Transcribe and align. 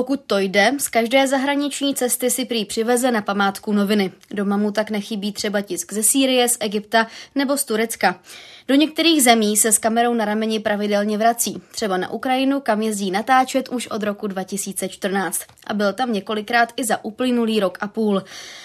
Pokud 0.00 0.20
to 0.26 0.38
jde, 0.38 0.72
z 0.78 0.88
každé 0.88 1.26
zahraniční 1.26 1.94
cesty 1.94 2.30
si 2.30 2.44
prý 2.44 2.64
přiveze 2.64 3.10
na 3.10 3.22
památku 3.22 3.72
noviny. 3.72 4.12
Doma 4.30 4.56
mu 4.56 4.72
tak 4.72 4.90
nechybí 4.90 5.32
třeba 5.32 5.60
tisk 5.60 5.92
ze 5.92 6.02
Sýrie, 6.02 6.48
z 6.48 6.56
Egypta 6.60 7.06
nebo 7.34 7.56
z 7.56 7.64
Turecka. 7.64 8.20
Do 8.70 8.76
některých 8.76 9.22
zemí 9.22 9.56
se 9.56 9.72
s 9.72 9.78
kamerou 9.78 10.14
na 10.14 10.24
rameni 10.24 10.60
pravidelně 10.60 11.18
vrací, 11.18 11.62
třeba 11.70 11.96
na 11.96 12.10
Ukrajinu, 12.10 12.60
kam 12.60 12.82
jezdí 12.82 13.10
natáčet 13.10 13.68
už 13.68 13.86
od 13.86 14.02
roku 14.02 14.26
2014. 14.26 15.40
A 15.66 15.74
byl 15.74 15.92
tam 15.92 16.12
několikrát 16.12 16.72
i 16.76 16.84
za 16.84 17.04
uplynulý 17.04 17.60
rok 17.60 17.78
a 17.80 17.88
půl. 17.88 18.22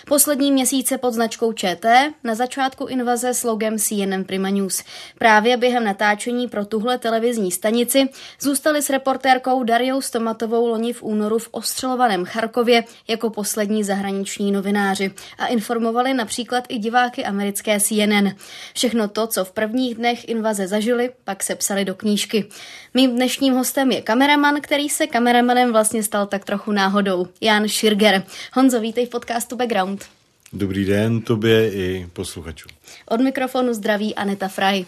Poslední 0.08 0.52
měsíce 0.52 0.98
pod 0.98 1.14
značkou 1.14 1.54
ČT, 1.54 2.14
na 2.24 2.36
začátku 2.36 2.86
invaze 2.86 3.34
s 3.34 3.44
logem 3.44 3.78
CNN 3.78 4.24
Prima 4.26 4.50
News. 4.50 4.84
Právě 5.18 5.58
během 5.58 5.84
natáčení 5.84 6.48
pro 6.48 6.66
tuhle 6.66 6.98
televizní 6.98 7.52
stanici 7.52 8.10
zůstali 8.42 8.82
s 8.82 8.90
reportérkou 8.90 9.64
Dariou 9.64 10.02
Stomatovou 10.02 10.68
loni 10.68 10.94
v 10.94 11.04
únoru 11.04 11.40
v 11.40 11.50
ostřelovaném 11.52 12.26
Charkově 12.26 12.84
jako 13.08 13.30
poslední 13.30 13.84
zahraniční 13.84 14.52
novináři 14.52 15.12
a 15.38 15.48
informovali 15.48 16.14
například 16.14 16.64
i 16.70 16.78
diváky 16.78 17.26
americké 17.26 17.80
CNN. 17.80 18.30
Všechno 18.74 19.08
to, 19.08 19.28
co 19.28 19.46
v 19.46 19.52
prvních 19.52 19.95
dnech 19.96 20.30
invaze 20.30 20.68
zažili, 20.68 21.10
pak 21.24 21.44
se 21.44 21.56
psali 21.56 21.86
do 21.86 21.96
knížky. 21.96 22.46
Mým 22.94 23.16
dnešním 23.16 23.54
hostem 23.54 23.92
je 23.92 24.02
kameraman, 24.02 24.62
který 24.62 24.90
se 24.90 25.08
kameramanem 25.08 25.72
vlastně 25.72 26.04
stal 26.04 26.28
tak 26.28 26.46
trochu 26.46 26.72
náhodou. 26.72 27.28
Jan 27.42 27.68
Schirger. 27.68 28.24
Honzo, 28.54 28.80
vítej 28.80 29.06
v 29.06 29.10
podcastu 29.10 29.56
Background. 29.56 30.06
Dobrý 30.54 30.86
den 30.86 31.22
tobě 31.22 31.72
i 31.74 32.08
posluchačům. 32.14 32.72
Od 33.06 33.22
mikrofonu 33.22 33.74
zdraví 33.74 34.16
Aneta 34.16 34.48
Fraj. 34.48 34.86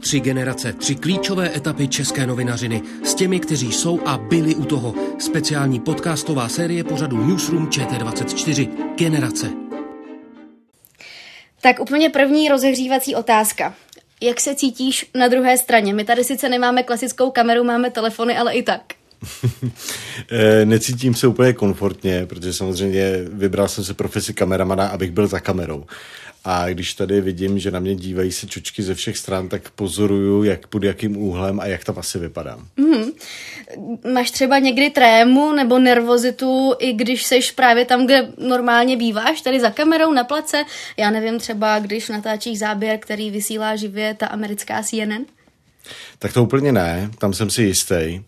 Tři 0.00 0.20
generace, 0.20 0.72
tři 0.72 0.94
klíčové 0.94 1.56
etapy 1.56 1.88
české 1.88 2.26
novinařiny 2.26 2.82
s 3.04 3.14
těmi, 3.14 3.40
kteří 3.40 3.72
jsou 3.72 4.00
a 4.06 4.18
byli 4.18 4.54
u 4.54 4.64
toho. 4.64 4.94
Speciální 5.18 5.80
podcastová 5.80 6.48
série 6.48 6.84
pořadu 6.84 7.26
Newsroom 7.26 7.68
ČT24. 7.68 8.68
Generace. 8.96 9.50
Tak 11.60 11.80
úplně 11.80 12.10
první 12.10 12.48
rozehřívací 12.48 13.14
otázka. 13.14 13.74
Jak 14.24 14.40
se 14.40 14.54
cítíš 14.54 15.10
na 15.14 15.28
druhé 15.28 15.58
straně? 15.58 15.94
My 15.94 16.04
tady 16.04 16.24
sice 16.24 16.48
nemáme 16.48 16.82
klasickou 16.82 17.30
kameru, 17.30 17.64
máme 17.64 17.90
telefony, 17.90 18.36
ale 18.36 18.54
i 18.54 18.62
tak. 18.62 18.80
Necítím 20.64 21.14
se 21.14 21.26
úplně 21.26 21.52
komfortně, 21.52 22.26
protože 22.26 22.52
samozřejmě 22.52 23.12
vybral 23.32 23.68
jsem 23.68 23.84
se 23.84 23.94
profesi 23.94 24.34
kameramana, 24.34 24.86
abych 24.86 25.10
byl 25.10 25.26
za 25.26 25.40
kamerou. 25.40 25.84
A 26.44 26.68
když 26.68 26.94
tady 26.94 27.20
vidím, 27.20 27.58
že 27.58 27.70
na 27.70 27.80
mě 27.80 27.94
dívají 27.94 28.32
se 28.32 28.46
čočky 28.46 28.82
ze 28.82 28.94
všech 28.94 29.18
stran, 29.18 29.48
tak 29.48 29.70
pozoruju, 29.70 30.42
jak 30.42 30.66
pod 30.66 30.84
jakým 30.84 31.16
úhlem 31.16 31.60
a 31.60 31.66
jak 31.66 31.84
tam 31.84 31.98
asi 31.98 32.18
vypadám. 32.18 32.66
Mm. 32.76 33.04
Máš 34.12 34.30
třeba 34.30 34.58
někdy 34.58 34.90
trému 34.90 35.52
nebo 35.52 35.78
nervozitu, 35.78 36.74
i 36.78 36.92
když 36.92 37.24
seš 37.24 37.50
právě 37.50 37.84
tam, 37.84 38.06
kde 38.06 38.28
normálně 38.38 38.96
býváš, 38.96 39.40
tady 39.40 39.60
za 39.60 39.70
kamerou 39.70 40.12
na 40.12 40.24
place? 40.24 40.64
Já 40.96 41.10
nevím, 41.10 41.38
třeba 41.38 41.78
když 41.78 42.08
natáčíš 42.08 42.58
záběr, 42.58 42.98
který 42.98 43.30
vysílá 43.30 43.76
živě 43.76 44.14
ta 44.14 44.26
americká 44.26 44.82
CNN? 44.82 45.24
Tak 46.18 46.32
to 46.32 46.42
úplně 46.42 46.72
ne, 46.72 47.10
tam 47.18 47.32
jsem 47.32 47.50
si 47.50 47.62
jistý. 47.62 48.22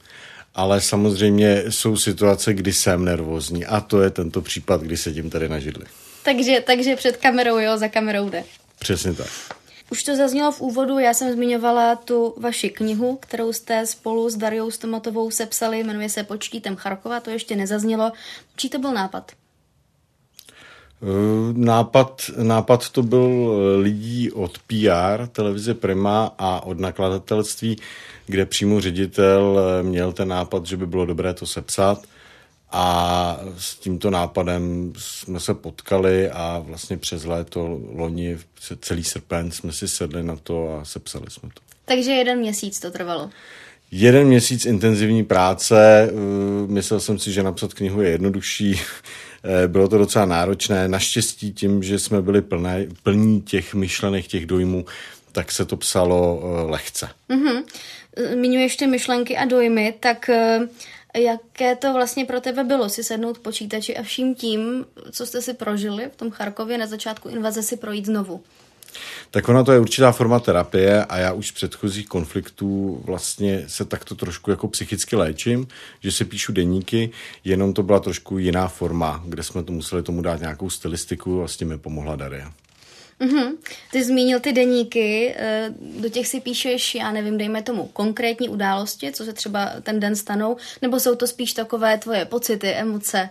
Ale 0.57 0.81
samozřejmě 0.81 1.63
jsou 1.69 1.97
situace, 1.97 2.55
kdy 2.55 2.73
jsem 2.73 3.05
nervózní 3.05 3.67
a 3.67 3.81
to 3.81 4.03
je 4.03 4.11
tento 4.11 4.41
případ, 4.41 4.81
kdy 4.81 4.97
sedím 4.97 5.31
tady 5.31 5.49
na 5.49 5.59
židli. 5.59 5.87
Takže, 6.23 6.63
takže 6.67 6.97
před 6.97 7.17
kamerou, 7.17 7.59
jo, 7.59 7.79
za 7.79 7.89
kamerou 7.89 8.31
jde. 8.31 8.45
Přesně 8.79 9.13
tak. 9.13 9.29
Už 9.91 10.03
to 10.03 10.17
zaznělo 10.17 10.53
v 10.53 10.61
úvodu, 10.61 10.99
já 10.99 11.15
jsem 11.15 11.33
zmiňovala 11.33 11.97
tu 11.97 12.35
vaši 12.37 12.71
knihu, 12.71 13.17
kterou 13.17 13.53
jste 13.53 13.87
spolu 13.87 14.31
s 14.31 14.37
Dariou 14.37 14.71
Stomatovou 14.71 15.31
sepsali, 15.31 15.85
jmenuje 15.85 16.09
se 16.09 16.25
Počtítem 16.25 16.77
Charkova, 16.77 17.21
to 17.21 17.31
ještě 17.31 17.57
nezaznělo. 17.57 18.13
Čí 18.57 18.71
to 18.71 18.79
byl 18.79 18.93
nápad? 18.93 19.33
Nápad, 21.53 22.31
nápad 22.43 22.91
to 22.91 23.03
byl 23.03 23.53
lidí 23.79 24.33
od 24.33 24.59
PR, 24.59 25.27
televize 25.33 25.75
Prima 25.75 26.35
a 26.39 26.61
od 26.61 26.81
nakladatelství, 26.81 27.77
kde 28.27 28.47
přímo 28.47 28.81
ředitel 28.81 29.61
měl 29.83 30.13
ten 30.13 30.29
nápad, 30.29 30.67
že 30.67 30.77
by 30.77 30.87
bylo 30.87 31.07
dobré 31.07 31.35
to 31.35 31.47
sepsat– 31.47 32.03
a 32.71 33.41
s 33.59 33.75
tímto 33.75 34.11
nápadem 34.11 34.93
jsme 34.99 35.41
se 35.41 35.55
potkali 35.55 36.31
a 36.31 36.59
vlastně 36.59 36.97
přes 36.97 37.25
léto 37.25 37.81
loni, 37.95 38.39
celý 38.81 39.05
srpen, 39.05 39.51
jsme 39.51 39.73
si 39.73 39.89
sedli 39.89 40.23
na 40.23 40.37
to 40.37 40.79
a 40.79 40.85
sepsali 40.85 41.31
jsme 41.31 41.49
to. 41.55 41.61
Takže 41.85 42.11
jeden 42.11 42.39
měsíc 42.39 42.81
to 42.81 42.91
trvalo. 42.91 43.31
Jeden 43.91 44.27
měsíc 44.27 44.67
intenzivní 44.67 45.25
práce. 45.25 46.11
Myslel 46.67 47.01
jsem 47.01 47.19
si, 47.19 47.33
že 47.33 47.43
napsat 47.43 47.75
knihu 47.75 48.03
je 48.03 48.11
jednodušší. 48.11 48.81
Bylo 49.67 49.89
to 49.89 49.99
docela 49.99 50.25
náročné. 50.25 50.89
Naštěstí 50.89 51.53
tím, 51.53 51.83
že 51.83 51.99
jsme 51.99 52.23
byli 52.23 52.43
plné, 52.43 52.87
plní 53.03 53.43
těch 53.43 53.75
myšlenek, 53.75 54.27
těch 54.27 54.47
dojmů, 54.47 54.85
tak 55.33 55.53
se 55.53 55.65
to 55.65 55.77
psalo 55.77 56.41
lehce. 56.69 57.09
Mm-hmm. 57.31 57.65
Ty 58.79 58.87
myšlenky 58.87 59.37
a 59.37 59.45
dojmy, 59.45 59.95
tak 60.01 60.31
Jaké 61.17 61.77
to 61.77 61.93
vlastně 61.93 62.25
pro 62.25 62.41
tebe 62.41 62.65
bylo 62.65 62.89
si 62.89 63.05
sednout 63.05 63.39
počítači 63.39 63.97
a 63.97 64.03
vším 64.03 64.35
tím, 64.35 64.87
co 65.11 65.27
jste 65.27 65.43
si 65.43 65.55
prožili 65.55 66.11
v 66.13 66.17
tom 66.17 66.31
Charkově 66.31 66.79
na 66.79 66.87
začátku 66.87 67.29
invaze 67.29 67.63
si 67.63 67.77
projít 67.77 68.07
znovu? 68.07 68.43
Tak 69.31 69.49
ona 69.49 69.65
to 69.65 69.73
je 69.73 69.81
určitá 69.81 70.13
forma 70.13 70.41
terapie 70.41 71.05
a 71.05 71.19
já 71.19 71.33
už 71.33 71.49
z 71.49 71.53
předchozích 71.53 72.07
konfliktů 72.07 73.03
vlastně 73.05 73.65
se 73.67 73.85
takto 73.85 74.15
trošku 74.15 74.51
jako 74.51 74.69
psychicky 74.69 75.17
léčím, 75.17 75.69
že 76.01 76.13
si 76.13 76.25
píšu 76.25 76.53
deníky, 76.53 77.11
jenom 77.45 77.73
to 77.73 77.83
byla 77.83 78.01
trošku 78.01 78.39
jiná 78.39 78.69
forma, 78.69 79.23
kde 79.27 79.43
jsme 79.43 79.63
to 79.63 79.73
museli 79.73 80.03
tomu 80.03 80.23
dát 80.23 80.41
nějakou 80.41 80.71
stylistiku 80.71 81.43
a 81.43 81.49
s 81.49 81.57
tím 81.57 81.69
mi 81.69 81.79
pomohla 81.79 82.17
Daria. 82.17 82.53
Mm-hmm. 83.21 83.53
Ty 83.93 84.05
zmínil 84.05 84.41
ty 84.41 84.53
deníky, 84.53 85.35
eh, 85.37 85.75
do 86.01 86.09
těch 86.09 86.29
si 86.29 86.41
píšeš, 86.41 86.95
já 86.95 87.13
nevím, 87.13 87.39
dejme 87.39 87.63
tomu 87.63 87.91
konkrétní 87.93 88.49
události, 88.49 89.13
co 89.13 89.25
se 89.25 89.33
třeba 89.33 89.71
ten 89.83 90.01
den 90.01 90.17
stanou, 90.17 90.57
nebo 90.83 91.01
jsou 91.01 91.15
to 91.15 91.27
spíš 91.27 91.53
takové 91.53 91.99
tvoje 91.99 92.25
pocity, 92.25 92.69
emoce? 92.69 93.29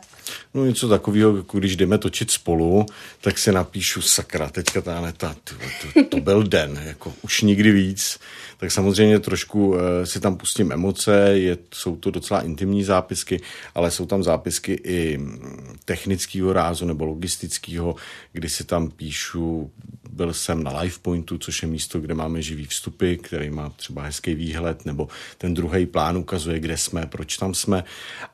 No 0.53 0.65
něco 0.65 0.89
takového, 0.89 1.37
jako 1.37 1.59
když 1.59 1.75
jdeme 1.75 1.97
točit 1.97 2.31
spolu, 2.31 2.85
tak 3.21 3.37
si 3.37 3.51
napíšu 3.51 4.01
sakra, 4.01 4.49
teďka 4.49 4.81
ta 4.81 5.13
to, 5.17 5.55
to, 5.93 6.03
to 6.09 6.17
byl 6.17 6.43
den, 6.43 6.81
jako 6.85 7.13
už 7.21 7.41
nikdy 7.41 7.71
víc. 7.71 8.19
Tak 8.65 8.71
samozřejmě 8.71 9.19
trošku 9.19 9.67
uh, 9.67 9.77
si 10.03 10.19
tam 10.19 10.37
pustím 10.37 10.71
emoce, 10.71 11.29
je, 11.33 11.57
jsou 11.73 11.95
to 11.95 12.11
docela 12.11 12.41
intimní 12.41 12.83
zápisky, 12.83 13.41
ale 13.75 13.91
jsou 13.91 14.05
tam 14.05 14.23
zápisky 14.23 14.73
i 14.73 15.17
mm, 15.17 15.77
technického 15.85 16.53
rázu 16.53 16.85
nebo 16.85 17.05
logistického, 17.05 17.95
kdy 18.33 18.49
si 18.49 18.63
tam 18.63 18.89
píšu 18.91 19.71
byl 20.09 20.33
jsem 20.33 20.63
na 20.63 20.79
Live 20.79 20.95
Pointu, 21.01 21.37
což 21.37 21.61
je 21.61 21.67
místo, 21.67 21.99
kde 21.99 22.13
máme 22.13 22.41
živý 22.41 22.65
vstupy, 22.65 23.15
který 23.15 23.49
má 23.49 23.69
třeba 23.69 24.01
hezký 24.01 24.35
výhled, 24.35 24.85
nebo 24.85 25.07
ten 25.37 25.53
druhý 25.53 25.85
plán 25.85 26.17
ukazuje, 26.17 26.59
kde 26.59 26.77
jsme, 26.77 27.05
proč 27.05 27.37
tam 27.37 27.53
jsme, 27.53 27.83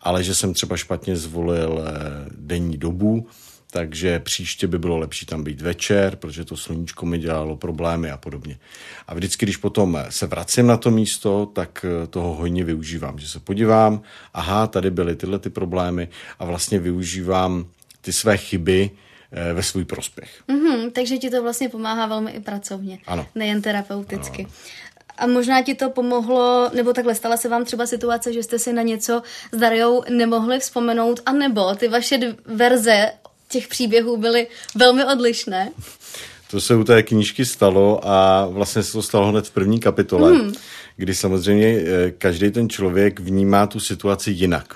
ale 0.01 0.23
že 0.23 0.35
jsem 0.35 0.53
třeba 0.53 0.77
špatně 0.77 1.15
zvolil 1.15 1.83
eh, 1.85 1.91
denní 2.37 2.77
dobu, 2.77 3.27
takže 3.71 4.19
příště 4.19 4.67
by 4.67 4.79
bylo 4.79 4.97
lepší 4.97 5.25
tam 5.25 5.43
být 5.43 5.61
večer, 5.61 6.15
protože 6.15 6.45
to 6.45 6.57
sluníčko 6.57 7.05
mi 7.05 7.19
dělalo 7.19 7.57
problémy 7.57 8.11
a 8.11 8.17
podobně. 8.17 8.59
A 9.07 9.13
vždycky, 9.13 9.45
když 9.45 9.57
potom 9.57 9.97
se 10.09 10.27
vracím 10.27 10.67
na 10.67 10.77
to 10.77 10.91
místo, 10.91 11.45
tak 11.45 11.85
eh, 12.03 12.07
toho 12.07 12.33
hodně 12.33 12.63
využívám, 12.63 13.19
že 13.19 13.27
se 13.27 13.39
podívám, 13.39 14.01
aha, 14.33 14.67
tady 14.67 14.91
byly 14.91 15.15
tyhle 15.15 15.39
ty 15.39 15.49
problémy 15.49 16.07
a 16.39 16.45
vlastně 16.45 16.79
využívám 16.79 17.65
ty 18.01 18.13
své 18.13 18.37
chyby, 18.37 18.91
Eh, 19.33 19.53
ve 19.53 19.63
svůj 19.63 19.85
prospěch. 19.85 20.29
Mm-hmm, 20.49 20.91
takže 20.91 21.17
ti 21.17 21.29
to 21.29 21.41
vlastně 21.41 21.69
pomáhá 21.69 22.05
velmi 22.05 22.31
i 22.31 22.39
pracovně, 22.39 22.99
ano. 23.07 23.27
nejen 23.35 23.61
terapeuticky. 23.61 24.43
Ano. 24.43 24.53
A 25.17 25.27
možná 25.27 25.61
ti 25.61 25.75
to 25.75 25.89
pomohlo, 25.89 26.69
nebo 26.73 26.93
takhle 26.93 27.15
stala 27.15 27.37
se 27.37 27.49
vám 27.49 27.65
třeba 27.65 27.85
situace, 27.85 28.33
že 28.33 28.43
jste 28.43 28.59
si 28.59 28.73
na 28.73 28.81
něco 28.81 29.21
s 29.51 29.57
Dariou 29.57 30.03
nemohli 30.09 30.59
vzpomenout, 30.59 31.19
anebo 31.25 31.75
ty 31.75 31.87
vaše 31.87 32.35
verze 32.45 33.11
těch 33.51 33.67
příběhů 33.67 34.17
byly 34.17 34.47
velmi 34.75 35.05
odlišné? 35.05 35.71
To 36.51 36.61
se 36.61 36.75
u 36.75 36.83
té 36.83 37.03
knížky 37.03 37.45
stalo 37.45 38.07
a 38.07 38.45
vlastně 38.45 38.83
se 38.83 38.91
to 38.91 39.01
stalo 39.01 39.27
hned 39.27 39.47
v 39.47 39.51
první 39.51 39.79
kapitole, 39.79 40.31
mm. 40.31 40.53
kdy 40.97 41.15
samozřejmě 41.15 41.85
každý 42.17 42.51
ten 42.51 42.69
člověk 42.69 43.19
vnímá 43.19 43.67
tu 43.67 43.79
situaci 43.79 44.31
jinak 44.31 44.73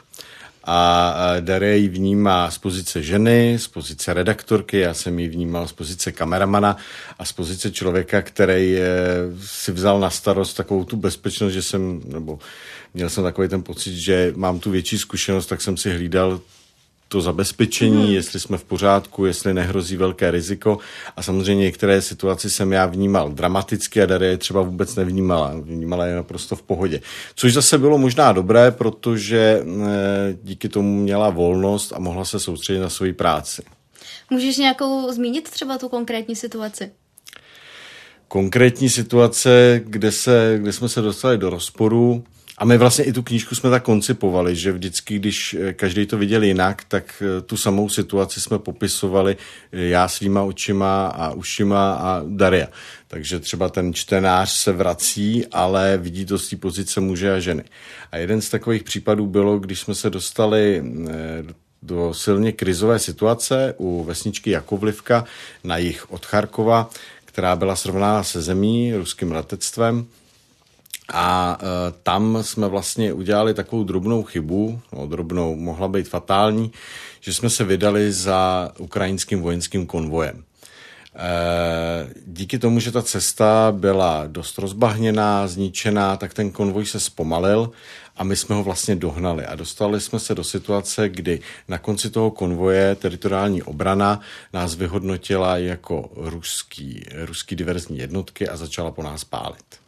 a 0.67 1.15
Daria 1.39 1.75
ji 1.75 1.87
vnímá 1.87 2.51
z 2.51 2.57
pozice 2.57 3.03
ženy, 3.03 3.57
z 3.59 3.67
pozice 3.67 4.13
redaktorky, 4.13 4.79
já 4.79 4.93
jsem 4.93 5.19
ji 5.19 5.29
vnímal 5.29 5.67
z 5.67 5.73
pozice 5.73 6.11
kameramana 6.11 6.77
a 7.19 7.25
z 7.25 7.31
pozice 7.31 7.71
člověka, 7.71 8.21
který 8.21 8.77
si 9.45 9.71
vzal 9.71 9.99
na 9.99 10.09
starost 10.09 10.53
takovou 10.53 10.83
tu 10.83 10.97
bezpečnost, 10.97 11.53
že 11.53 11.61
jsem, 11.61 12.01
nebo 12.05 12.39
měl 12.93 13.09
jsem 13.09 13.23
takový 13.23 13.47
ten 13.47 13.63
pocit, 13.63 13.95
že 13.95 14.33
mám 14.35 14.59
tu 14.59 14.71
větší 14.71 14.97
zkušenost, 14.97 15.45
tak 15.45 15.61
jsem 15.61 15.77
si 15.77 15.91
hlídal 15.91 16.39
to 17.15 17.21
zabezpečení, 17.21 18.03
hmm. 18.03 18.13
jestli 18.13 18.39
jsme 18.39 18.57
v 18.57 18.63
pořádku, 18.63 19.25
jestli 19.25 19.53
nehrozí 19.53 19.97
velké 19.97 20.31
riziko. 20.31 20.77
A 21.15 21.21
samozřejmě 21.21 21.63
některé 21.63 22.01
situaci 22.01 22.49
jsem 22.49 22.73
já 22.73 22.85
vnímal 22.85 23.29
dramaticky 23.29 24.01
a 24.01 24.05
Daria 24.05 24.31
je 24.31 24.37
třeba 24.37 24.61
vůbec 24.61 24.95
nevnímala. 24.95 25.53
Vnímala 25.61 26.05
je 26.05 26.15
naprosto 26.15 26.55
v 26.55 26.61
pohodě. 26.61 27.01
Což 27.35 27.53
zase 27.53 27.77
bylo 27.77 27.97
možná 27.97 28.31
dobré, 28.31 28.71
protože 28.71 29.63
eh, 29.63 30.37
díky 30.43 30.69
tomu 30.69 30.99
měla 31.03 31.29
volnost 31.29 31.93
a 31.95 31.99
mohla 31.99 32.25
se 32.25 32.39
soustředit 32.39 32.79
na 32.79 32.89
svoji 32.89 33.13
práci. 33.13 33.63
Můžeš 34.29 34.57
nějakou 34.57 35.11
zmínit 35.11 35.49
třeba 35.49 35.77
tu 35.77 35.89
konkrétní 35.89 36.35
situaci? 36.35 36.91
Konkrétní 38.27 38.89
situace, 38.89 39.81
kde, 39.85 40.11
se, 40.11 40.55
kde 40.57 40.73
jsme 40.73 40.89
se 40.89 41.01
dostali 41.01 41.37
do 41.37 41.49
rozporu, 41.49 42.23
a 42.57 42.65
my 42.65 42.77
vlastně 42.77 43.05
i 43.05 43.13
tu 43.13 43.23
knížku 43.23 43.55
jsme 43.55 43.69
tak 43.69 43.83
koncipovali, 43.83 44.55
že 44.55 44.71
vždycky, 44.71 45.15
když 45.15 45.53
eh, 45.53 45.73
každý 45.73 46.05
to 46.05 46.17
viděl 46.17 46.43
jinak, 46.43 46.83
tak 46.87 47.23
eh, 47.25 47.41
tu 47.41 47.57
samou 47.57 47.89
situaci 47.89 48.41
jsme 48.41 48.59
popisovali 48.59 49.37
eh, 49.71 49.81
já 49.81 50.07
svýma 50.07 50.43
očima 50.43 51.07
a 51.07 51.33
ušima 51.33 51.93
a 51.93 52.21
Daria. 52.27 52.67
Takže 53.07 53.39
třeba 53.39 53.69
ten 53.69 53.93
čtenář 53.93 54.51
se 54.51 54.71
vrací, 54.71 55.45
ale 55.51 55.97
vidí 55.97 56.25
to 56.25 56.39
z 56.39 56.49
té 56.49 56.55
pozice 56.55 57.01
muže 57.01 57.33
a 57.33 57.39
ženy. 57.39 57.63
A 58.11 58.17
jeden 58.17 58.41
z 58.41 58.49
takových 58.49 58.83
případů 58.83 59.27
bylo, 59.27 59.59
když 59.59 59.79
jsme 59.79 59.95
se 59.95 60.09
dostali 60.09 60.83
do 61.83 62.13
silně 62.13 62.51
krizové 62.51 62.99
situace 62.99 63.73
u 63.77 64.03
vesničky 64.03 64.49
Jakovlivka 64.49 65.25
na 65.63 65.77
jich 65.77 66.11
od 66.11 66.25
Charkova, 66.25 66.89
která 67.25 67.55
byla 67.55 67.75
srovnána 67.75 68.23
se 68.23 68.41
zemí, 68.41 68.93
ruským 68.95 69.31
letectvem 69.31 70.07
a 71.13 71.57
e, 71.61 71.65
tam 72.03 72.37
jsme 72.41 72.67
vlastně 72.67 73.13
udělali 73.13 73.53
takovou 73.53 73.83
drobnou 73.83 74.23
chybu, 74.23 74.79
no 74.93 75.07
drobnou, 75.07 75.55
mohla 75.55 75.87
být 75.87 76.07
fatální, 76.07 76.71
že 77.19 77.33
jsme 77.33 77.49
se 77.49 77.63
vydali 77.63 78.11
za 78.11 78.71
ukrajinským 78.77 79.41
vojenským 79.41 79.85
konvojem. 79.85 80.43
E, 81.15 82.13
díky 82.27 82.59
tomu, 82.59 82.79
že 82.79 82.91
ta 82.91 83.01
cesta 83.01 83.71
byla 83.71 84.23
dost 84.27 84.57
rozbahněná, 84.57 85.47
zničená, 85.47 86.17
tak 86.17 86.33
ten 86.33 86.51
konvoj 86.51 86.85
se 86.85 86.99
zpomalil 86.99 87.71
a 88.17 88.23
my 88.23 88.35
jsme 88.35 88.55
ho 88.55 88.63
vlastně 88.63 88.95
dohnali 88.95 89.45
a 89.45 89.55
dostali 89.55 90.01
jsme 90.01 90.19
se 90.19 90.35
do 90.35 90.43
situace, 90.43 91.09
kdy 91.09 91.39
na 91.67 91.77
konci 91.77 92.09
toho 92.09 92.31
konvoje 92.31 92.95
teritoriální 92.95 93.63
obrana 93.63 94.21
nás 94.53 94.75
vyhodnotila 94.75 95.57
jako 95.57 96.11
ruský, 96.15 97.05
ruský 97.13 97.55
diverzní 97.55 97.97
jednotky 97.97 98.49
a 98.49 98.57
začala 98.57 98.91
po 98.91 99.03
nás 99.03 99.23
pálit. 99.23 99.84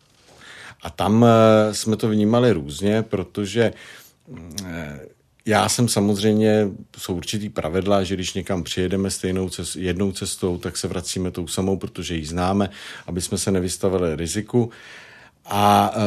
A 0.81 0.89
tam 0.89 1.25
eh, 1.25 1.73
jsme 1.73 1.97
to 1.97 2.09
vnímali 2.09 2.51
různě, 2.51 3.01
protože 3.01 3.73
eh, 4.65 4.99
já 5.45 5.69
jsem 5.69 5.87
samozřejmě, 5.87 6.67
jsou 6.97 7.15
určitý 7.15 7.49
pravidla, 7.49 8.03
že 8.03 8.15
když 8.15 8.33
někam 8.33 8.63
přijedeme 8.63 9.11
stejnou 9.11 9.49
cest, 9.49 9.75
jednou 9.75 10.11
cestou, 10.11 10.57
tak 10.57 10.77
se 10.77 10.87
vracíme 10.87 11.31
tou 11.31 11.47
samou, 11.47 11.77
protože 11.77 12.15
ji 12.15 12.25
známe, 12.25 12.69
aby 13.07 13.21
jsme 13.21 13.37
se 13.37 13.51
nevystavili 13.51 14.15
riziku. 14.15 14.69
A 15.49 15.93
uh, 15.95 16.03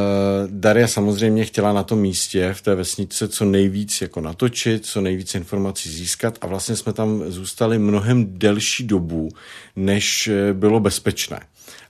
Daria 0.50 0.88
samozřejmě 0.88 1.44
chtěla 1.44 1.72
na 1.72 1.82
tom 1.82 2.00
místě 2.00 2.54
v 2.54 2.62
té 2.62 2.74
vesnice 2.74 3.28
co 3.28 3.44
nejvíc 3.44 4.00
jako 4.00 4.20
natočit, 4.20 4.86
co 4.86 5.00
nejvíc 5.00 5.34
informací 5.34 5.90
získat 5.90 6.38
a 6.40 6.46
vlastně 6.46 6.76
jsme 6.76 6.92
tam 6.92 7.24
zůstali 7.26 7.78
mnohem 7.78 8.38
delší 8.38 8.86
dobu, 8.86 9.28
než 9.76 10.30
bylo 10.52 10.80
bezpečné. 10.80 11.40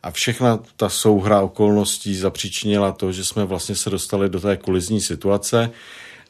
A 0.03 0.11
všechna 0.11 0.59
ta 0.77 0.89
souhra 0.89 1.41
okolností 1.41 2.15
zapříčinila 2.15 2.93
to, 2.93 3.13
že 3.13 3.25
jsme 3.25 3.45
vlastně 3.45 3.75
se 3.75 3.91
dostali 3.91 4.29
do 4.29 4.41
té 4.41 4.57
kolizní 4.57 5.01
situace, 5.01 5.71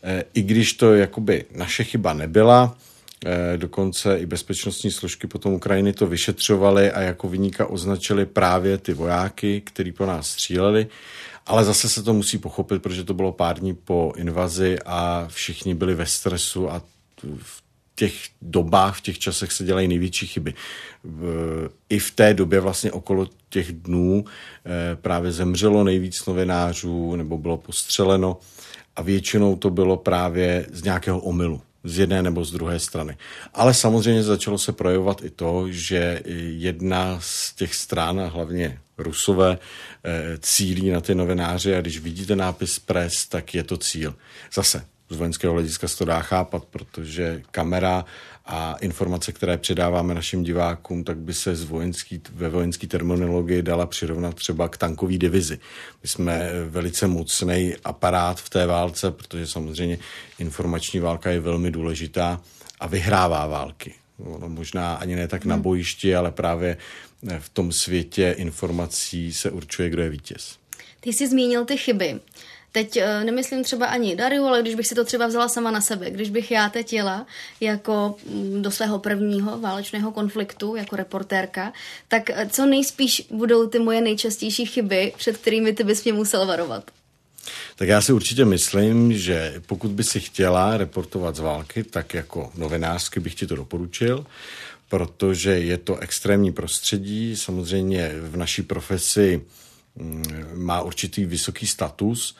e, 0.02 0.24
i 0.34 0.42
když 0.42 0.72
to 0.72 0.94
jakoby 0.94 1.44
naše 1.54 1.84
chyba 1.84 2.12
nebyla, 2.12 2.76
e, 3.26 3.56
dokonce 3.56 4.18
i 4.18 4.26
bezpečnostní 4.26 4.90
složky 4.90 5.26
potom 5.26 5.52
Ukrajiny 5.52 5.92
to 5.92 6.06
vyšetřovaly 6.06 6.90
a 6.90 7.00
jako 7.00 7.28
vyníka 7.28 7.66
označili 7.66 8.26
právě 8.26 8.78
ty 8.78 8.92
vojáky, 8.92 9.60
kteří 9.60 9.92
po 9.92 10.06
nás 10.06 10.30
stříleli. 10.30 10.86
Ale 11.46 11.64
zase 11.64 11.88
se 11.88 12.02
to 12.02 12.12
musí 12.14 12.38
pochopit, 12.38 12.82
protože 12.82 13.04
to 13.04 13.14
bylo 13.14 13.32
pár 13.32 13.58
dní 13.58 13.74
po 13.74 14.12
invazi 14.16 14.78
a 14.86 15.28
všichni 15.28 15.74
byli 15.74 15.94
ve 15.94 16.06
stresu 16.06 16.70
a 16.70 16.82
v 17.36 17.62
těch 18.00 18.14
dobách, 18.42 18.96
v 18.96 19.00
těch 19.00 19.18
časech 19.18 19.52
se 19.52 19.64
dělají 19.64 19.88
největší 19.88 20.26
chyby. 20.26 20.54
I 21.88 21.98
v 21.98 22.10
té 22.10 22.34
době 22.34 22.60
vlastně 22.60 22.92
okolo 22.92 23.28
těch 23.48 23.72
dnů 23.72 24.24
eh, 24.24 24.96
právě 24.96 25.32
zemřelo 25.32 25.84
nejvíc 25.84 26.26
novinářů 26.26 27.16
nebo 27.16 27.38
bylo 27.38 27.56
postřeleno 27.56 28.38
a 28.96 29.02
většinou 29.02 29.56
to 29.56 29.70
bylo 29.70 29.96
právě 29.96 30.66
z 30.72 30.82
nějakého 30.82 31.20
omylu 31.20 31.60
z 31.84 31.98
jedné 31.98 32.22
nebo 32.22 32.44
z 32.44 32.52
druhé 32.52 32.80
strany. 32.80 33.16
Ale 33.54 33.74
samozřejmě 33.74 34.22
začalo 34.22 34.58
se 34.58 34.72
projevovat 34.72 35.24
i 35.24 35.30
to, 35.30 35.68
že 35.68 36.22
jedna 36.56 37.18
z 37.20 37.54
těch 37.54 37.74
stran, 37.74 38.20
a 38.20 38.26
hlavně 38.26 38.80
Rusové, 38.98 39.58
eh, 40.04 40.38
cílí 40.40 40.90
na 40.90 41.00
ty 41.00 41.14
novináře 41.14 41.76
a 41.76 41.80
když 41.80 41.98
vidíte 41.98 42.36
nápis 42.36 42.78
pres, 42.78 43.28
tak 43.28 43.54
je 43.54 43.64
to 43.64 43.76
cíl. 43.76 44.14
Zase 44.52 44.84
z 45.10 45.16
vojenského 45.16 45.52
hlediska 45.52 45.88
se 45.88 45.98
to 45.98 46.04
dá 46.04 46.20
chápat, 46.20 46.64
protože 46.64 47.42
kamera 47.50 48.04
a 48.46 48.74
informace, 48.80 49.32
které 49.32 49.56
předáváme 49.56 50.14
našim 50.14 50.42
divákům, 50.42 51.04
tak 51.04 51.18
by 51.18 51.34
se 51.34 51.56
z 51.56 51.64
vojenský, 51.64 52.22
ve 52.32 52.48
vojenské 52.48 52.86
terminologii 52.86 53.62
dala 53.62 53.86
přirovnat 53.86 54.34
třeba 54.34 54.68
k 54.68 54.76
tankové 54.76 55.18
divizi. 55.18 55.58
My 56.02 56.08
jsme 56.08 56.50
velice 56.68 57.06
mocný 57.06 57.74
aparát 57.84 58.40
v 58.40 58.50
té 58.50 58.66
válce, 58.66 59.10
protože 59.10 59.46
samozřejmě 59.46 59.98
informační 60.38 61.00
válka 61.00 61.30
je 61.30 61.40
velmi 61.40 61.70
důležitá 61.70 62.40
a 62.80 62.86
vyhrává 62.86 63.46
války. 63.46 63.94
Ono 64.18 64.48
možná 64.48 64.94
ani 64.94 65.16
ne 65.16 65.28
tak 65.28 65.44
na 65.44 65.54
hmm. 65.54 65.62
bojišti, 65.62 66.16
ale 66.16 66.30
právě 66.30 66.76
v 67.38 67.48
tom 67.48 67.72
světě 67.72 68.34
informací 68.38 69.34
se 69.34 69.50
určuje, 69.50 69.90
kdo 69.90 70.02
je 70.02 70.08
vítěz. 70.08 70.58
Ty 71.00 71.12
jsi 71.12 71.28
zmínil 71.28 71.64
ty 71.64 71.76
chyby. 71.76 72.20
Teď 72.72 72.96
uh, 72.96 73.24
nemyslím 73.24 73.64
třeba 73.64 73.86
ani 73.86 74.16
Dariu, 74.16 74.44
ale 74.44 74.62
když 74.62 74.74
bych 74.74 74.86
si 74.86 74.94
to 74.94 75.04
třeba 75.04 75.26
vzala 75.26 75.48
sama 75.48 75.70
na 75.70 75.80
sebe, 75.80 76.10
když 76.10 76.30
bych 76.30 76.50
já 76.50 76.68
teď 76.68 76.92
jela 76.92 77.26
jako 77.60 78.16
mm, 78.26 78.62
do 78.62 78.70
svého 78.70 78.98
prvního 78.98 79.58
válečného 79.58 80.12
konfliktu 80.12 80.76
jako 80.76 80.96
reportérka, 80.96 81.72
tak 82.08 82.30
eh, 82.30 82.48
co 82.50 82.66
nejspíš 82.66 83.26
budou 83.30 83.66
ty 83.66 83.78
moje 83.78 84.00
nejčastější 84.00 84.66
chyby, 84.66 85.12
před 85.16 85.36
kterými 85.36 85.72
ty 85.72 85.84
bys 85.84 86.04
mě 86.04 86.12
musel 86.12 86.46
varovat? 86.46 86.90
Tak 87.76 87.88
já 87.88 88.00
si 88.00 88.12
určitě 88.12 88.44
myslím, 88.44 89.18
že 89.18 89.62
pokud 89.66 89.90
by 89.90 90.04
si 90.04 90.20
chtěla 90.20 90.76
reportovat 90.76 91.36
z 91.36 91.40
války, 91.40 91.84
tak 91.84 92.14
jako 92.14 92.52
novinářsky 92.54 93.20
bych 93.20 93.34
ti 93.34 93.46
to 93.46 93.56
doporučil, 93.56 94.26
protože 94.88 95.50
je 95.50 95.78
to 95.78 95.96
extrémní 95.96 96.52
prostředí. 96.52 97.36
Samozřejmě 97.36 98.12
v 98.20 98.36
naší 98.36 98.62
profesi 98.62 99.42
mm, 99.96 100.24
má 100.54 100.82
určitý 100.82 101.24
vysoký 101.24 101.66
status, 101.66 102.36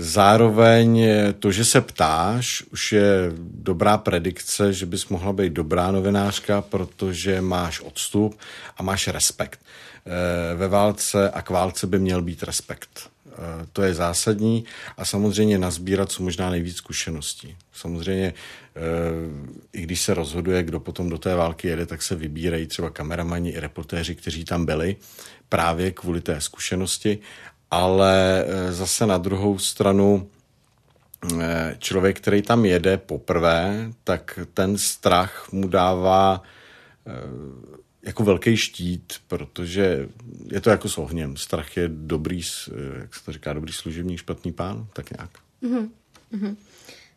Zároveň 0.00 1.06
to, 1.38 1.52
že 1.52 1.64
se 1.64 1.80
ptáš, 1.80 2.62
už 2.72 2.92
je 2.92 3.32
dobrá 3.38 3.98
predikce, 3.98 4.72
že 4.72 4.86
bys 4.86 5.08
mohla 5.08 5.32
být 5.32 5.52
dobrá 5.52 5.90
novinářka, 5.92 6.62
protože 6.62 7.40
máš 7.40 7.80
odstup 7.80 8.38
a 8.76 8.82
máš 8.82 9.08
respekt. 9.08 9.60
Eh, 10.08 10.54
ve 10.54 10.68
válce 10.68 11.30
a 11.30 11.42
k 11.42 11.50
válce 11.50 11.86
by 11.86 11.98
měl 11.98 12.22
být 12.22 12.42
respekt. 12.42 13.10
Eh, 13.26 13.32
to 13.72 13.82
je 13.82 13.94
zásadní 13.94 14.64
a 14.96 15.04
samozřejmě 15.04 15.58
nazbírat 15.58 16.12
co 16.12 16.22
možná 16.22 16.50
nejvíc 16.50 16.76
zkušeností. 16.76 17.56
Samozřejmě, 17.72 18.34
eh, 18.76 18.80
i 19.72 19.82
když 19.82 20.00
se 20.00 20.14
rozhoduje, 20.14 20.62
kdo 20.62 20.80
potom 20.80 21.08
do 21.08 21.18
té 21.18 21.34
války 21.34 21.68
jede, 21.68 21.86
tak 21.86 22.02
se 22.02 22.14
vybírají 22.14 22.66
třeba 22.66 22.90
kameramani 22.90 23.50
i 23.50 23.60
reportéři, 23.60 24.14
kteří 24.14 24.44
tam 24.44 24.66
byli 24.66 24.96
právě 25.48 25.90
kvůli 25.90 26.20
té 26.20 26.40
zkušenosti 26.40 27.18
ale 27.70 28.44
eh, 28.46 28.72
zase 28.72 29.06
na 29.06 29.18
druhou 29.18 29.58
stranu 29.58 30.30
eh, 31.40 31.76
člověk, 31.78 32.16
který 32.16 32.42
tam 32.42 32.64
jede 32.64 32.96
poprvé, 32.96 33.92
tak 34.04 34.38
ten 34.54 34.78
strach 34.78 35.52
mu 35.52 35.68
dává 35.68 36.42
eh, 37.06 37.12
jako 38.02 38.24
velký 38.24 38.56
štít, 38.56 39.12
protože 39.26 40.08
je 40.52 40.60
to 40.60 40.70
jako 40.70 40.88
s 40.88 40.98
ohněm. 40.98 41.36
Strach 41.36 41.76
je 41.76 41.88
dobrý, 41.88 42.40
jak 43.00 43.14
se 43.14 43.24
to 43.24 43.32
říká, 43.32 43.52
dobrý 43.52 43.72
služebník, 43.72 44.18
špatný 44.18 44.52
pán, 44.52 44.86
tak 44.92 45.10
nějak. 45.10 45.30
Mm-hmm. 45.62 45.88
Mm-hmm. 46.32 46.56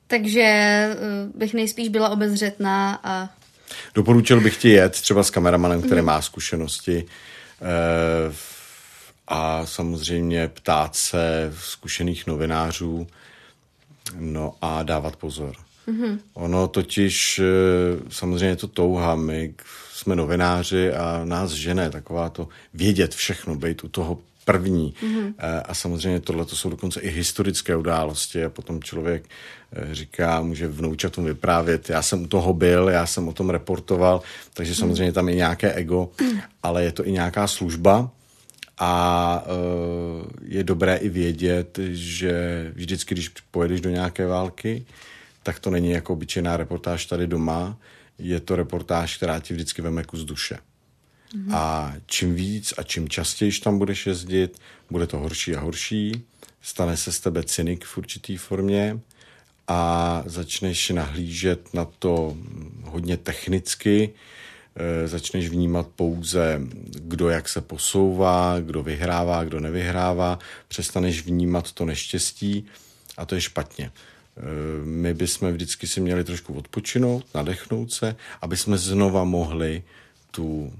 Takže 0.07 0.89
bych 1.35 1.53
nejspíš 1.53 1.89
byla 1.89 2.09
obezřetná 2.09 2.99
a... 3.03 3.29
Doporučil 3.95 4.41
bych 4.41 4.57
ti 4.57 4.69
jet 4.69 4.91
třeba 4.91 5.23
s 5.23 5.29
kameramanem, 5.29 5.81
který 5.81 6.01
mm-hmm. 6.01 6.05
má 6.05 6.21
zkušenosti. 6.21 7.05
A 9.31 9.65
samozřejmě 9.65 10.47
ptát 10.47 10.95
se 10.95 11.53
zkušených 11.59 12.27
novinářů 12.27 13.07
no 14.19 14.53
a 14.61 14.83
dávat 14.83 15.15
pozor. 15.15 15.55
Mm-hmm. 15.87 16.19
Ono 16.33 16.67
totiž, 16.67 17.39
eh, 17.39 17.43
samozřejmě 18.09 18.47
je 18.47 18.55
to 18.55 18.67
touha, 18.67 19.15
my 19.15 19.53
jsme 19.93 20.15
novináři 20.15 20.93
a 20.93 21.21
nás 21.25 21.51
žene 21.51 21.89
taková 21.89 22.29
to 22.29 22.47
vědět 22.73 23.15
všechno, 23.15 23.55
být 23.55 23.83
u 23.83 23.87
toho 23.87 24.19
první. 24.45 24.93
Mm-hmm. 25.03 25.33
A 25.65 25.73
samozřejmě 25.73 26.19
tohle 26.19 26.45
to 26.45 26.55
jsou 26.55 26.69
dokonce 26.69 27.01
i 27.01 27.09
historické 27.09 27.75
události 27.75 28.45
a 28.45 28.49
potom 28.49 28.83
člověk 28.83 29.23
eh, 29.73 29.95
říká, 29.95 30.41
může 30.41 30.67
vnoučatům 30.67 31.25
vyprávět, 31.25 31.89
já 31.89 32.01
jsem 32.01 32.23
u 32.23 32.27
toho 32.27 32.53
byl, 32.53 32.89
já 32.89 33.05
jsem 33.05 33.27
o 33.27 33.33
tom 33.33 33.49
reportoval, 33.49 34.21
takže 34.53 34.75
samozřejmě 34.75 35.13
tam 35.13 35.29
je 35.29 35.35
nějaké 35.35 35.73
ego, 35.73 36.09
ale 36.63 36.83
je 36.83 36.91
to 36.91 37.07
i 37.07 37.11
nějaká 37.11 37.47
služba 37.47 38.11
a 38.83 39.43
je 40.41 40.63
dobré 40.63 40.95
i 40.95 41.09
vědět, 41.09 41.79
že 41.91 42.65
vždycky, 42.75 43.15
když 43.15 43.29
pojedeš 43.29 43.81
do 43.81 43.89
nějaké 43.89 44.27
války, 44.27 44.85
tak 45.43 45.59
to 45.59 45.69
není 45.69 45.91
jako 45.91 46.13
obyčejná 46.13 46.57
reportáž 46.57 47.05
tady 47.05 47.27
doma, 47.27 47.77
je 48.19 48.39
to 48.39 48.55
reportáž, 48.55 49.17
která 49.17 49.39
ti 49.39 49.53
vždycky 49.53 49.81
veme 49.81 50.03
kus 50.03 50.23
duše. 50.23 50.57
Mm-hmm. 50.57 51.55
A 51.55 51.93
čím 52.05 52.35
víc 52.35 52.73
a 52.77 52.83
čím 52.83 53.09
častěji 53.09 53.51
tam 53.51 53.77
budeš 53.77 54.07
jezdit, 54.07 54.59
bude 54.89 55.07
to 55.07 55.17
horší 55.17 55.55
a 55.55 55.59
horší, 55.59 56.23
stane 56.61 56.97
se 56.97 57.11
z 57.11 57.19
tebe 57.19 57.43
cynik 57.43 57.85
v 57.85 57.97
určitý 57.97 58.37
formě 58.37 58.99
a 59.67 60.23
začneš 60.25 60.89
nahlížet 60.89 61.73
na 61.73 61.85
to 61.85 62.37
hodně 62.83 63.17
technicky, 63.17 64.09
e, 64.09 64.40
začneš 65.05 65.49
vnímat 65.49 65.87
pouze, 65.95 66.61
kdo 66.95 67.29
jak 67.29 67.49
se 67.49 67.61
posouvá, 67.61 68.59
kdo 68.59 68.83
vyhrává, 68.83 69.43
kdo 69.43 69.59
nevyhrává, 69.59 70.39
přestaneš 70.67 71.25
vnímat 71.25 71.71
to 71.71 71.85
neštěstí 71.85 72.65
a 73.17 73.25
to 73.25 73.35
je 73.35 73.41
špatně. 73.41 73.85
E, 73.85 73.91
my 74.85 75.13
bychom 75.13 75.51
vždycky 75.51 75.87
si 75.87 76.01
měli 76.01 76.23
trošku 76.23 76.53
odpočinout, 76.53 77.25
nadechnout 77.35 77.91
se, 77.91 78.15
aby 78.41 78.57
jsme 78.57 78.77
znova 78.77 79.23
mohli 79.23 79.83
tu 80.31 80.73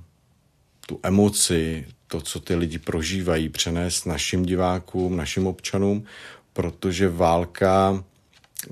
tu 0.92 1.00
emoci, 1.04 1.88
to, 2.08 2.22
co 2.22 2.40
ty 2.40 2.56
lidi 2.56 2.80
prožívají, 2.80 3.50
přenést 3.50 4.06
našim 4.06 4.46
divákům, 4.46 5.16
našim 5.16 5.48
občanům, 5.48 6.06
protože 6.54 7.10
válka 7.10 8.04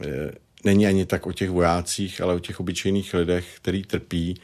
e, 0.05 0.31
není 0.63 0.87
ani 0.87 1.05
tak 1.05 1.27
o 1.27 1.31
těch 1.31 1.49
vojácích, 1.49 2.21
ale 2.21 2.33
o 2.35 2.39
těch 2.39 2.59
obyčejných 2.59 3.13
lidech, 3.13 3.45
který 3.55 3.83
trpí 3.83 4.41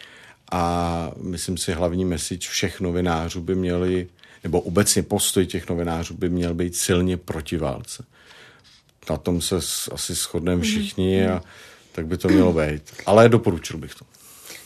a 0.56 1.12
myslím 1.22 1.58
si 1.58 1.74
hlavní 1.74 2.06
message 2.06 2.50
všech 2.50 2.82
novinářů 2.82 3.42
by 3.42 3.56
měli, 3.56 4.08
nebo 4.44 4.62
obecně 4.62 5.04
postoj 5.04 5.46
těch 5.46 5.70
novinářů 5.70 6.14
by 6.14 6.30
měl 6.30 6.54
být 6.54 6.76
silně 6.76 7.18
proti 7.18 7.58
válce. 7.58 8.06
Na 9.10 9.18
tom 9.18 9.42
se 9.42 9.56
asi 9.92 10.14
shodneme 10.14 10.62
všichni 10.62 11.28
a 11.28 11.42
tak 11.92 12.08
by 12.08 12.18
to 12.18 12.28
mělo 12.28 12.54
být. 12.54 12.82
Ale 13.06 13.30
doporučil 13.30 13.78
bych 13.78 13.96
to. 13.96 14.06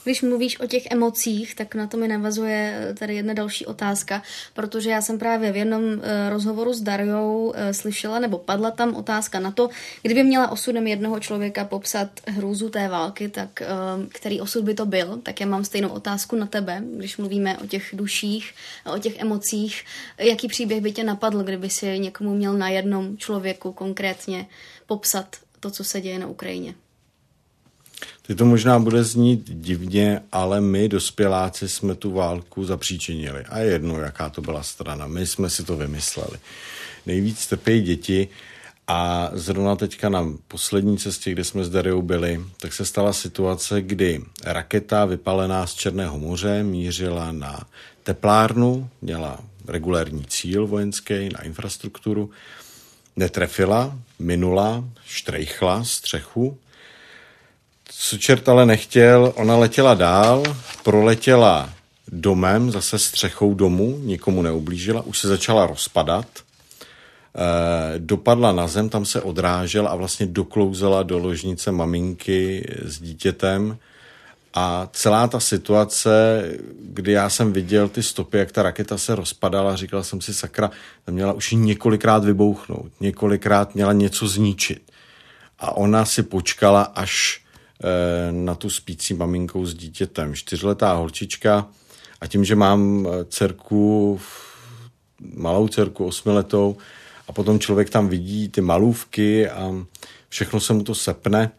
Když 0.10 0.22
mluvíš 0.22 0.60
o 0.60 0.68
těch 0.68 0.86
emocích, 0.92 1.56
tak 1.56 1.76
na 1.76 1.88
to 1.88 1.98
mi 1.98 2.08
navazuje 2.08 2.88
eh, 2.90 2.94
tady 2.94 3.16
jedna 3.16 3.34
další 3.34 3.66
otázka, 3.66 4.24
protože 4.54 4.90
já 4.90 5.02
jsem 5.02 5.20
právě 5.20 5.52
v 5.52 5.56
jednom 5.56 5.84
eh, 5.84 6.30
rozhovoru 6.30 6.74
s 6.74 6.82
Darjou 6.82 7.54
eh, 7.56 7.74
slyšela, 7.74 8.20
nebo 8.20 8.38
padla 8.38 8.72
tam 8.72 8.96
otázka 8.96 9.40
na 9.40 9.52
to, 9.52 9.70
kdyby 10.02 10.24
měla 10.24 10.52
osudem 10.52 10.88
jednoho 10.88 11.20
člověka 11.20 11.66
popsat 11.66 12.10
hrůzu 12.28 12.70
té 12.70 12.88
války, 12.88 13.30
tak 13.30 13.64
který 14.10 14.42
osud 14.42 14.64
by 14.64 14.74
to 14.74 14.86
byl, 14.86 15.18
tak 15.24 15.40
já 15.40 15.48
mám 15.48 15.66
stejnou 15.66 15.90
otázku 15.90 16.36
na 16.36 16.46
tebe, 16.46 16.84
když 16.98 17.18
mluvíme 17.18 17.58
o 17.58 17.68
těch 17.68 17.90
duších, 17.94 18.54
o 18.96 18.98
těch 18.98 19.20
emocích. 19.20 19.86
Jaký 20.18 20.48
příběh 20.48 20.82
by 20.82 20.92
tě 20.92 21.04
napadl, 21.04 21.44
kdyby 21.44 21.70
si 21.70 22.00
někomu 22.00 22.36
měl 22.36 22.54
na 22.54 22.70
jednom 22.70 23.18
člověku 23.18 23.72
konkrétně 23.72 24.48
popsat 24.88 25.36
to, 25.60 25.72
co 25.72 25.84
se 25.84 26.02
děje 26.02 26.20
na 26.20 26.28
Ukrajině? 26.28 26.74
Ty 28.22 28.36
to 28.36 28.46
možná 28.46 28.80
bude 28.80 29.04
znít 29.04 29.42
divně, 29.46 30.22
ale 30.32 30.62
my, 30.62 30.90
dospěláci, 30.90 31.70
jsme 31.70 31.96
tu 31.96 32.12
válku 32.12 32.66
zapříčinili. 32.66 33.44
A 33.50 33.60
je 33.60 33.72
jedno, 33.72 34.00
jaká 34.00 34.30
to 34.30 34.42
byla 34.42 34.64
strana. 34.64 35.08
My 35.08 35.28
jsme 35.28 35.50
si 35.50 35.64
to 35.64 35.78
vymysleli. 35.78 36.40
Nejvíc 37.06 37.48
trpějí 37.48 37.82
děti 37.82 38.28
a 38.88 39.32
zrovna 39.34 39.76
teďka 39.76 40.10
na 40.10 40.26
poslední 40.48 40.98
cestě, 40.98 41.32
kde 41.32 41.44
jsme 41.44 41.64
s 41.64 41.70
Dariou 41.70 42.02
byli, 42.02 42.42
tak 42.62 42.74
se 42.74 42.86
stala 42.86 43.14
situace, 43.14 43.82
kdy 43.82 44.22
raketa 44.44 45.06
vypalená 45.06 45.68
z 45.68 45.74
Černého 45.74 46.20
moře 46.20 46.64
mířila 46.64 47.32
na 47.32 47.60
teplárnu, 48.04 48.90
měla 49.02 49.40
regulární 49.68 50.26
cíl 50.26 50.68
vojenský 50.68 51.30
na 51.34 51.44
infrastrukturu, 51.44 52.30
netrefila, 53.16 54.00
minula, 54.20 54.84
štrejchla 55.06 55.84
střechu 55.84 56.58
co 57.92 58.18
čert 58.18 58.50
ale 58.50 58.66
nechtěl, 58.66 59.34
ona 59.36 59.58
letěla 59.58 59.94
dál, 59.94 60.44
proletěla 60.84 61.70
domem, 62.08 62.72
zase 62.72 63.00
střechou 63.00 63.54
domu, 63.54 64.00
nikomu 64.04 64.42
neublížila, 64.42 65.02
už 65.02 65.20
se 65.20 65.28
začala 65.28 65.68
rozpadat, 65.68 66.26
e, 66.36 68.00
dopadla 68.00 68.52
na 68.52 68.68
zem, 68.68 68.90
tam 68.90 69.06
se 69.06 69.22
odrážel 69.22 69.88
a 69.88 69.96
vlastně 69.96 70.26
doklouzela 70.26 71.04
do 71.04 71.18
ložnice 71.18 71.72
maminky 71.72 72.68
s 72.86 73.00
dítětem 73.00 73.78
a 74.54 74.90
celá 74.94 75.28
ta 75.28 75.40
situace, 75.40 76.44
kdy 76.82 77.12
já 77.12 77.30
jsem 77.30 77.54
viděl 77.54 77.90
ty 77.90 78.04
stopy, 78.04 78.38
jak 78.38 78.52
ta 78.52 78.64
raketa 78.64 78.98
se 78.98 79.16
rozpadala, 79.16 79.76
říkal 79.76 80.04
jsem 80.04 80.22
si, 80.22 80.34
sakra, 80.34 80.72
měla 81.10 81.34
už 81.34 81.52
několikrát 81.52 82.24
vybouchnout, 82.24 82.92
několikrát 83.00 83.76
měla 83.76 83.94
něco 83.94 84.28
zničit. 84.28 84.82
A 85.60 85.78
ona 85.78 86.06
si 86.06 86.24
počkala, 86.24 86.82
až 86.82 87.42
na 88.32 88.56
tu 88.56 88.70
spící 88.70 89.14
maminkou 89.14 89.66
s 89.66 89.74
dítětem. 89.74 90.36
Čtyřletá 90.36 90.94
holčička 90.94 91.68
a 92.22 92.28
tím, 92.28 92.46
že 92.46 92.56
mám 92.56 93.08
eh, 93.08 93.26
dcerku, 93.26 94.20
malou 95.36 95.68
dcerku, 95.68 96.06
osmiletou, 96.06 96.78
a 97.28 97.32
potom 97.32 97.60
člověk 97.60 97.90
tam 97.90 98.08
vidí 98.08 98.50
ty 98.50 98.62
malůvky 98.62 99.50
a 99.50 99.74
všechno 100.30 100.60
se 100.60 100.74
mu 100.74 100.84
to 100.84 100.96
sepne, 100.96 101.52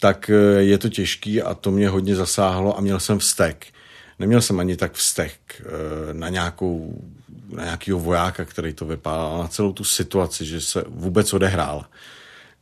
tak 0.00 0.30
eh, 0.30 0.62
je 0.62 0.78
to 0.78 0.88
těžký 0.88 1.42
a 1.42 1.54
to 1.54 1.70
mě 1.70 1.88
hodně 1.88 2.16
zasáhlo 2.16 2.78
a 2.78 2.80
měl 2.80 3.00
jsem 3.00 3.18
vztek. 3.18 3.66
Neměl 4.18 4.42
jsem 4.42 4.60
ani 4.60 4.76
tak 4.76 4.92
vztek 4.92 5.62
na, 6.12 6.28
nějakou, 6.28 7.02
na 7.52 7.64
nějakého 7.64 8.00
vojáka, 8.00 8.44
který 8.44 8.72
to 8.72 8.84
vypálil, 8.84 9.38
na 9.38 9.48
celou 9.48 9.72
tu 9.72 9.84
situaci, 9.84 10.44
že 10.44 10.60
se 10.60 10.84
vůbec 10.88 11.34
odehrál 11.34 11.84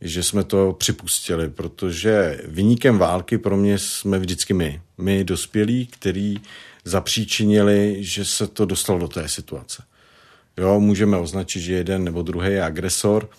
že 0.01 0.23
jsme 0.23 0.43
to 0.43 0.73
připustili, 0.73 1.49
protože 1.49 2.41
vyníkem 2.45 2.97
války 2.97 3.37
pro 3.37 3.57
mě 3.57 3.79
jsme 3.79 4.19
vždycky 4.19 4.53
my. 4.53 4.81
My 4.97 5.23
dospělí, 5.23 5.87
který 5.87 6.37
zapříčinili, 6.85 7.97
že 7.99 8.25
se 8.25 8.47
to 8.47 8.65
dostalo 8.65 8.99
do 8.99 9.07
té 9.07 9.27
situace. 9.27 9.83
Jo, 10.57 10.79
můžeme 10.79 11.17
označit, 11.17 11.61
že 11.61 11.73
jeden 11.73 12.03
nebo 12.03 12.21
druhý 12.21 12.51
je 12.51 12.63
agresor, 12.63 13.29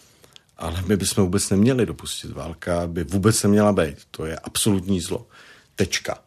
ale 0.59 0.83
my 0.87 0.97
bychom 0.97 1.25
vůbec 1.25 1.50
neměli 1.50 1.87
dopustit. 1.87 2.31
Válka 2.31 2.87
by 2.87 3.05
vůbec 3.05 3.43
neměla 3.43 3.73
být. 3.73 3.97
To 4.11 4.26
je 4.26 4.37
absolutní 4.37 5.00
zlo. 5.00 5.26
Tečka. 5.76 6.19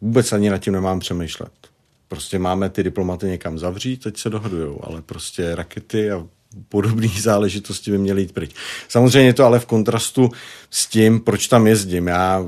Vůbec 0.00 0.32
ani 0.32 0.50
nad 0.50 0.58
tím 0.58 0.72
nemám 0.72 1.00
přemýšlet. 1.00 1.52
Prostě 2.08 2.38
máme 2.38 2.70
ty 2.70 2.82
diplomaty 2.82 3.26
někam 3.26 3.58
zavřít, 3.58 4.02
teď 4.02 4.18
se 4.18 4.30
dohodujou, 4.30 4.80
ale 4.84 5.02
prostě 5.02 5.54
rakety 5.54 6.10
a 6.10 6.26
podobné 6.68 7.08
záležitosti 7.20 7.90
by 7.90 7.98
měly 7.98 8.22
jít 8.22 8.32
pryč. 8.32 8.54
Samozřejmě 8.88 9.28
je 9.28 9.34
to 9.34 9.44
ale 9.44 9.58
v 9.58 9.66
kontrastu 9.66 10.30
s 10.70 10.86
tím, 10.86 11.20
proč 11.20 11.46
tam 11.46 11.66
jezdím. 11.66 12.06
Já 12.06 12.44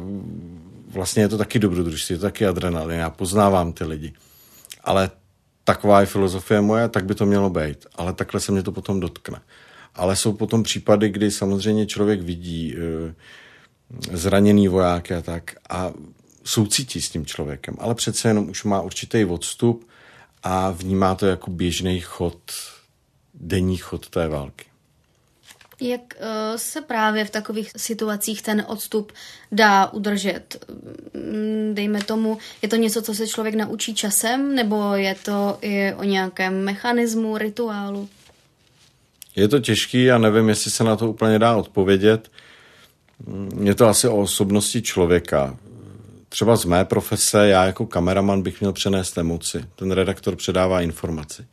vlastně 0.88 1.22
je 1.22 1.28
to 1.28 1.38
taky 1.38 1.58
dobrodružství, 1.58 2.14
je 2.14 2.18
to 2.18 2.26
taky 2.26 2.46
adrenalin, 2.46 2.98
já 2.98 3.10
poznávám 3.10 3.72
ty 3.72 3.84
lidi. 3.84 4.12
Ale 4.84 5.10
taková 5.64 6.00
je 6.00 6.06
filozofie 6.06 6.60
moje, 6.60 6.88
tak 6.88 7.04
by 7.04 7.14
to 7.14 7.26
mělo 7.26 7.50
být. 7.50 7.86
Ale 7.94 8.12
takhle 8.12 8.40
se 8.40 8.52
mě 8.52 8.62
to 8.62 8.72
potom 8.72 9.00
dotkne. 9.00 9.40
Ale 9.94 10.16
jsou 10.16 10.32
potom 10.32 10.62
případy, 10.62 11.08
kdy 11.08 11.30
samozřejmě 11.30 11.86
člověk 11.86 12.22
vidí 12.22 12.74
e, 12.76 13.14
zraněný 14.12 14.68
vojáky 14.68 15.14
a 15.14 15.22
tak 15.22 15.54
a 15.70 15.92
soucítí 16.44 17.02
s 17.02 17.10
tím 17.10 17.26
člověkem, 17.26 17.76
ale 17.78 17.94
přece 17.94 18.28
jenom 18.28 18.50
už 18.50 18.64
má 18.64 18.80
určitý 18.80 19.24
odstup 19.24 19.88
a 20.42 20.70
vnímá 20.70 21.14
to 21.14 21.26
jako 21.26 21.50
běžný 21.50 22.00
chod 22.00 22.38
denní 23.34 23.76
chod 23.76 24.08
té 24.08 24.28
války. 24.28 24.64
Jak 25.80 26.00
uh, 26.20 26.56
se 26.56 26.80
právě 26.80 27.24
v 27.24 27.30
takových 27.30 27.72
situacích 27.76 28.42
ten 28.42 28.64
odstup 28.68 29.12
dá 29.52 29.92
udržet? 29.92 30.66
Mm, 31.14 31.74
dejme 31.74 32.02
tomu, 32.02 32.38
je 32.62 32.68
to 32.68 32.76
něco, 32.76 33.02
co 33.02 33.14
se 33.14 33.26
člověk 33.26 33.54
naučí 33.54 33.94
časem, 33.94 34.54
nebo 34.54 34.94
je 34.94 35.14
to 35.14 35.58
i 35.60 35.92
o 35.94 36.04
nějakém 36.04 36.64
mechanismu, 36.64 37.38
rituálu? 37.38 38.08
Je 39.36 39.48
to 39.48 39.60
těžký 39.60 40.10
a 40.10 40.18
nevím, 40.18 40.48
jestli 40.48 40.70
se 40.70 40.84
na 40.84 40.96
to 40.96 41.10
úplně 41.10 41.38
dá 41.38 41.56
odpovědět. 41.56 42.30
Mm, 43.26 43.66
je 43.66 43.74
to 43.74 43.86
asi 43.86 44.08
o 44.08 44.16
osobnosti 44.16 44.82
člověka. 44.82 45.56
Třeba 46.28 46.56
z 46.56 46.64
mé 46.64 46.84
profese, 46.84 47.48
já 47.48 47.64
jako 47.64 47.86
kameraman 47.86 48.42
bych 48.42 48.60
měl 48.60 48.72
přenést 48.72 49.18
emoci. 49.18 49.64
Ten 49.76 49.90
redaktor 49.90 50.36
předává 50.36 50.80
informaci. 50.80 51.46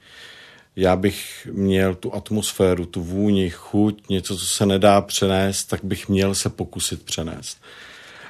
Já 0.75 0.95
bych 0.95 1.47
měl 1.51 1.95
tu 1.95 2.15
atmosféru, 2.15 2.85
tu 2.85 3.03
vůni, 3.03 3.49
chuť, 3.49 4.09
něco, 4.09 4.37
co 4.37 4.45
se 4.45 4.65
nedá 4.65 5.01
přenést, 5.01 5.65
tak 5.65 5.83
bych 5.83 6.09
měl 6.09 6.35
se 6.35 6.49
pokusit 6.49 7.03
přenést. 7.03 7.57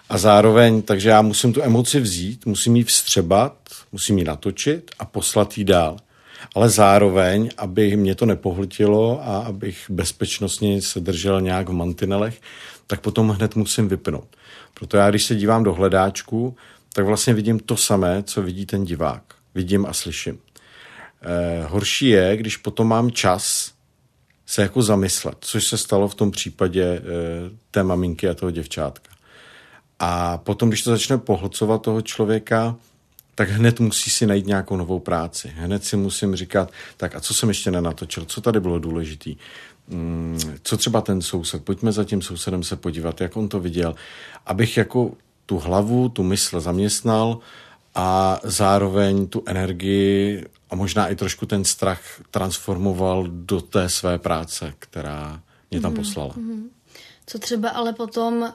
A 0.09 0.17
zároveň, 0.17 0.81
takže 0.81 1.09
já 1.09 1.21
musím 1.21 1.53
tu 1.53 1.63
emoci 1.63 1.99
vzít, 1.99 2.45
musím 2.45 2.75
ji 2.75 2.83
vstřebat, 2.83 3.53
musím 3.91 4.17
ji 4.17 4.23
natočit 4.23 4.91
a 4.99 5.05
poslat 5.05 5.57
ji 5.57 5.63
dál. 5.63 5.97
Ale 6.55 6.69
zároveň, 6.69 7.49
aby 7.57 7.95
mě 7.95 8.15
to 8.15 8.25
nepohltilo 8.25 9.21
a 9.23 9.39
abych 9.39 9.85
bezpečnostně 9.89 10.81
se 10.81 10.99
držel 10.99 11.41
nějak 11.41 11.69
v 11.69 11.73
mantinelech, 11.73 12.41
tak 12.87 13.01
potom 13.01 13.29
hned 13.29 13.55
musím 13.55 13.87
vypnout. 13.87 14.27
Proto 14.73 14.97
já, 14.97 15.09
když 15.09 15.25
se 15.25 15.35
dívám 15.35 15.63
do 15.63 15.73
hledáčku, 15.73 16.55
tak 16.93 17.05
vlastně 17.05 17.33
vidím 17.33 17.59
to 17.59 17.77
samé, 17.77 18.23
co 18.23 18.41
vidí 18.41 18.65
ten 18.65 18.85
divák. 18.85 19.23
Vidím 19.55 19.85
a 19.85 19.93
slyším. 19.93 20.39
Eh, 21.21 21.65
horší 21.67 22.07
je, 22.07 22.37
když 22.37 22.57
potom 22.57 22.87
mám 22.87 23.11
čas 23.11 23.71
se 24.45 24.61
jako 24.61 24.81
zamyslet, 24.81 25.37
což 25.39 25.67
se 25.67 25.77
stalo 25.77 26.07
v 26.07 26.15
tom 26.15 26.31
případě 26.31 26.83
eh, 26.83 27.01
té 27.71 27.83
maminky 27.83 28.29
a 28.29 28.33
toho 28.33 28.51
děvčátka. 28.51 29.11
A 29.99 30.37
potom, 30.37 30.69
když 30.69 30.81
to 30.81 30.89
začne 30.91 31.17
pohlcovat 31.17 31.81
toho 31.81 32.01
člověka, 32.01 32.75
tak 33.35 33.49
hned 33.49 33.79
musí 33.79 34.09
si 34.09 34.25
najít 34.25 34.47
nějakou 34.47 34.75
novou 34.75 34.99
práci. 34.99 35.53
Hned 35.55 35.83
si 35.83 35.97
musím 35.97 36.35
říkat, 36.35 36.71
tak 36.97 37.15
a 37.15 37.19
co 37.19 37.33
jsem 37.33 37.49
ještě 37.49 37.71
nenatočil, 37.71 38.25
co 38.25 38.41
tady 38.41 38.59
bylo 38.59 38.79
důležitý, 38.79 39.35
mm, 39.87 40.39
co 40.63 40.77
třeba 40.77 41.01
ten 41.01 41.21
soused, 41.21 41.63
pojďme 41.63 41.91
za 41.91 42.03
tím 42.03 42.21
sousedem 42.21 42.63
se 42.63 42.75
podívat, 42.75 43.21
jak 43.21 43.37
on 43.37 43.49
to 43.49 43.59
viděl, 43.59 43.95
abych 44.45 44.77
jako 44.77 45.11
tu 45.45 45.59
hlavu, 45.59 46.09
tu 46.09 46.23
mysl 46.23 46.59
zaměstnal 46.59 47.39
a 47.95 48.39
zároveň 48.43 49.27
tu 49.27 49.43
energii 49.45 50.45
a 50.69 50.75
možná 50.75 51.07
i 51.07 51.15
trošku 51.15 51.45
ten 51.45 51.65
strach 51.65 52.01
transformoval 52.31 53.27
do 53.27 53.61
té 53.61 53.89
své 53.89 54.17
práce, 54.17 54.73
která 54.79 55.41
mě 55.71 55.81
tam 55.81 55.91
mhm, 55.91 56.01
poslala. 56.01 56.33
Mm-hmm. 56.33 56.63
Co 57.25 57.39
třeba 57.39 57.69
ale 57.69 57.93
potom 57.93 58.41
uh, 58.41 58.51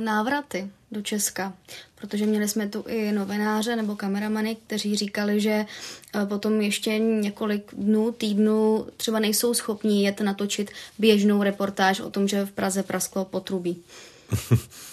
návraty 0.00 0.70
do 0.90 1.02
Česka? 1.02 1.52
Protože 1.94 2.26
měli 2.26 2.48
jsme 2.48 2.68
tu 2.68 2.84
i 2.88 3.12
novináře 3.12 3.76
nebo 3.76 3.96
kameramany, 3.96 4.56
kteří 4.66 4.96
říkali, 4.96 5.40
že 5.40 5.66
uh, 6.14 6.24
potom 6.24 6.60
ještě 6.60 6.98
několik 6.98 7.74
dnů, 7.74 8.12
týdnů 8.12 8.86
třeba 8.96 9.18
nejsou 9.18 9.54
schopni 9.54 10.04
jet 10.04 10.20
natočit 10.20 10.70
běžnou 10.98 11.42
reportáž 11.42 12.00
o 12.00 12.10
tom, 12.10 12.28
že 12.28 12.46
v 12.46 12.52
Praze 12.52 12.82
prasklo 12.82 13.24
potrubí. 13.24 13.82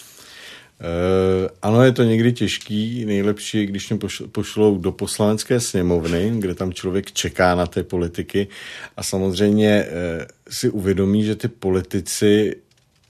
Uh, 0.80 1.48
ano, 1.62 1.84
je 1.84 1.92
to 1.92 2.02
někdy 2.02 2.32
těžký. 2.32 3.04
Nejlepší 3.04 3.58
je, 3.58 3.66
když 3.66 3.90
mě 3.90 3.98
pošlou 4.32 4.78
do 4.78 4.92
poslanecké 4.92 5.60
sněmovny, 5.60 6.32
kde 6.34 6.54
tam 6.54 6.72
člověk 6.72 7.12
čeká 7.12 7.54
na 7.54 7.66
té 7.66 7.82
politiky 7.82 8.48
a 8.96 9.02
samozřejmě 9.02 9.84
uh, 9.84 10.24
si 10.50 10.70
uvědomí, 10.70 11.24
že 11.24 11.36
ty 11.36 11.48
politici 11.48 12.56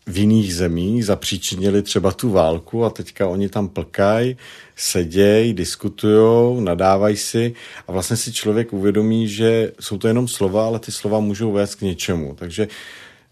v 0.07 0.19
jiných 0.19 0.55
zemích 0.55 1.05
zapříčinili 1.05 1.83
třeba 1.83 2.13
tu 2.13 2.31
válku 2.31 2.85
a 2.85 2.91
teďka 2.91 3.29
oni 3.29 3.49
tam 3.49 3.69
plkají, 3.69 4.37
sedějí, 4.77 5.55
diskutují, 5.55 6.65
nadávají 6.65 7.17
si 7.17 7.55
a 7.89 7.93
vlastně 7.93 8.17
si 8.17 8.33
člověk 8.33 8.73
uvědomí, 8.73 9.29
že 9.29 9.73
jsou 9.81 9.99
to 9.99 10.09
jenom 10.09 10.29
slova, 10.29 10.67
ale 10.67 10.79
ty 10.79 10.93
slova 10.93 11.21
můžou 11.21 11.53
vést 11.53 11.75
k 11.75 11.81
něčemu. 11.81 12.35
Takže 12.35 12.69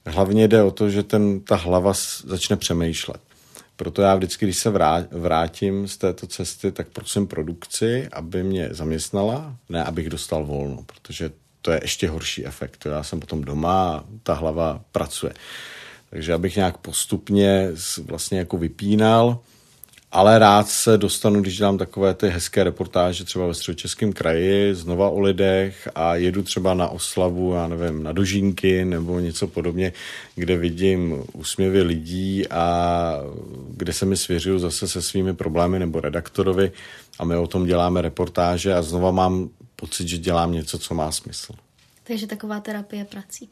hlavně 0.06 0.48
jde 0.48 0.62
o 0.62 0.70
to, 0.70 0.90
že 0.90 1.02
ten, 1.02 1.40
ta 1.40 1.56
hlava 1.56 1.92
začne 2.24 2.56
přemýšlet. 2.56 3.20
Proto 3.76 4.02
já 4.02 4.14
vždycky, 4.14 4.46
když 4.46 4.56
se 4.56 4.72
vrátím 5.10 5.88
z 5.88 5.96
této 5.96 6.26
cesty, 6.26 6.72
tak 6.72 6.88
prosím 6.88 7.26
produkci, 7.26 8.08
aby 8.12 8.42
mě 8.42 8.68
zaměstnala, 8.72 9.56
ne 9.68 9.84
abych 9.84 10.08
dostal 10.08 10.44
volno, 10.44 10.84
protože 10.86 11.30
to 11.62 11.70
je 11.70 11.80
ještě 11.82 12.08
horší 12.08 12.46
efekt. 12.46 12.86
Já 12.86 13.02
jsem 13.02 13.20
potom 13.20 13.44
doma 13.44 13.88
a 13.88 14.04
ta 14.22 14.34
hlava 14.34 14.80
pracuje. 14.92 15.32
Takže 16.10 16.34
abych 16.34 16.56
nějak 16.56 16.76
postupně 16.76 17.70
vlastně 18.04 18.38
jako 18.38 18.56
vypínal, 18.56 19.38
ale 20.12 20.38
rád 20.38 20.68
se 20.68 20.98
dostanu, 20.98 21.40
když 21.40 21.56
dělám 21.56 21.78
takové 21.78 22.14
ty 22.14 22.28
hezké 22.28 22.64
reportáže 22.64 23.24
třeba 23.24 23.46
ve 23.46 23.54
středočeském 23.54 24.12
kraji, 24.12 24.74
znova 24.74 25.10
o 25.10 25.20
lidech 25.20 25.88
a 25.94 26.14
jedu 26.14 26.42
třeba 26.42 26.74
na 26.74 26.88
oslavu, 26.88 27.52
já 27.52 27.68
nevím, 27.68 28.02
na 28.02 28.12
dožínky 28.12 28.84
nebo 28.84 29.20
něco 29.20 29.46
podobně, 29.46 29.92
kde 30.34 30.56
vidím 30.56 31.24
úsměvy 31.32 31.82
lidí 31.82 32.48
a 32.48 33.20
kde 33.70 33.92
se 33.92 34.06
mi 34.06 34.16
svěřuju 34.16 34.58
zase 34.58 34.88
se 34.88 35.02
svými 35.02 35.34
problémy 35.34 35.78
nebo 35.78 36.00
redaktorovi 36.00 36.72
a 37.18 37.24
my 37.24 37.36
o 37.36 37.46
tom 37.46 37.66
děláme 37.66 38.02
reportáže 38.02 38.74
a 38.74 38.82
znova 38.82 39.10
mám 39.10 39.48
pocit, 39.76 40.08
že 40.08 40.18
dělám 40.18 40.52
něco, 40.52 40.78
co 40.78 40.94
má 40.94 41.12
smysl. 41.12 41.52
Takže 42.04 42.26
taková 42.26 42.60
terapie 42.60 43.04
prací. 43.04 43.48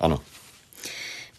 Ano. 0.00 0.20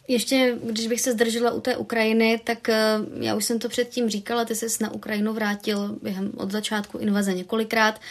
Ještě, 0.08 0.58
když 0.63 0.88
bych 0.88 1.02
se 1.02 1.12
zdržela 1.12 1.52
u 1.52 1.62
té 1.62 1.78
Ukrajiny, 1.78 2.41
tak 2.43 2.70
eh, 2.70 2.98
já 3.20 3.36
už 3.36 3.46
jsem 3.46 3.60
to 3.60 3.70
předtím 3.70 4.10
říkala, 4.10 4.46
ty 4.46 4.56
jsi 4.56 4.67
na 4.82 4.91
Ukrajinu 4.91 5.34
vrátil 5.34 5.96
během 6.02 6.32
od 6.38 6.52
začátku 6.52 6.98
invaze 6.98 7.34
několikrát. 7.34 8.02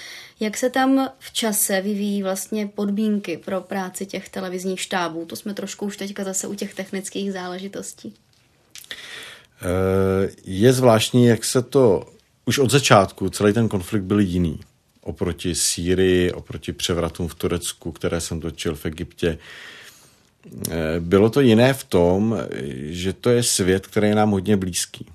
Jak 0.41 0.57
se 0.57 0.71
tam 0.71 1.09
v 1.19 1.33
čase 1.33 1.81
vyvíjí 1.81 2.23
vlastně 2.23 2.67
podmínky 2.67 3.37
pro 3.37 3.61
práci 3.61 4.07
těch 4.07 4.29
televizních 4.29 4.81
štábů? 4.81 5.25
To 5.25 5.37
jsme 5.37 5.55
trošku 5.55 5.87
už 5.87 5.97
teďka 5.97 6.25
zase 6.25 6.47
u 6.47 6.55
těch 6.55 6.75
technických 6.75 7.33
záležitostí. 7.33 8.15
Eh, 9.63 10.31
je 10.45 10.73
zvláštní, 10.73 11.27
jak 11.27 11.45
se 11.45 11.63
to 11.63 12.09
už 12.45 12.59
od 12.59 12.71
začátku, 12.71 13.31
celý 13.31 13.53
ten 13.53 13.69
konflikt 13.69 14.03
byl 14.03 14.21
jiný 14.21 14.61
oproti 15.01 15.55
Sýrii, 15.55 16.33
oproti 16.33 16.73
převratům 16.73 17.29
v 17.29 17.35
Turecku, 17.35 17.93
které 17.93 18.21
jsem 18.21 18.41
točil 18.41 18.75
v 18.75 18.87
Egyptě. 18.87 19.39
Eh, 19.39 19.76
bylo 21.01 21.31
to 21.31 21.41
jiné 21.41 21.75
v 21.75 21.85
tom, 21.85 22.39
že 22.87 23.13
to 23.13 23.31
je 23.31 23.43
svět, 23.43 23.87
který 23.87 24.09
je 24.09 24.15
nám 24.15 24.31
hodně 24.31 24.57
blízký. 24.57 25.07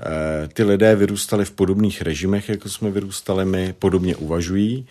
Eh, 0.00 0.48
ty 0.48 0.62
lidé 0.62 0.96
vyrůstali 0.96 1.44
v 1.44 1.50
podobných 1.50 2.02
režimech, 2.02 2.48
jako 2.48 2.68
jsme 2.68 2.90
vyrůstali 2.90 3.44
my, 3.44 3.74
podobně 3.78 4.16
uvažují. 4.16 4.86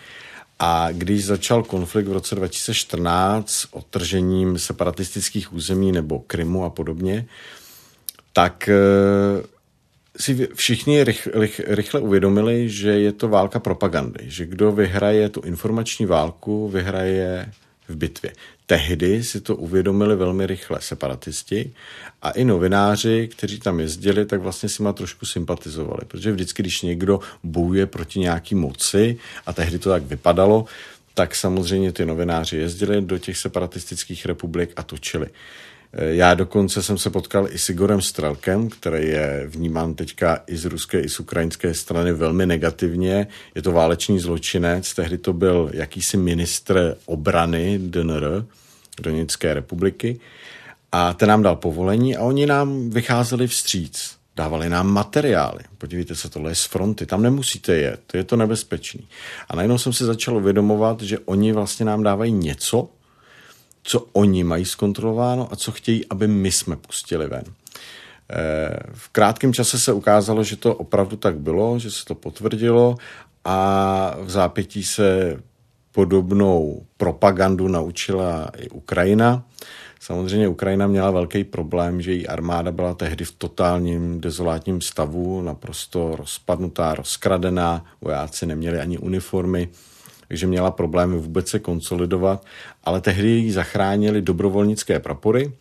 A 0.60 0.91
když 0.91 1.25
začal 1.25 1.63
konflikt 1.63 2.08
v 2.08 2.12
roce 2.12 2.36
2014 2.36 3.67
otržením 3.71 4.60
separatistických 4.60 5.53
území 5.53 5.91
nebo 5.91 6.19
Krymu 6.19 6.63
a 6.63 6.69
podobně, 6.69 7.25
tak 8.34 8.69
eh, 8.69 9.43
si 10.19 10.47
všichni 10.53 11.03
rychle, 11.03 11.32
rychle 11.67 11.99
uvědomili, 11.99 12.69
že 12.69 12.89
je 12.89 13.12
to 13.12 13.27
válka 13.27 13.60
propagandy, 13.60 14.19
že 14.23 14.45
kdo 14.45 14.71
vyhraje 14.71 15.30
tu 15.30 15.41
informační 15.41 16.06
válku, 16.06 16.69
vyhraje 16.69 17.51
v 17.88 17.95
bitvě. 17.95 18.32
Tehdy 18.69 19.23
si 19.23 19.41
to 19.41 19.56
uvědomili 19.56 20.15
velmi 20.15 20.45
rychle 20.45 20.82
separatisti 20.82 21.73
a 22.21 22.32
i 22.32 22.43
novináři, 22.43 23.27
kteří 23.32 23.60
tam 23.60 23.80
jezdili, 23.80 24.25
tak 24.25 24.41
vlastně 24.41 24.69
si 24.69 24.84
ma 24.84 24.93
trošku 24.93 25.25
sympatizovali, 25.25 26.01
protože 26.08 26.32
vždycky, 26.32 26.63
když 26.63 26.82
někdo 26.82 27.19
bojuje 27.43 27.86
proti 27.86 28.19
nějaký 28.19 28.56
moci, 28.56 29.17
a 29.45 29.53
tehdy 29.53 29.80
to 29.80 29.89
tak 29.89 30.03
vypadalo, 30.03 30.65
tak 31.13 31.36
samozřejmě 31.36 31.91
ty 31.91 32.06
novináři 32.06 32.58
jezdili 32.58 33.01
do 33.01 33.17
těch 33.17 33.38
separatistických 33.38 34.25
republik 34.25 34.73
a 34.75 34.84
točili. 34.84 35.27
Já 35.93 36.34
dokonce 36.34 36.84
jsem 36.84 36.97
se 36.97 37.10
potkal 37.10 37.47
i 37.52 37.58
s 37.58 37.69
Igorem 37.69 38.02
Strelkem, 38.02 38.69
který 38.69 39.08
je 39.08 39.43
vnímán 39.47 39.93
teďka 39.93 40.43
i 40.47 40.58
z 40.58 40.65
ruské, 40.65 41.00
i 41.00 41.10
z 41.10 41.19
ukrajinské 41.19 41.73
strany 41.73 42.13
velmi 42.13 42.45
negativně. 42.45 43.28
Je 43.56 43.62
to 43.62 43.71
válečný 43.71 44.19
zločinec, 44.19 44.93
tehdy 44.93 45.17
to 45.17 45.34
byl 45.34 45.71
jakýsi 45.73 46.17
ministr 46.17 46.97
obrany 47.06 47.80
DNR, 47.80 48.45
Doněcké 49.02 49.54
republiky, 49.54 50.19
a 50.91 51.13
ten 51.13 51.30
nám 51.30 51.43
dal 51.43 51.56
povolení 51.56 52.17
a 52.17 52.23
oni 52.23 52.45
nám 52.45 52.89
vycházeli 52.89 53.47
vstříc. 53.47 54.17
Dávali 54.36 54.69
nám 54.69 54.88
materiály. 54.88 55.60
Podívejte 55.78 56.15
se, 56.15 56.30
tohle 56.30 56.52
je 56.52 56.56
z 56.56 56.63
fronty, 56.63 57.06
tam 57.06 57.21
nemusíte 57.21 57.76
jet, 57.76 58.13
je 58.13 58.23
to 58.23 58.36
nebezpečný. 58.36 59.08
A 59.50 59.56
najednou 59.56 59.78
jsem 59.78 59.93
se 59.93 60.06
začal 60.06 60.38
uvědomovat, 60.38 61.02
že 61.02 61.19
oni 61.19 61.54
vlastně 61.54 61.86
nám 61.86 62.04
dávají 62.04 62.32
něco, 62.32 62.89
co 63.89 64.06
oni 64.13 64.43
mají 64.43 64.65
zkontrolováno 64.65 65.54
a 65.54 65.56
co 65.56 65.71
chtějí, 65.71 66.06
aby 66.10 66.28
my 66.28 66.52
jsme 66.52 66.76
pustili 66.76 67.28
ven. 67.28 67.43
Eh, 67.43 68.80
v 68.93 69.10
krátkém 69.10 69.54
čase 69.54 69.80
se 69.80 69.93
ukázalo, 69.93 70.43
že 70.43 70.56
to 70.56 70.76
opravdu 70.76 71.17
tak 71.17 71.39
bylo, 71.39 71.80
že 71.80 71.91
se 71.91 72.06
to 72.06 72.15
potvrdilo 72.15 72.95
a 73.45 74.15
v 74.19 74.30
zápětí 74.30 74.84
se 74.84 75.39
podobnou 75.91 76.86
propagandu 76.97 77.67
naučila 77.67 78.50
i 78.58 78.69
Ukrajina. 78.69 79.43
Samozřejmě 80.00 80.47
Ukrajina 80.47 80.88
měla 80.88 81.12
velký 81.12 81.43
problém, 81.43 82.02
že 82.02 82.12
její 82.12 82.28
armáda 82.28 82.71
byla 82.71 82.93
tehdy 82.93 83.26
v 83.26 83.32
totálním 83.32 84.21
dezolátním 84.21 84.82
stavu, 84.82 85.41
naprosto 85.41 86.15
rozpadnutá, 86.15 86.93
rozkradená, 86.93 87.86
vojáci 88.02 88.45
neměli 88.45 88.80
ani 88.80 88.97
uniformy, 88.97 89.69
takže 90.27 90.47
měla 90.47 90.71
problémy 90.71 91.17
vůbec 91.17 91.49
se 91.49 91.59
konsolidovat, 91.59 92.45
ale 92.83 93.01
tehdy 93.01 93.29
ji 93.29 93.51
zachránili 93.51 94.21
dobrovolnické 94.21 94.99
prapory, 94.99 95.51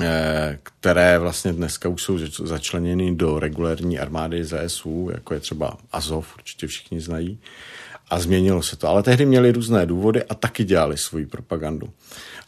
eh, 0.00 0.58
které 0.62 1.18
vlastně 1.18 1.52
dneska 1.52 1.88
už 1.88 2.02
jsou 2.02 2.18
začleněny 2.28 3.14
do 3.14 3.38
regulární 3.38 3.98
armády 3.98 4.44
ZSU, 4.44 5.10
jako 5.12 5.34
je 5.34 5.40
třeba 5.40 5.76
Azov, 5.92 6.34
určitě 6.36 6.66
všichni 6.66 7.00
znají. 7.00 7.38
A 8.10 8.20
změnilo 8.20 8.62
se 8.62 8.76
to. 8.76 8.88
Ale 8.88 9.02
tehdy 9.02 9.26
měli 9.26 9.52
různé 9.52 9.86
důvody 9.86 10.24
a 10.24 10.34
taky 10.34 10.64
dělali 10.64 10.96
svoji 10.96 11.26
propagandu. 11.26 11.90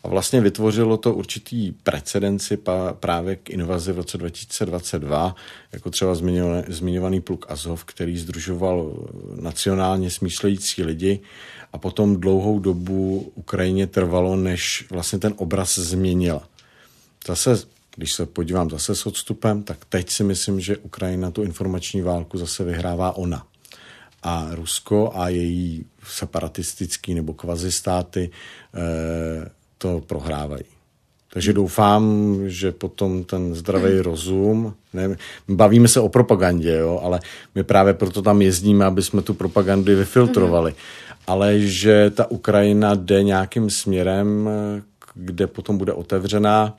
A 0.02 0.08
vlastně 0.08 0.40
vytvořilo 0.40 0.96
to 0.96 1.14
určitý 1.14 1.72
precedenci 1.72 2.58
právě 3.00 3.36
k 3.36 3.50
invazi 3.50 3.92
v 3.92 3.96
roce 3.96 4.18
2022, 4.18 5.34
jako 5.72 5.90
třeba 5.90 6.14
zmiňovaný 6.68 7.20
pluk 7.20 7.46
Azov, 7.48 7.84
který 7.84 8.18
združoval 8.18 9.08
nacionálně 9.40 10.10
smýšlející 10.10 10.82
lidi 10.82 11.20
a 11.72 11.78
potom 11.78 12.20
dlouhou 12.20 12.58
dobu 12.58 13.32
Ukrajině 13.34 13.86
trvalo, 13.86 14.36
než 14.36 14.86
vlastně 14.90 15.18
ten 15.18 15.34
obraz 15.36 15.78
změnila. 15.78 16.48
Zase, 17.26 17.58
když 17.96 18.12
se 18.12 18.26
podívám 18.26 18.70
zase 18.70 18.94
s 18.94 19.06
odstupem, 19.06 19.62
tak 19.62 19.84
teď 19.84 20.10
si 20.10 20.24
myslím, 20.24 20.60
že 20.60 20.76
Ukrajina 20.76 21.30
tu 21.30 21.42
informační 21.42 22.00
válku 22.02 22.38
zase 22.38 22.64
vyhrává 22.64 23.16
ona. 23.16 23.46
A 24.22 24.48
Rusko 24.50 25.12
a 25.14 25.28
její 25.28 25.84
separatistický 26.06 27.14
nebo 27.14 27.34
kvazistáty 27.34 28.30
eh, 28.74 29.50
to 29.82 30.02
prohrávají. 30.06 30.64
Takže 31.32 31.52
doufám, 31.52 32.04
že 32.46 32.72
potom 32.72 33.24
ten 33.24 33.54
zdravý 33.54 34.00
rozum, 34.00 34.74
ne, 34.92 35.16
bavíme 35.48 35.88
se 35.88 36.00
o 36.00 36.08
propagandě, 36.08 36.72
jo, 36.72 37.00
ale 37.02 37.20
my 37.54 37.64
právě 37.64 37.94
proto 37.94 38.22
tam 38.22 38.42
jezdíme, 38.42 38.84
aby 38.84 39.02
jsme 39.02 39.22
tu 39.22 39.34
propagandu 39.34 39.96
vyfiltrovali. 39.96 40.70
Mm-hmm. 40.70 41.16
Ale 41.26 41.60
že 41.60 42.10
ta 42.10 42.30
Ukrajina 42.30 42.94
jde 42.94 43.22
nějakým 43.22 43.70
směrem, 43.70 44.50
kde 45.14 45.46
potom 45.46 45.78
bude 45.78 45.92
otevřená, 45.92 46.76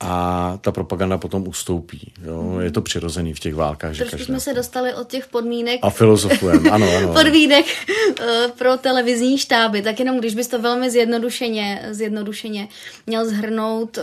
a 0.00 0.58
ta 0.60 0.72
propaganda 0.72 1.18
potom 1.18 1.48
ustoupí. 1.48 2.12
Jo? 2.22 2.40
Hmm. 2.40 2.60
Je 2.60 2.70
to 2.70 2.82
přirozený 2.82 3.34
v 3.34 3.40
těch 3.40 3.54
válkách. 3.54 3.96
Trošku 3.96 4.18
že 4.18 4.24
jsme 4.24 4.40
se 4.40 4.54
dostali 4.54 4.94
od 4.94 5.08
těch 5.08 5.26
podmínek. 5.26 5.80
A 5.82 5.90
filozofujeme, 5.90 6.70
ano, 6.70 6.86
ano. 6.98 7.12
podmínek 7.12 7.66
eh, 8.20 8.48
pro 8.58 8.76
televizní 8.76 9.38
štáby. 9.38 9.82
Tak 9.82 9.98
jenom 9.98 10.18
když 10.18 10.34
bys 10.34 10.48
to 10.48 10.58
velmi 10.58 10.90
zjednodušeně, 10.90 11.86
zjednodušeně 11.90 12.68
měl 13.06 13.28
zhrnout, 13.28 13.98
eh, 13.98 14.02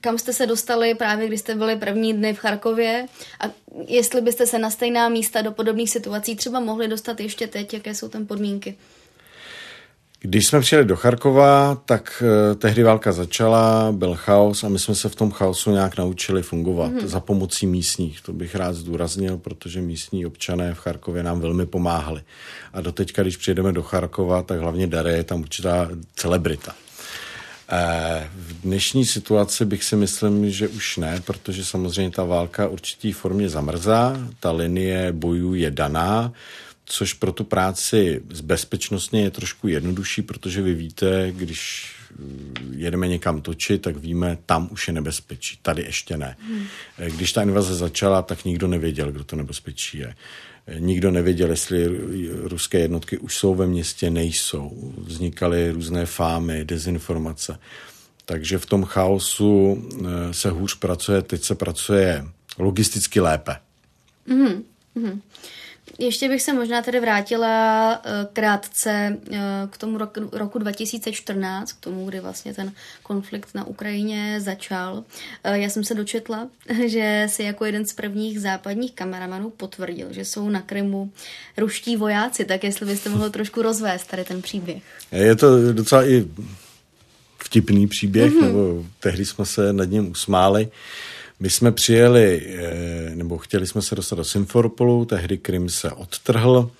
kam 0.00 0.18
jste 0.18 0.32
se 0.32 0.46
dostali 0.46 0.94
právě, 0.94 1.26
když 1.26 1.40
jste 1.40 1.54
byli 1.54 1.76
první 1.76 2.14
dny 2.14 2.34
v 2.34 2.38
Charkově 2.38 3.06
a 3.40 3.44
jestli 3.88 4.20
byste 4.20 4.46
se 4.46 4.58
na 4.58 4.70
stejná 4.70 5.08
místa 5.08 5.42
do 5.42 5.52
podobných 5.52 5.90
situací 5.90 6.36
třeba 6.36 6.60
mohli 6.60 6.88
dostat 6.88 7.20
ještě 7.20 7.46
teď, 7.46 7.74
jaké 7.74 7.94
jsou 7.94 8.08
tam 8.08 8.26
podmínky. 8.26 8.76
Když 10.22 10.46
jsme 10.46 10.60
přijeli 10.60 10.84
do 10.84 10.96
Charkova, 10.96 11.74
tak 11.84 12.22
uh, 12.22 12.54
tehdy 12.54 12.82
válka 12.82 13.12
začala, 13.12 13.92
byl 13.92 14.14
chaos 14.14 14.64
a 14.64 14.68
my 14.68 14.78
jsme 14.78 14.94
se 14.94 15.08
v 15.08 15.14
tom 15.14 15.30
chaosu 15.30 15.70
nějak 15.70 15.96
naučili 15.96 16.42
fungovat 16.42 16.92
mm-hmm. 16.92 17.06
za 17.06 17.20
pomocí 17.20 17.66
místních. 17.66 18.20
To 18.20 18.32
bych 18.32 18.54
rád 18.54 18.72
zdůraznil, 18.72 19.38
protože 19.38 19.80
místní 19.80 20.26
občané 20.26 20.74
v 20.74 20.78
Charkově 20.78 21.22
nám 21.22 21.40
velmi 21.40 21.66
pomáhali. 21.66 22.22
A 22.72 22.80
doteďka, 22.80 23.22
když 23.22 23.36
přijedeme 23.36 23.72
do 23.72 23.82
Charkova, 23.82 24.42
tak 24.42 24.60
hlavně 24.60 24.86
Dare 24.86 25.12
je 25.12 25.24
tam 25.24 25.40
určitá 25.40 25.88
celebrita. 26.16 26.74
Eh, 27.72 28.30
v 28.36 28.60
dnešní 28.60 29.06
situaci 29.06 29.64
bych 29.64 29.84
si 29.84 29.96
myslím, 29.96 30.50
že 30.50 30.68
už 30.68 30.96
ne, 30.96 31.22
protože 31.24 31.64
samozřejmě 31.64 32.10
ta 32.10 32.24
válka 32.24 32.68
určitý 32.68 33.12
formě 33.12 33.48
zamrzá, 33.48 34.16
ta 34.40 34.52
linie 34.52 35.12
bojů 35.12 35.54
je 35.54 35.70
daná, 35.70 36.32
což 36.92 37.12
pro 37.12 37.32
tu 37.32 37.44
práci 37.44 38.22
z 38.30 38.40
bezpečnostně 38.40 39.22
je 39.22 39.30
trošku 39.30 39.68
jednodušší, 39.68 40.22
protože 40.22 40.62
vy 40.62 40.74
víte, 40.74 41.32
když 41.32 41.92
jedeme 42.70 43.08
někam 43.08 43.40
točit, 43.40 43.82
tak 43.82 43.96
víme, 43.96 44.38
tam 44.46 44.68
už 44.72 44.88
je 44.88 44.94
nebezpečí, 44.94 45.58
tady 45.62 45.82
ještě 45.82 46.16
ne. 46.16 46.36
Hmm. 46.46 46.66
Když 47.16 47.32
ta 47.32 47.42
invaze 47.42 47.74
začala, 47.74 48.22
tak 48.22 48.44
nikdo 48.44 48.68
nevěděl, 48.68 49.12
kdo 49.12 49.24
to 49.24 49.36
nebezpečí 49.36 49.98
je. 49.98 50.14
Nikdo 50.78 51.10
nevěděl, 51.10 51.50
jestli 51.50 51.86
ruské 52.42 52.78
jednotky 52.78 53.18
už 53.18 53.36
jsou 53.36 53.54
ve 53.54 53.66
městě, 53.66 54.10
nejsou. 54.10 54.94
Vznikaly 54.98 55.70
různé 55.70 56.06
fámy, 56.06 56.64
dezinformace. 56.64 57.58
Takže 58.24 58.58
v 58.58 58.66
tom 58.66 58.84
chaosu 58.84 59.84
eh, 60.00 60.34
se 60.34 60.50
hůř 60.50 60.74
pracuje, 60.74 61.22
teď 61.22 61.42
se 61.42 61.54
pracuje 61.54 62.24
logisticky 62.58 63.20
lépe. 63.20 63.56
Mm-hmm. 64.28 64.62
Ještě 65.98 66.28
bych 66.28 66.42
se 66.42 66.52
možná 66.52 66.82
tedy 66.82 67.00
vrátila 67.00 67.96
uh, 68.04 68.12
krátce 68.32 69.18
uh, 69.30 69.36
k 69.70 69.78
tomu 69.78 69.98
roku, 69.98 70.20
roku 70.32 70.58
2014, 70.58 71.72
k 71.72 71.80
tomu, 71.80 72.06
kdy 72.06 72.20
vlastně 72.20 72.54
ten 72.54 72.72
konflikt 73.02 73.48
na 73.54 73.66
Ukrajině 73.66 74.40
začal. 74.40 74.94
Uh, 74.94 75.04
já 75.52 75.68
jsem 75.68 75.84
se 75.84 75.94
dočetla, 75.94 76.48
že 76.86 77.26
si 77.30 77.42
jako 77.42 77.64
jeden 77.64 77.86
z 77.86 77.92
prvních 77.92 78.40
západních 78.40 78.92
kameramanů 78.92 79.50
potvrdil, 79.50 80.06
že 80.10 80.24
jsou 80.24 80.48
na 80.48 80.62
Krymu 80.62 81.12
ruští 81.56 81.96
vojáci, 81.96 82.44
tak 82.44 82.64
jestli 82.64 82.86
byste 82.86 83.10
mohl 83.10 83.30
trošku 83.30 83.62
rozvést 83.62 84.06
tady 84.06 84.24
ten 84.24 84.42
příběh. 84.42 84.82
Je 85.12 85.36
to 85.36 85.72
docela 85.72 86.08
i 86.08 86.26
vtipný 87.38 87.86
příběh, 87.86 88.32
mm-hmm. 88.32 88.42
nebo 88.42 88.84
tehdy 89.00 89.24
jsme 89.24 89.46
se 89.46 89.72
nad 89.72 89.84
ním 89.84 90.10
usmáli. 90.10 90.66
Uh, 90.66 90.72
my 91.40 91.50
jsme 91.50 91.72
přijeli, 91.72 92.56
eh, 92.58 93.10
nebo 93.14 93.38
chtěli 93.38 93.66
jsme 93.66 93.82
se 93.82 93.94
dostat 93.94 94.16
do 94.16 94.24
Simferopolu, 94.24 95.04
tehdy 95.04 95.38
Krym 95.38 95.68
se 95.68 95.92
odtrhl. 95.92 96.70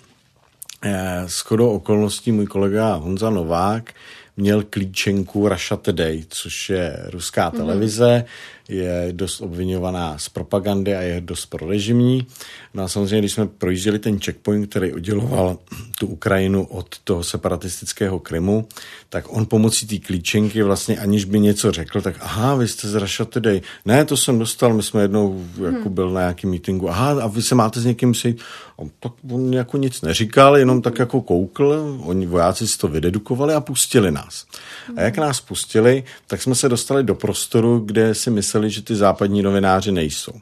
Eh, 0.83 1.23
s 1.25 1.39
chodou 1.39 1.69
okolností 1.69 2.31
můj 2.31 2.45
kolega 2.45 2.93
Honza 2.93 3.29
Novák 3.29 3.93
měl 4.37 4.63
klíčenku 4.69 5.49
Russia 5.49 5.77
Today, 5.77 6.25
což 6.29 6.69
je 6.69 6.97
ruská 7.11 7.49
mhm. 7.49 7.57
televize, 7.57 8.25
mm-hmm. 8.25 8.60
Je 8.71 9.07
dost 9.11 9.41
obvinovaná 9.41 10.17
z 10.17 10.29
propagandy 10.29 10.95
a 10.95 11.01
je 11.01 11.21
dost 11.21 11.45
prorežimní. 11.45 12.27
No 12.73 12.83
a 12.83 12.87
samozřejmě, 12.87 13.19
když 13.19 13.31
jsme 13.31 13.47
projížděli 13.47 13.99
ten 13.99 14.19
checkpoint, 14.19 14.69
který 14.69 14.93
odděloval 14.93 15.57
tu 15.99 16.07
Ukrajinu 16.07 16.65
od 16.65 16.99
toho 17.03 17.23
separatistického 17.23 18.19
Krymu, 18.19 18.67
tak 19.09 19.25
on 19.29 19.45
pomocí 19.45 19.87
té 19.87 19.97
klíčenky 19.97 20.63
vlastně 20.63 20.97
aniž 20.97 21.25
by 21.25 21.39
něco 21.39 21.71
řekl, 21.71 22.01
tak 22.01 22.15
aha, 22.19 22.55
vy 22.55 22.67
jste 22.67 22.87
z 22.87 22.95
Russia 22.95 23.25
Today. 23.25 23.61
Ne, 23.85 24.05
to 24.05 24.17
jsem 24.17 24.39
dostal, 24.39 24.73
my 24.73 24.83
jsme 24.83 25.01
jednou 25.01 25.45
jako 25.65 25.85
hmm. 25.85 25.93
byl 25.93 26.09
na 26.09 26.21
nějakém 26.21 26.49
meetingu. 26.49 26.89
Aha, 26.89 27.23
a 27.23 27.27
vy 27.27 27.41
se 27.41 27.55
máte 27.55 27.79
s 27.79 27.85
někým 27.85 28.13
sejít? 28.13 28.41
A 28.79 28.83
tak 28.99 29.11
on 29.31 29.53
jako 29.53 29.77
nic 29.77 30.01
neříkal, 30.01 30.57
jenom 30.57 30.81
tak 30.81 30.99
jako 30.99 31.21
koukl, 31.21 31.97
oni 32.03 32.25
vojáci 32.25 32.67
si 32.67 32.77
to 32.77 32.87
vydedukovali 32.87 33.53
a 33.53 33.61
pustili 33.61 34.11
nás. 34.11 34.45
A 34.97 35.01
jak 35.01 35.17
nás 35.17 35.41
pustili, 35.41 36.03
tak 36.27 36.41
jsme 36.41 36.55
se 36.55 36.69
dostali 36.69 37.03
do 37.03 37.15
prostoru, 37.15 37.79
kde 37.79 38.15
si 38.15 38.29
mysleli, 38.29 38.60
že 38.69 38.81
ty 38.81 38.95
západní 38.95 39.41
novináři 39.41 39.91
nejsou. 39.91 40.33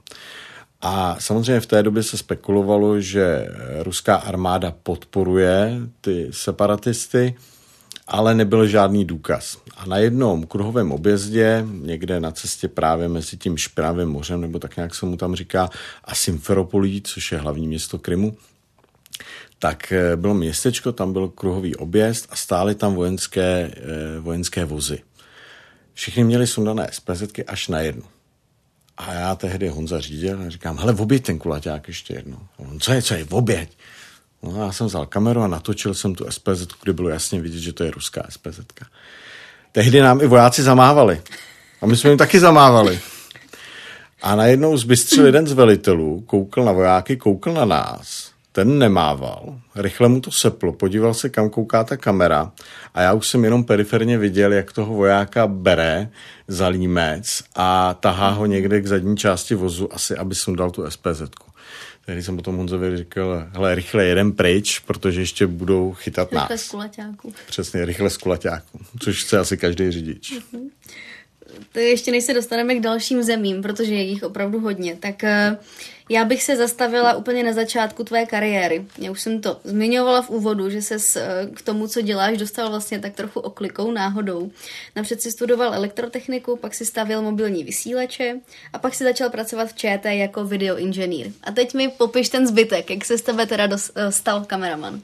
A 0.82 1.16
samozřejmě 1.20 1.60
v 1.60 1.66
té 1.66 1.84
době 1.84 2.04
se 2.04 2.18
spekulovalo, 2.18 3.02
že 3.02 3.48
ruská 3.80 4.16
armáda 4.16 4.74
podporuje 4.84 5.74
ty 6.02 6.28
separatisty, 6.32 7.36
ale 8.08 8.36
nebyl 8.36 8.68
žádný 8.68 9.06
důkaz. 9.06 9.58
A 9.78 9.86
na 9.86 9.98
jednom 9.98 10.48
kruhovém 10.48 10.92
objezdě, 10.92 11.66
někde 11.82 12.20
na 12.20 12.32
cestě 12.32 12.68
právě 12.68 13.08
mezi 13.08 13.38
tím 13.38 13.58
Špinavým 13.58 14.08
mořem, 14.08 14.42
nebo 14.42 14.60
tak 14.60 14.76
nějak 14.76 14.96
se 14.96 15.06
mu 15.06 15.18
tam 15.18 15.36
říká, 15.36 15.70
a 16.04 16.16
Simferopolí, 16.16 17.02
což 17.02 17.32
je 17.32 17.38
hlavní 17.38 17.68
město 17.68 18.00
Krymu, 18.00 18.38
tak 19.60 19.92
eh, 19.92 20.16
bylo 20.16 20.34
městečko, 20.34 20.92
tam 20.92 21.14
byl 21.14 21.30
kruhový 21.30 21.76
objezd 21.76 22.28
a 22.30 22.36
stály 22.36 22.76
tam 22.76 22.96
vojenské, 22.96 23.72
eh, 23.76 24.20
vojenské 24.20 24.66
vozy. 24.66 25.00
Všichni 26.00 26.24
měli 26.24 26.48
sundané 26.48 26.90
SPZky 26.92 27.46
až 27.46 27.68
na 27.68 27.80
jednu. 27.80 28.04
A 28.98 29.14
já 29.14 29.36
tehdy 29.36 29.68
Honza 29.68 30.00
řídil 30.00 30.42
a 30.42 30.50
říkám, 30.50 30.78
hele, 30.78 30.94
oběť 30.94 31.26
ten 31.26 31.40
kulaťák 31.40 31.88
ještě 31.88 32.14
jednou. 32.14 32.40
On, 32.58 32.80
co 32.80 32.94
je, 32.94 33.02
co 33.02 33.14
je, 33.14 33.26
oběť? 33.30 33.78
No 34.44 34.66
já 34.66 34.72
jsem 34.72 34.88
vzal 34.88 35.06
kameru 35.06 35.42
a 35.42 35.48
natočil 35.48 35.94
jsem 35.94 36.16
tu 36.16 36.26
SPZ, 36.32 36.68
kde 36.84 36.94
bylo 36.94 37.10
jasně 37.10 37.42
vidět, 37.42 37.60
že 37.60 37.74
to 37.74 37.84
je 37.84 37.92
ruská 37.92 38.24
SPZ. 38.30 38.60
Tehdy 39.72 40.02
nám 40.02 40.22
i 40.22 40.28
vojáci 40.28 40.64
zamávali. 40.64 41.22
A 41.82 41.86
my 41.86 41.98
jsme 41.98 42.10
jim 42.10 42.18
taky 42.18 42.40
zamávali. 42.40 43.00
A 44.22 44.36
najednou 44.36 44.78
zbystřil 44.78 45.26
jeden 45.26 45.48
z 45.48 45.52
velitelů, 45.52 46.22
koukl 46.22 46.64
na 46.64 46.72
vojáky, 46.72 47.18
koukl 47.18 47.54
na 47.54 47.66
nás 47.66 48.32
ten 48.52 48.80
nemával, 48.80 49.60
rychle 49.76 50.10
mu 50.10 50.22
to 50.22 50.32
seplo, 50.32 50.74
podíval 50.74 51.14
se, 51.14 51.30
kam 51.30 51.50
kouká 51.50 51.84
ta 51.84 51.98
kamera 51.98 52.52
a 52.94 53.02
já 53.02 53.14
už 53.14 53.28
jsem 53.28 53.44
jenom 53.44 53.64
periferně 53.64 54.18
viděl, 54.18 54.54
jak 54.54 54.74
toho 54.74 54.94
vojáka 54.94 55.48
bere 55.48 56.10
za 56.48 56.68
límec 56.68 57.44
a 57.56 57.94
tahá 57.94 58.30
ho 58.30 58.46
někde 58.46 58.82
k 58.82 58.88
zadní 58.88 59.18
části 59.18 59.56
vozu, 59.56 59.94
asi 59.94 60.18
aby 60.18 60.36
sundal 60.36 60.72
tu 60.72 60.90
SPZ. 60.90 61.22
Tehdy 62.06 62.24
jsem 62.24 62.36
potom 62.36 62.58
Honzovi 62.58 62.98
říkal, 62.98 63.48
hele, 63.52 63.76
rychle 63.76 64.06
jeden 64.06 64.32
pryč, 64.32 64.80
protože 64.80 65.22
ještě 65.22 65.48
budou 65.48 65.94
chytat 65.94 66.28
rychle 66.32 66.40
nás. 66.40 66.50
Rychle 66.50 66.58
z 66.58 66.70
kulaťáku. 66.70 67.34
Přesně, 67.48 67.86
rychle 67.86 68.10
z 68.10 68.18
kulaťáku, 68.18 68.80
což 69.00 69.24
chce 69.24 69.40
asi 69.40 69.58
každý 69.58 69.92
řidič. 69.92 70.34
Uh-huh. 70.34 70.70
To 71.72 71.80
ještě 71.80 72.12
než 72.12 72.24
se 72.24 72.34
dostaneme 72.34 72.76
k 72.76 72.82
dalším 72.82 73.24
zemím, 73.24 73.62
protože 73.62 73.94
je 73.94 74.02
jich 74.02 74.24
opravdu 74.24 74.60
hodně, 74.60 74.96
tak 74.96 75.16
uh, 75.24 75.58
já 76.10 76.26
bych 76.26 76.44
se 76.44 76.56
zastavila 76.56 77.14
úplně 77.14 77.44
na 77.44 77.54
začátku 77.54 78.04
tvé 78.04 78.26
kariéry. 78.26 78.86
Já 78.98 79.12
už 79.12 79.22
jsem 79.22 79.42
to 79.42 79.60
zmiňovala 79.64 80.22
v 80.22 80.30
úvodu, 80.30 80.70
že 80.70 80.82
se 80.82 80.98
eh, 81.16 81.48
k 81.54 81.62
tomu, 81.62 81.88
co 81.88 82.02
děláš, 82.02 82.38
dostal 82.38 82.70
vlastně 82.70 83.00
tak 83.00 83.14
trochu 83.14 83.40
oklikou, 83.40 83.92
náhodou. 83.92 84.52
Napřed 84.96 85.22
si 85.22 85.32
studoval 85.32 85.74
elektrotechniku, 85.74 86.56
pak 86.56 86.74
si 86.74 86.86
stavil 86.86 87.22
mobilní 87.22 87.64
vysílače 87.64 88.40
a 88.74 88.80
pak 88.80 88.96
si 88.96 89.04
začal 89.04 89.30
pracovat 89.30 89.70
v 89.70 89.76
ČT 89.76 90.18
jako 90.18 90.44
videoinženýr. 90.44 91.32
A 91.44 91.52
teď 91.52 91.74
mi 91.74 91.88
popiš 91.88 92.30
ten 92.30 92.48
zbytek, 92.48 92.90
jak 92.90 93.06
se 93.06 93.18
z 93.18 93.22
tebe 93.22 93.46
teda 93.46 93.68
eh, 93.96 94.12
stal 94.12 94.46
kameraman. 94.46 95.02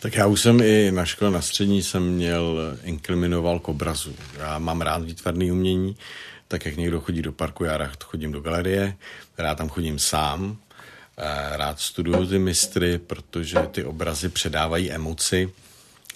Tak 0.00 0.14
já 0.14 0.26
už 0.26 0.40
jsem 0.40 0.60
i 0.60 0.90
na 0.90 1.04
škole 1.04 1.30
na 1.30 1.42
střední 1.42 1.82
jsem 1.82 2.02
měl 2.02 2.76
inkliminoval 2.84 3.58
k 3.58 3.68
obrazu. 3.68 4.14
Já 4.38 4.58
mám 4.58 4.80
rád 4.80 5.04
výtvarné 5.04 5.52
umění, 5.52 5.96
tak 6.48 6.66
jak 6.66 6.76
někdo 6.76 7.00
chodí 7.00 7.22
do 7.22 7.32
parku, 7.32 7.64
já 7.64 7.76
rád 7.76 8.04
chodím 8.04 8.32
do 8.32 8.40
galerie, 8.40 8.96
rád 9.38 9.54
tam 9.54 9.68
chodím 9.68 9.98
sám, 9.98 10.56
eh, 11.18 11.56
rád 11.56 11.80
studuju 11.80 12.26
ty 12.26 12.38
mistry, 12.38 12.98
protože 12.98 13.58
ty 13.70 13.84
obrazy 13.84 14.28
předávají 14.28 14.90
emoci 14.90 15.52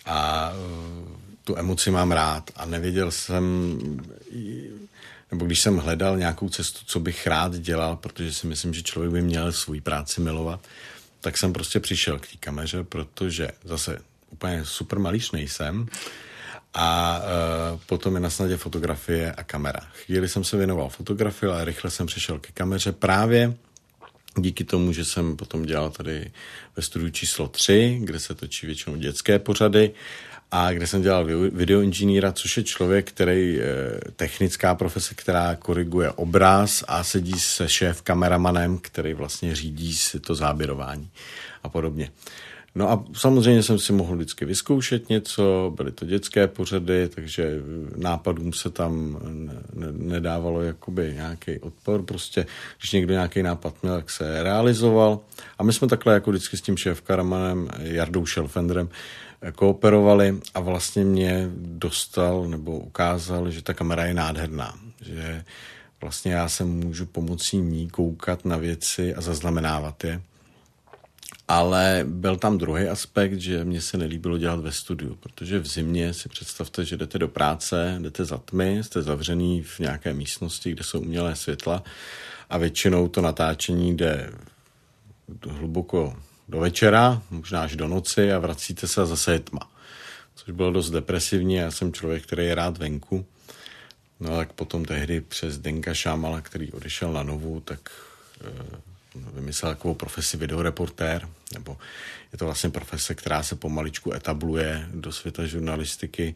a 0.05 0.53
eh, 0.53 1.27
tu 1.45 1.59
emoci 1.59 1.91
mám 1.91 2.13
rád 2.13 2.51
a 2.57 2.67
nevěděl 2.67 3.11
jsem, 3.11 3.79
nebo 5.31 5.47
když 5.47 5.61
jsem 5.61 5.77
hledal 5.77 6.17
nějakou 6.17 6.49
cestu, 6.49 6.79
co 6.87 7.01
bych 7.01 7.27
rád 7.27 7.55
dělal, 7.55 7.97
protože 7.97 8.35
si 8.35 8.47
myslím, 8.47 8.75
že 8.75 8.83
člověk 8.83 9.13
by 9.13 9.23
měl 9.23 9.53
svůj 9.53 9.81
práci 9.81 10.21
milovat, 10.21 10.61
tak 11.27 11.39
jsem 11.39 11.53
prostě 11.53 11.81
přišel 11.81 12.19
k 12.19 12.27
té 12.27 12.37
kameře, 12.41 12.85
protože 12.85 13.49
zase 13.65 13.99
úplně 14.31 14.65
super 14.65 14.99
malíš 14.99 15.31
nejsem 15.31 15.87
a 16.75 17.19
uh, 17.19 17.81
potom 17.87 18.15
je 18.15 18.21
na 18.21 18.31
snadě 18.31 18.57
fotografie 18.57 19.33
a 19.33 19.43
kamera. 19.43 19.81
Chvíli 19.81 20.29
jsem 20.29 20.45
se 20.45 20.57
věnoval 20.57 20.89
fotografii, 20.89 21.51
ale 21.51 21.65
rychle 21.65 21.91
jsem 21.91 22.07
přišel 22.07 22.39
ke 22.39 22.53
kameře 22.53 22.93
právě 22.93 23.55
díky 24.39 24.65
tomu, 24.65 24.93
že 24.93 25.05
jsem 25.05 25.37
potom 25.37 25.63
dělal 25.63 25.91
tady 25.91 26.33
ve 26.77 26.83
studiu 26.83 27.11
číslo 27.11 27.49
3, 27.49 27.99
kde 28.03 28.21
se 28.21 28.35
točí 28.35 28.67
většinou 28.67 28.97
dětské 28.97 29.39
pořady 29.39 29.91
a 30.51 30.73
kde 30.73 30.87
jsem 30.87 31.03
dělal 31.03 31.27
videoinženýra, 31.53 32.33
což 32.33 32.57
je 32.57 32.63
člověk, 32.63 33.09
který, 33.09 33.61
technická 34.17 34.75
profese, 34.75 35.15
která 35.15 35.55
koriguje 35.55 36.11
obraz 36.11 36.85
a 36.89 37.05
sedí 37.05 37.39
se 37.39 37.69
šéf 37.69 38.03
kameramanem, 38.03 38.79
který 38.79 39.15
vlastně 39.15 39.55
řídí 39.55 39.95
si 39.95 40.21
to 40.21 40.35
záběrování 40.35 41.09
a 41.63 41.69
podobně. 41.69 42.11
No 42.75 42.91
a 42.91 43.05
samozřejmě 43.13 43.63
jsem 43.63 43.79
si 43.79 43.93
mohl 43.93 44.17
vždycky 44.17 44.45
vyzkoušet 44.45 45.09
něco, 45.09 45.73
byly 45.77 45.93
to 45.93 46.05
dětské 46.05 46.47
pořady, 46.47 47.09
takže 47.09 47.61
nápadům 47.97 48.53
se 48.53 48.71
tam 48.71 49.19
nedávalo 49.93 50.63
jakoby 50.63 51.13
nějaký 51.15 51.59
odpor, 51.59 52.03
prostě 52.03 52.47
když 52.79 52.93
někdo 52.93 53.13
nějaký 53.13 53.43
nápad 53.43 53.75
měl, 53.83 53.97
tak 53.97 54.11
se 54.11 54.43
realizoval. 54.43 55.21
A 55.59 55.63
my 55.63 55.73
jsme 55.73 55.89
takhle 55.89 56.15
jako 56.15 56.31
vždycky 56.31 56.57
s 56.57 56.63
tím 56.63 56.77
šéf 56.77 57.01
Karamanem, 57.01 57.69
Jardou 57.79 58.27
Šelfendrem, 58.27 58.89
kooperovali 59.53 60.41
a 60.55 60.61
vlastně 60.61 61.05
mě 61.05 61.51
dostal 61.57 62.49
nebo 62.49 62.79
ukázal, 62.79 63.51
že 63.51 63.63
ta 63.63 63.75
kamera 63.75 64.05
je 64.05 64.15
nádherná, 64.15 64.79
že 65.01 65.45
vlastně 66.01 66.33
já 66.33 66.49
se 66.49 66.65
můžu 66.65 67.07
pomocí 67.07 67.57
ní 67.57 67.91
koukat 67.91 68.45
na 68.45 68.57
věci 68.57 69.15
a 69.15 69.21
zaznamenávat 69.21 70.05
je. 70.05 70.23
Ale 71.49 72.05
byl 72.09 72.37
tam 72.37 72.59
druhý 72.59 72.89
aspekt, 72.89 73.41
že 73.41 73.65
mě 73.65 73.81
se 73.81 73.99
nelíbilo 73.99 74.39
dělat 74.39 74.61
ve 74.61 74.73
studiu, 74.73 75.15
protože 75.15 75.59
v 75.59 75.67
zimě 75.67 76.15
si 76.15 76.29
představte, 76.29 76.85
že 76.85 76.97
jdete 76.97 77.19
do 77.19 77.29
práce, 77.29 77.99
jdete 78.03 78.25
za 78.25 78.39
tmy, 78.39 78.79
jste 78.83 79.03
zavřený 79.03 79.63
v 79.63 79.79
nějaké 79.79 80.15
místnosti, 80.15 80.71
kde 80.71 80.85
jsou 80.85 81.01
umělé 81.01 81.37
světla 81.37 81.83
a 82.51 82.59
většinou 82.59 83.09
to 83.09 83.21
natáčení 83.21 83.97
jde 83.97 84.33
hluboko 85.49 86.17
do 86.49 86.59
večera, 86.59 87.23
možná 87.31 87.63
až 87.63 87.77
do 87.77 87.89
noci 87.89 88.33
a 88.33 88.39
vracíte 88.39 88.89
se 88.89 89.03
a 89.03 89.07
zase 89.07 89.33
je 89.33 89.39
tma. 89.39 89.71
Což 90.35 90.55
bylo 90.55 90.73
dost 90.73 90.91
depresivní, 90.91 91.55
já 91.55 91.71
jsem 91.71 91.93
člověk, 91.93 92.23
který 92.23 92.47
je 92.47 92.55
rád 92.55 92.79
venku. 92.79 93.27
No 94.21 94.37
tak 94.37 94.53
potom 94.53 94.85
tehdy 94.85 95.21
přes 95.21 95.59
Denka 95.59 95.95
Šámala, 95.95 96.41
který 96.41 96.73
odešel 96.73 97.13
na 97.13 97.23
novu, 97.23 97.61
tak 97.61 97.91
e, 98.41 98.77
vymyslel 99.35 99.73
takovou 99.75 99.95
profesi 99.95 100.37
videoreportér, 100.37 101.29
nebo 101.55 101.77
je 102.33 102.39
to 102.39 102.45
vlastně 102.45 102.71
profese, 102.71 103.15
která 103.15 103.43
se 103.43 103.57
pomaličku 103.57 104.13
etabluje 104.13 104.89
do 104.95 105.13
světa 105.13 105.47
žurnalistiky. 105.47 106.35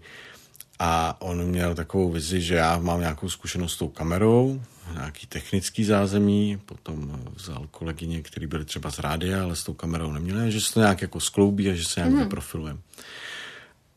A 0.83 1.17
on 1.19 1.45
měl 1.45 1.75
takovou 1.75 2.11
vizi, 2.11 2.41
že 2.41 2.55
já 2.55 2.79
mám 2.79 3.01
nějakou 3.01 3.29
zkušenost 3.29 3.73
s 3.73 3.77
tou 3.77 3.89
kamerou, 3.89 4.63
nějaký 4.95 5.27
technický 5.27 5.85
zázemí, 5.85 6.61
potom 6.67 7.21
vzal 7.35 7.67
kolegyně, 7.71 8.23
který 8.23 8.47
byly 8.47 8.65
třeba 8.65 8.91
z 8.91 8.99
rádia, 8.99 9.43
ale 9.43 9.57
s 9.57 9.65
tou 9.65 9.75
kamerou 9.75 10.13
neměli, 10.13 10.53
že 10.53 10.61
se 10.61 10.75
to 10.75 10.81
nějak 10.81 11.03
jako 11.03 11.21
skloubí 11.21 11.71
a 11.71 11.75
že 11.75 11.85
se 11.85 12.01
nějak 12.01 12.13
mm. 12.13 12.19
vyprofilujeme. 12.19 12.81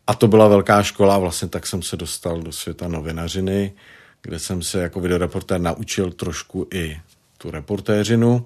A 0.07 0.13
to 0.13 0.27
byla 0.27 0.47
velká 0.47 0.83
škola, 0.83 1.17
vlastně 1.17 1.47
tak 1.47 1.67
jsem 1.67 1.81
se 1.81 1.97
dostal 1.97 2.41
do 2.41 2.51
světa 2.51 2.87
novinařiny, 2.87 3.73
kde 4.21 4.39
jsem 4.39 4.61
se 4.61 4.81
jako 4.81 4.99
videoreportér 4.99 5.61
naučil 5.61 6.11
trošku 6.11 6.67
i 6.73 6.99
tu 7.37 7.51
reportéřinu, 7.51 8.45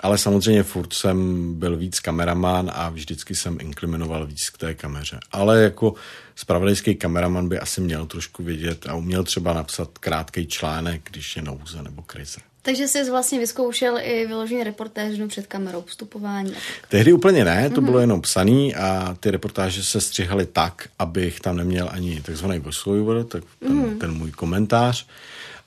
ale 0.00 0.18
samozřejmě 0.18 0.62
furt 0.62 0.92
jsem 0.92 1.54
byl 1.54 1.76
víc 1.76 2.00
kameraman 2.00 2.70
a 2.74 2.88
vždycky 2.88 3.34
jsem 3.34 3.58
inkliminoval 3.60 4.26
víc 4.26 4.50
k 4.50 4.58
té 4.58 4.74
kameře. 4.74 5.18
Ale 5.32 5.62
jako 5.62 5.94
spravodajský 6.38 6.94
kameraman 6.94 7.48
by 7.48 7.58
asi 7.58 7.80
měl 7.80 8.06
trošku 8.06 8.42
vědět 8.42 8.86
a 8.86 8.94
uměl 8.94 9.24
třeba 9.24 9.52
napsat 9.52 9.98
krátký 9.98 10.46
článek, 10.46 11.00
když 11.10 11.36
je 11.36 11.42
nouze 11.42 11.82
nebo 11.82 12.02
krize. 12.02 12.40
Takže 12.62 12.88
jsi 12.88 13.10
vlastně 13.10 13.38
vyzkoušel 13.38 13.98
i 14.02 14.26
vyloženě 14.26 14.64
reportéřinu 14.64 15.28
před 15.28 15.46
kamerou, 15.46 15.82
vstupování. 15.86 16.50
Tak. 16.50 16.88
Tehdy 16.88 17.12
úplně 17.12 17.44
ne, 17.44 17.70
to 17.70 17.80
mm-hmm. 17.80 17.84
bylo 17.84 17.98
jenom 17.98 18.20
psaný 18.20 18.74
a 18.74 19.16
ty 19.20 19.30
reportáže 19.30 19.84
se 19.84 20.00
střihaly 20.00 20.46
tak, 20.46 20.88
abych 20.98 21.40
tam 21.40 21.56
neměl 21.56 21.88
ani 21.92 22.20
takzvaný 22.20 22.58
voiceover, 22.58 23.24
tak 23.24 23.44
ten, 23.58 23.82
mm-hmm. 23.82 23.98
ten 23.98 24.12
můj 24.12 24.30
komentář. 24.30 25.06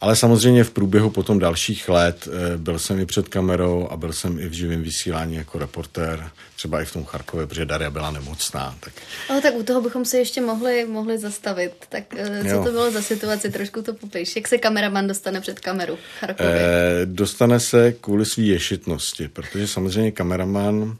Ale 0.01 0.15
samozřejmě 0.15 0.63
v 0.63 0.71
průběhu 0.71 1.09
potom 1.09 1.39
dalších 1.39 1.89
let 1.89 2.27
eh, 2.27 2.57
byl 2.57 2.79
jsem 2.79 2.99
i 2.99 3.05
před 3.05 3.27
kamerou 3.27 3.87
a 3.91 3.97
byl 3.97 4.13
jsem 4.13 4.39
i 4.39 4.47
v 4.47 4.53
živém 4.53 4.83
vysílání 4.83 5.35
jako 5.35 5.59
reportér, 5.59 6.29
třeba 6.55 6.81
i 6.81 6.85
v 6.85 6.93
tom 6.93 7.05
Charkově, 7.05 7.47
protože 7.47 7.65
Daria 7.65 7.89
byla 7.89 8.11
nemocná. 8.11 8.75
Tak... 8.79 8.93
Ale 9.29 9.41
tak 9.41 9.55
u 9.55 9.63
toho 9.63 9.81
bychom 9.81 10.05
se 10.05 10.17
ještě 10.17 10.41
mohli, 10.41 10.85
mohli 10.85 11.17
zastavit. 11.17 11.71
Tak 11.89 12.03
eh, 12.17 12.43
co 12.43 12.49
jo. 12.49 12.63
to 12.63 12.71
bylo 12.71 12.91
za 12.91 13.01
situaci? 13.01 13.51
Trošku 13.51 13.81
to 13.81 13.93
popiš. 13.93 14.35
Jak 14.35 14.47
se 14.47 14.57
kameraman 14.57 15.07
dostane 15.07 15.41
před 15.41 15.59
kameru 15.59 15.95
v 15.95 16.19
Charkově? 16.19 16.55
Eh, 16.55 17.05
dostane 17.05 17.59
se 17.59 17.91
kvůli 17.91 18.25
své 18.25 18.43
ješitnosti, 18.43 19.27
protože 19.27 19.67
samozřejmě 19.67 20.11
kameraman 20.11 20.97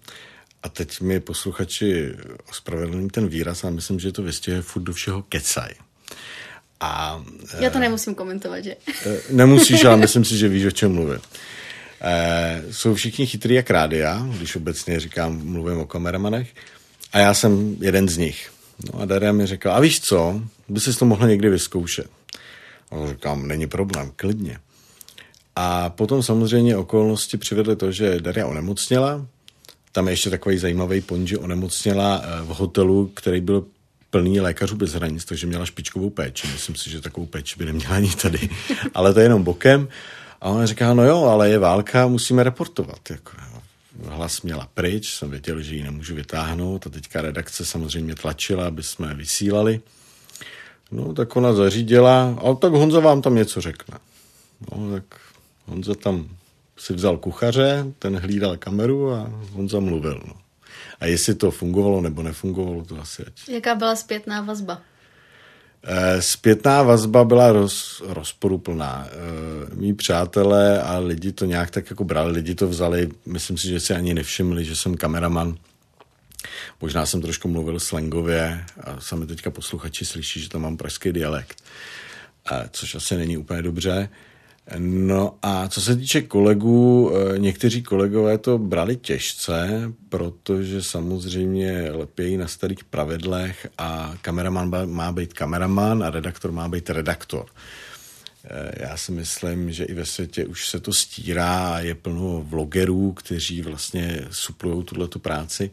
a 0.64 0.70
teď 0.70 1.02
mi 1.02 1.20
posluchači 1.20 2.14
ospravedlní 2.50 3.10
ten 3.10 3.28
výraz, 3.28 3.64
a 3.64 3.70
myslím, 3.70 4.00
že 4.00 4.12
to 4.12 4.24
vystihuje 4.24 4.62
furt 4.62 4.82
do 4.82 4.94
všeho 4.94 5.22
kecaj. 5.22 5.70
A, 6.82 7.24
Já 7.60 7.70
to 7.70 7.80
nemusím 7.80 8.16
komentovat, 8.16 8.64
že? 8.64 8.76
Eh, 9.06 9.20
nemusíš, 9.30 9.86
ale 9.86 9.98
myslím 9.98 10.26
si, 10.26 10.38
že 10.38 10.48
víš, 10.48 10.66
o 10.66 10.72
čem 10.72 10.94
mluvím. 10.94 11.20
E, 12.04 12.64
jsou 12.72 12.94
všichni 12.94 13.26
chytrý 13.26 13.56
jak 13.56 13.70
rádia, 13.70 14.28
když 14.38 14.56
obecně 14.56 15.00
říkám, 15.00 15.46
mluvím 15.46 15.78
o 15.78 15.86
kameramanech. 15.86 16.50
A 17.14 17.20
já 17.20 17.34
jsem 17.34 17.76
jeden 17.80 18.10
z 18.10 18.18
nich. 18.18 18.52
No 18.94 19.02
a 19.02 19.06
Daria 19.06 19.32
mi 19.32 19.46
řekla, 19.46 19.76
a 19.76 19.80
víš 19.80 20.02
co, 20.02 20.42
by 20.70 20.80
si 20.80 20.94
to 20.98 21.06
mohl 21.06 21.28
někdy 21.28 21.50
vyzkoušet. 21.50 22.08
A 22.92 23.10
říkám, 23.10 23.48
není 23.48 23.68
problém, 23.68 24.12
klidně. 24.16 24.58
A 25.56 25.90
potom 25.90 26.24
samozřejmě 26.24 26.78
okolnosti 26.78 27.38
přivedly 27.38 27.76
to, 27.76 27.92
že 27.92 28.20
Daria 28.20 28.48
onemocněla. 28.48 29.26
Tam 29.92 30.08
je 30.08 30.14
ještě 30.14 30.30
takový 30.30 30.58
zajímavý 30.58 31.02
point, 31.02 31.28
že 31.28 31.38
onemocněla 31.38 32.22
eh, 32.24 32.42
v 32.42 32.48
hotelu, 32.48 33.12
který 33.14 33.42
byl 33.42 33.66
plný 34.12 34.40
lékařů 34.40 34.76
bez 34.76 34.94
hranic, 34.94 35.26
takže 35.26 35.48
měla 35.48 35.66
špičkovou 35.66 36.10
péči. 36.10 36.48
Myslím 36.48 36.76
si, 36.76 36.90
že 36.90 37.02
takovou 37.02 37.26
péči 37.26 37.56
by 37.58 37.66
neměla 37.66 37.96
ani 37.96 38.10
tady. 38.10 38.50
Ale 38.94 39.14
to 39.14 39.20
je 39.20 39.26
jenom 39.26 39.44
bokem. 39.44 39.88
A 40.42 40.50
ona 40.50 40.66
říká, 40.66 40.94
no 40.94 41.04
jo, 41.04 41.24
ale 41.24 41.50
je 41.50 41.60
válka, 41.60 42.08
musíme 42.08 42.44
reportovat. 42.44 43.10
Jako, 43.10 43.32
hlas 44.08 44.42
měla 44.42 44.70
pryč, 44.74 45.14
jsem 45.14 45.30
věděl, 45.30 45.62
že 45.62 45.76
ji 45.76 45.84
nemůžu 45.84 46.16
vytáhnout 46.16 46.88
a 46.88 46.90
teďka 46.90 47.22
redakce 47.22 47.66
samozřejmě 47.66 48.16
tlačila, 48.16 48.68
aby 48.68 48.84
jsme 48.84 49.14
vysílali. 49.14 49.82
No, 50.92 51.14
tak 51.14 51.36
ona 51.36 51.54
zařídila, 51.54 52.38
ale 52.42 52.56
tak 52.56 52.72
Honza 52.72 53.00
vám 53.00 53.22
tam 53.22 53.36
něco 53.36 53.62
řekne. 53.62 53.98
No, 54.72 54.92
tak 54.92 55.04
Honza 55.66 55.96
tam 55.96 56.30
si 56.78 56.94
vzal 56.94 57.18
kuchaře, 57.18 57.86
ten 58.00 58.18
hlídal 58.18 58.58
kameru 58.58 59.14
a 59.14 59.32
Honza 59.52 59.80
mluvil. 59.80 60.22
No. 60.28 60.34
A 61.02 61.06
jestli 61.06 61.36
to 61.36 61.52
fungovalo 61.52 62.02
nebo 62.02 62.24
nefungovalo, 62.24 62.86
to 62.86 63.02
asi 63.02 63.24
ať. 63.26 63.50
Jaká 63.50 63.76
byla 63.76 63.96
zpětná 63.96 64.42
vazba? 64.42 64.82
Eh, 65.84 66.22
zpětná 66.22 66.84
vazba 66.84 67.24
byla 67.24 67.52
roz, 67.52 68.02
rozporuplná. 68.08 69.08
Eh, 69.08 69.76
mí 69.76 69.94
přátelé 69.94 70.82
a 70.82 70.98
lidi 70.98 71.32
to 71.32 71.46
nějak 71.46 71.72
tak 71.72 71.90
jako 71.90 72.04
brali, 72.04 72.32
lidi 72.32 72.56
to 72.56 72.68
vzali, 72.68 73.10
myslím 73.26 73.58
si, 73.58 73.68
že 73.68 73.80
si 73.80 73.94
ani 73.94 74.14
nevšimli, 74.14 74.66
že 74.66 74.76
jsem 74.76 74.98
kameraman. 74.98 75.58
Možná 76.82 77.06
jsem 77.06 77.22
trošku 77.22 77.48
mluvil 77.48 77.80
slangově 77.80 78.66
a 78.84 79.00
sami 79.00 79.26
teďka 79.26 79.50
posluchači 79.52 80.06
slyší, 80.06 80.42
že 80.42 80.50
tam 80.50 80.62
mám 80.62 80.78
pražský 80.78 81.12
dialekt, 81.12 81.64
eh, 82.52 82.70
což 82.72 82.96
asi 82.96 83.18
není 83.18 83.38
úplně 83.38 83.62
dobře. 83.62 84.10
No 84.78 85.38
a 85.42 85.68
co 85.68 85.82
se 85.82 85.96
týče 85.96 86.22
kolegů, 86.22 87.12
eh, 87.14 87.40
někteří 87.40 87.84
kolegové 87.84 88.38
to 88.38 88.58
brali 88.58 88.96
těžce, 88.96 89.92
protože 90.10 90.84
samozřejmě 90.84 91.92
lepějí 91.92 92.38
na 92.38 92.48
starých 92.48 92.84
pravidlech 92.84 93.68
a 93.78 94.14
kameraman 94.22 94.90
má 94.92 95.12
být 95.12 95.34
kameraman 95.34 96.04
a 96.04 96.10
redaktor 96.10 96.52
má 96.52 96.70
být 96.70 96.90
redaktor. 96.90 97.46
Eh, 98.44 98.72
já 98.78 98.98
si 98.98 99.12
myslím, 99.12 99.72
že 99.72 99.84
i 99.84 99.94
ve 99.94 100.06
světě 100.06 100.46
už 100.46 100.70
se 100.70 100.80
to 100.80 100.94
stírá 100.94 101.76
a 101.76 101.80
je 101.80 101.96
plno 101.96 102.46
vlogerů, 102.48 103.12
kteří 103.12 103.62
vlastně 103.62 104.22
suplují 104.32 104.84
tuhle 104.84 105.08
práci. 105.08 105.72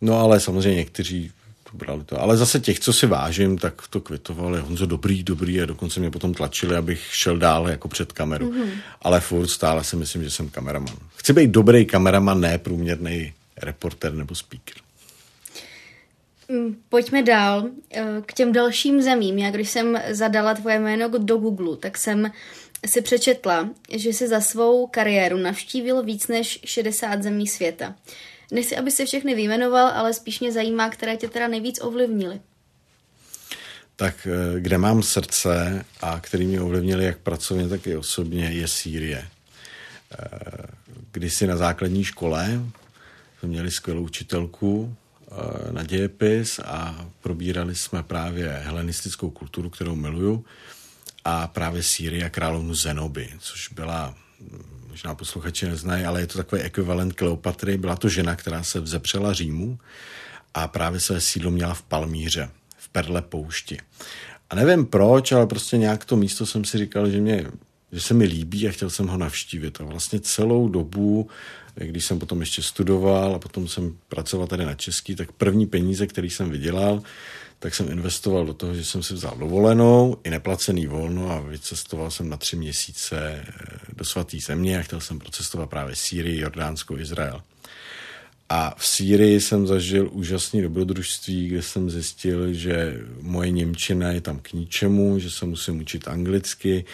No 0.00 0.18
ale 0.18 0.40
samozřejmě 0.40 0.78
někteří 0.78 1.32
brali 1.74 2.04
to. 2.04 2.20
Ale 2.20 2.36
zase 2.36 2.60
těch, 2.60 2.80
co 2.80 2.92
si 2.92 3.06
vážím, 3.06 3.58
tak 3.58 3.82
to 3.90 4.00
kvitovali. 4.00 4.60
Honzo, 4.60 4.86
dobrý, 4.86 5.22
dobrý 5.22 5.62
a 5.62 5.66
dokonce 5.66 6.00
mě 6.00 6.10
potom 6.10 6.34
tlačili, 6.34 6.76
abych 6.76 7.00
šel 7.10 7.36
dál 7.36 7.68
jako 7.68 7.88
před 7.88 8.12
kameru. 8.12 8.50
Mm-hmm. 8.50 8.70
Ale 9.02 9.20
furt 9.20 9.48
stále 9.48 9.84
si 9.84 9.96
myslím, 9.96 10.24
že 10.24 10.30
jsem 10.30 10.48
kameraman. 10.48 10.94
Chci 11.16 11.32
být 11.32 11.50
dobrý 11.50 11.86
kameraman, 11.86 12.40
ne 12.40 12.58
průměrný 12.58 13.32
reporter 13.56 14.14
nebo 14.14 14.34
speaker. 14.34 14.74
Mm, 16.48 16.76
pojďme 16.88 17.22
dál 17.22 17.68
eh, 17.90 18.04
k 18.26 18.32
těm 18.32 18.52
dalším 18.52 19.02
zemím. 19.02 19.38
Já 19.38 19.50
když 19.50 19.70
jsem 19.70 20.00
zadala 20.10 20.54
tvoje 20.54 20.78
jméno 20.78 21.08
do 21.18 21.36
Google, 21.36 21.76
tak 21.76 21.98
jsem 21.98 22.30
si 22.86 23.02
přečetla, 23.02 23.68
že 23.96 24.12
si 24.12 24.28
za 24.28 24.40
svou 24.40 24.86
kariéru 24.86 25.36
navštívil 25.36 26.02
víc 26.02 26.28
než 26.28 26.60
60 26.64 27.22
zemí 27.22 27.46
světa. 27.46 27.94
Nechci, 28.54 28.76
aby 28.76 28.90
se 28.90 29.06
všechny 29.06 29.34
vyjmenoval, 29.34 29.86
ale 29.86 30.14
spíš 30.14 30.40
mě 30.40 30.52
zajímá, 30.52 30.90
které 30.90 31.16
tě 31.16 31.28
teda 31.28 31.48
nejvíc 31.48 31.80
ovlivnily. 31.82 32.40
Tak 33.96 34.26
eh, 34.26 34.60
kde 34.60 34.78
mám 34.78 35.02
srdce 35.02 35.84
a 36.00 36.20
který 36.20 36.46
mě 36.46 36.60
ovlivnili 36.60 37.04
jak 37.04 37.18
pracovně, 37.18 37.68
tak 37.68 37.86
i 37.86 37.96
osobně, 37.96 38.44
je 38.44 38.68
Sýrie. 38.68 39.28
Eh, 40.18 40.28
když 41.12 41.34
si 41.34 41.46
na 41.46 41.56
základní 41.56 42.04
škole 42.04 42.60
jsme 43.38 43.48
měli 43.48 43.70
skvělou 43.70 44.02
učitelku 44.02 44.96
eh, 44.96 45.72
na 45.72 45.82
dějepis 45.82 46.58
a 46.64 47.06
probírali 47.20 47.74
jsme 47.74 48.02
právě 48.02 48.48
helenistickou 48.48 49.30
kulturu, 49.30 49.70
kterou 49.70 49.94
miluju, 49.94 50.44
a 51.24 51.46
právě 51.46 51.82
Sýrii 51.82 52.24
a 52.24 52.30
královnu 52.30 52.74
Zenoby, 52.74 53.28
což 53.38 53.68
byla 53.68 54.14
možná 54.94 55.14
posluchači 55.14 55.66
neznají, 55.66 56.04
ale 56.04 56.20
je 56.20 56.26
to 56.26 56.38
takový 56.38 56.62
ekvivalent 56.62 57.12
Kleopatry. 57.12 57.78
Byla 57.78 57.96
to 57.96 58.08
žena, 58.08 58.36
která 58.36 58.62
se 58.62 58.80
vzepřela 58.80 59.32
Římu 59.32 59.78
a 60.54 60.68
právě 60.68 61.00
své 61.00 61.20
sídlo 61.20 61.50
měla 61.50 61.74
v 61.74 61.82
Palmíře, 61.82 62.50
v 62.78 62.88
Perle 62.88 63.22
poušti. 63.22 63.78
A 64.50 64.54
nevím 64.54 64.86
proč, 64.86 65.32
ale 65.32 65.46
prostě 65.46 65.76
nějak 65.76 66.04
to 66.04 66.16
místo 66.16 66.46
jsem 66.46 66.64
si 66.64 66.78
říkal, 66.78 67.10
že, 67.10 67.20
mě, 67.20 67.46
že 67.92 68.00
se 68.00 68.14
mi 68.14 68.24
líbí 68.24 68.68
a 68.68 68.72
chtěl 68.72 68.90
jsem 68.90 69.06
ho 69.06 69.18
navštívit. 69.18 69.80
A 69.80 69.84
vlastně 69.84 70.20
celou 70.20 70.68
dobu, 70.68 71.28
když 71.74 72.04
jsem 72.04 72.18
potom 72.18 72.40
ještě 72.40 72.62
studoval 72.62 73.34
a 73.34 73.38
potom 73.38 73.68
jsem 73.68 73.96
pracoval 74.08 74.46
tady 74.46 74.64
na 74.64 74.74
český, 74.74 75.16
tak 75.16 75.32
první 75.32 75.66
peníze, 75.66 76.06
který 76.06 76.30
jsem 76.30 76.50
vydělal, 76.50 77.02
tak 77.58 77.74
jsem 77.74 77.90
investoval 77.90 78.46
do 78.46 78.54
toho, 78.54 78.74
že 78.74 78.84
jsem 78.84 79.02
si 79.02 79.14
vzal 79.14 79.36
dovolenou 79.38 80.16
i 80.24 80.30
neplacený 80.30 80.86
volno 80.86 81.30
a 81.30 81.40
vycestoval 81.40 82.10
jsem 82.10 82.28
na 82.28 82.36
tři 82.36 82.56
měsíce 82.56 83.16
eh, 83.18 83.52
do 83.96 84.04
svaté 84.04 84.36
země 84.46 84.78
a 84.78 84.82
chtěl 84.82 85.00
jsem 85.00 85.18
procestovat 85.18 85.70
právě 85.70 85.96
Sýrii, 85.96 86.40
Jordánsko, 86.40 86.98
Izrael. 86.98 87.42
A 88.48 88.74
v 88.78 88.86
Sýrii 88.86 89.40
jsem 89.40 89.66
zažil 89.66 90.08
úžasné 90.12 90.62
dobrodružství, 90.62 91.48
kde 91.48 91.62
jsem 91.62 91.90
zjistil, 91.90 92.52
že 92.52 93.00
moje 93.20 93.50
Němčina 93.50 94.12
je 94.12 94.20
tam 94.20 94.38
k 94.38 94.52
ničemu, 94.52 95.18
že 95.18 95.30
se 95.30 95.46
musím 95.46 95.80
učit 95.80 96.08
anglicky, 96.08 96.84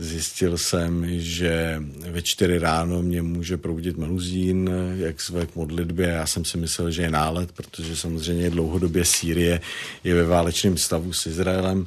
Zjistil 0.00 0.58
jsem, 0.58 1.20
že 1.20 1.82
ve 2.10 2.22
čtyři 2.22 2.58
ráno 2.58 3.02
mě 3.02 3.22
může 3.22 3.56
proudit 3.56 3.96
meluzín, 3.96 4.70
jak 4.96 5.20
své 5.20 5.46
k 5.46 5.56
modlitbě. 5.56 6.06
Já 6.08 6.26
jsem 6.26 6.44
si 6.44 6.58
myslel, 6.58 6.90
že 6.90 7.02
je 7.02 7.10
nálet, 7.10 7.52
protože 7.52 7.96
samozřejmě 7.96 8.50
dlouhodobě 8.50 9.04
Sýrie 9.04 9.60
je 10.04 10.14
ve 10.14 10.24
válečném 10.24 10.76
stavu 10.76 11.12
s 11.12 11.26
Izraelem. 11.26 11.86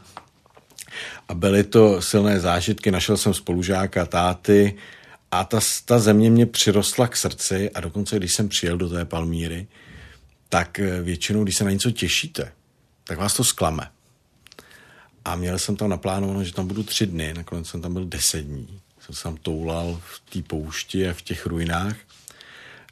A 1.28 1.34
byly 1.34 1.64
to 1.64 2.02
silné 2.02 2.40
zážitky. 2.40 2.92
Našel 2.92 3.18
jsem 3.18 3.34
spolužáka, 3.34 4.06
táty 4.06 4.78
a 5.32 5.44
ta, 5.44 5.60
ta 5.86 6.00
země 6.00 6.30
mě 6.30 6.46
přirostla 6.46 7.08
k 7.08 7.18
srdci 7.18 7.70
a 7.70 7.80
dokonce, 7.80 8.18
když 8.18 8.34
jsem 8.34 8.50
přijel 8.50 8.78
do 8.78 8.90
té 8.90 9.06
Palmíry, 9.06 9.68
tak 10.50 10.80
většinou, 11.02 11.44
když 11.44 11.56
se 11.56 11.64
na 11.64 11.72
něco 11.72 11.92
těšíte, 11.92 12.52
tak 13.04 13.18
vás 13.18 13.34
to 13.34 13.44
sklame. 13.44 13.88
A 15.26 15.36
měl 15.36 15.60
jsem 15.60 15.76
tam 15.76 15.90
naplánováno, 15.90 16.44
že 16.44 16.54
tam 16.54 16.68
budu 16.68 16.84
tři 16.84 17.06
dny, 17.06 17.34
nakonec 17.34 17.68
jsem 17.68 17.82
tam 17.82 17.94
byl 17.94 18.06
deset 18.06 18.42
dní. 18.42 18.68
Jsem 19.06 19.16
se 19.16 19.24
tam 19.24 19.38
toulal 19.38 20.02
v 20.06 20.32
té 20.34 20.42
poušti 20.48 21.10
a 21.10 21.14
v 21.14 21.22
těch 21.22 21.46
ruinách. 21.46 21.96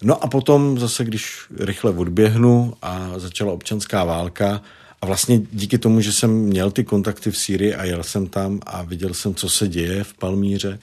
No 0.03 0.23
a 0.23 0.27
potom 0.27 0.79
zase, 0.79 1.03
když 1.03 1.39
rychle 1.59 1.91
odběhnu 1.91 2.73
a 2.81 3.19
začala 3.19 3.53
občanská 3.53 4.03
válka 4.03 4.61
a 5.01 5.05
vlastně 5.05 5.41
díky 5.51 5.77
tomu, 5.77 6.01
že 6.01 6.13
jsem 6.13 6.31
měl 6.31 6.71
ty 6.71 6.83
kontakty 6.83 7.31
v 7.31 7.37
Sýrii 7.37 7.75
a 7.75 7.83
jel 7.83 8.03
jsem 8.03 8.27
tam 8.27 8.59
a 8.65 8.83
viděl 8.83 9.13
jsem, 9.13 9.35
co 9.35 9.49
se 9.49 9.67
děje 9.67 10.03
v 10.03 10.13
Palmíře, 10.13 10.79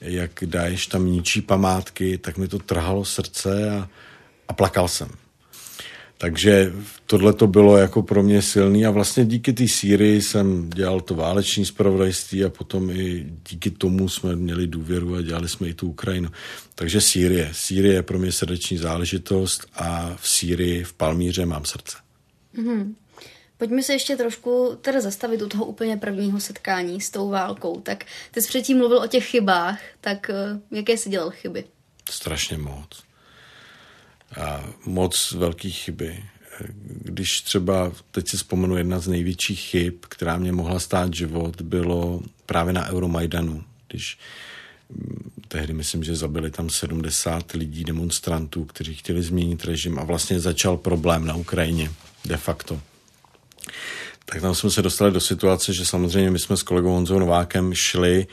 jak 0.00 0.30
Daesh 0.46 0.86
tam 0.86 1.06
ničí 1.06 1.40
památky, 1.40 2.18
tak 2.18 2.38
mi 2.38 2.48
to 2.48 2.58
trhalo 2.58 3.04
srdce 3.04 3.70
a, 3.70 3.88
a 4.48 4.52
plakal 4.52 4.88
jsem. 4.88 5.08
Takže 6.20 6.72
tohle 7.06 7.32
to 7.32 7.46
bylo 7.46 7.76
jako 7.76 8.02
pro 8.02 8.22
mě 8.22 8.42
silný 8.42 8.86
a 8.86 8.90
vlastně 8.90 9.24
díky 9.24 9.52
té 9.52 9.68
Sýrii 9.68 10.22
jsem 10.22 10.70
dělal 10.70 11.00
to 11.00 11.14
váleční 11.14 11.66
zpravodajství 11.66 12.44
a 12.44 12.48
potom 12.48 12.90
i 12.90 13.26
díky 13.50 13.70
tomu 13.70 14.08
jsme 14.08 14.36
měli 14.36 14.66
důvěru 14.66 15.14
a 15.14 15.22
dělali 15.22 15.48
jsme 15.48 15.68
i 15.68 15.74
tu 15.74 15.88
Ukrajinu. 15.88 16.28
Takže 16.74 17.00
Sýrie. 17.00 17.50
Sýrie 17.52 17.94
je 17.94 18.02
pro 18.02 18.18
mě 18.18 18.32
srdeční 18.32 18.78
záležitost 18.78 19.66
a 19.74 20.16
v 20.16 20.28
Sýrii, 20.28 20.84
v 20.84 20.92
Palmíře 20.92 21.46
mám 21.46 21.64
srdce. 21.64 21.96
Mm-hmm. 22.54 22.94
Pojďme 23.56 23.82
se 23.82 23.92
ještě 23.92 24.16
trošku 24.16 24.78
teda 24.80 25.00
zastavit 25.00 25.42
u 25.42 25.48
toho 25.48 25.64
úplně 25.64 25.96
prvního 25.96 26.40
setkání 26.40 27.00
s 27.00 27.10
tou 27.10 27.28
válkou. 27.28 27.80
Tak 27.80 28.04
ty 28.30 28.42
jsi 28.42 28.48
předtím 28.48 28.78
mluvil 28.78 28.98
o 28.98 29.06
těch 29.06 29.26
chybách, 29.26 29.80
tak 30.00 30.30
eh, 30.30 30.60
jaké 30.76 30.92
jsi 30.92 31.10
dělal 31.10 31.30
chyby? 31.30 31.64
Strašně 32.10 32.58
moc 32.58 33.09
a 34.36 34.64
moc 34.86 35.32
velký 35.32 35.70
chyby. 35.70 36.24
Když 37.02 37.40
třeba, 37.40 37.92
teď 38.10 38.28
si 38.28 38.36
vzpomenu, 38.36 38.76
jedna 38.76 39.00
z 39.00 39.08
největších 39.08 39.60
chyb, 39.60 39.94
která 40.08 40.36
mě 40.36 40.52
mohla 40.52 40.80
stát 40.80 41.14
život, 41.14 41.60
bylo 41.62 42.20
právě 42.46 42.72
na 42.72 42.88
Euromajdanu, 42.88 43.64
když 43.88 44.18
mm, 44.88 45.30
tehdy 45.48 45.72
myslím, 45.72 46.04
že 46.04 46.16
zabili 46.16 46.50
tam 46.50 46.70
70 46.70 47.52
lidí, 47.52 47.84
demonstrantů, 47.84 48.64
kteří 48.64 48.94
chtěli 48.94 49.22
změnit 49.22 49.64
režim 49.64 49.98
a 49.98 50.04
vlastně 50.04 50.40
začal 50.40 50.76
problém 50.76 51.26
na 51.26 51.34
Ukrajině 51.34 51.90
de 52.24 52.36
facto. 52.36 52.80
Tak 54.24 54.40
tam 54.40 54.54
jsme 54.54 54.70
se 54.70 54.82
dostali 54.82 55.12
do 55.12 55.20
situace, 55.20 55.72
že 55.72 55.86
samozřejmě 55.86 56.30
my 56.30 56.38
jsme 56.38 56.56
s 56.56 56.62
kolegou 56.62 56.90
Honzou 56.90 57.18
Novákem 57.18 57.74
šli 57.74 58.26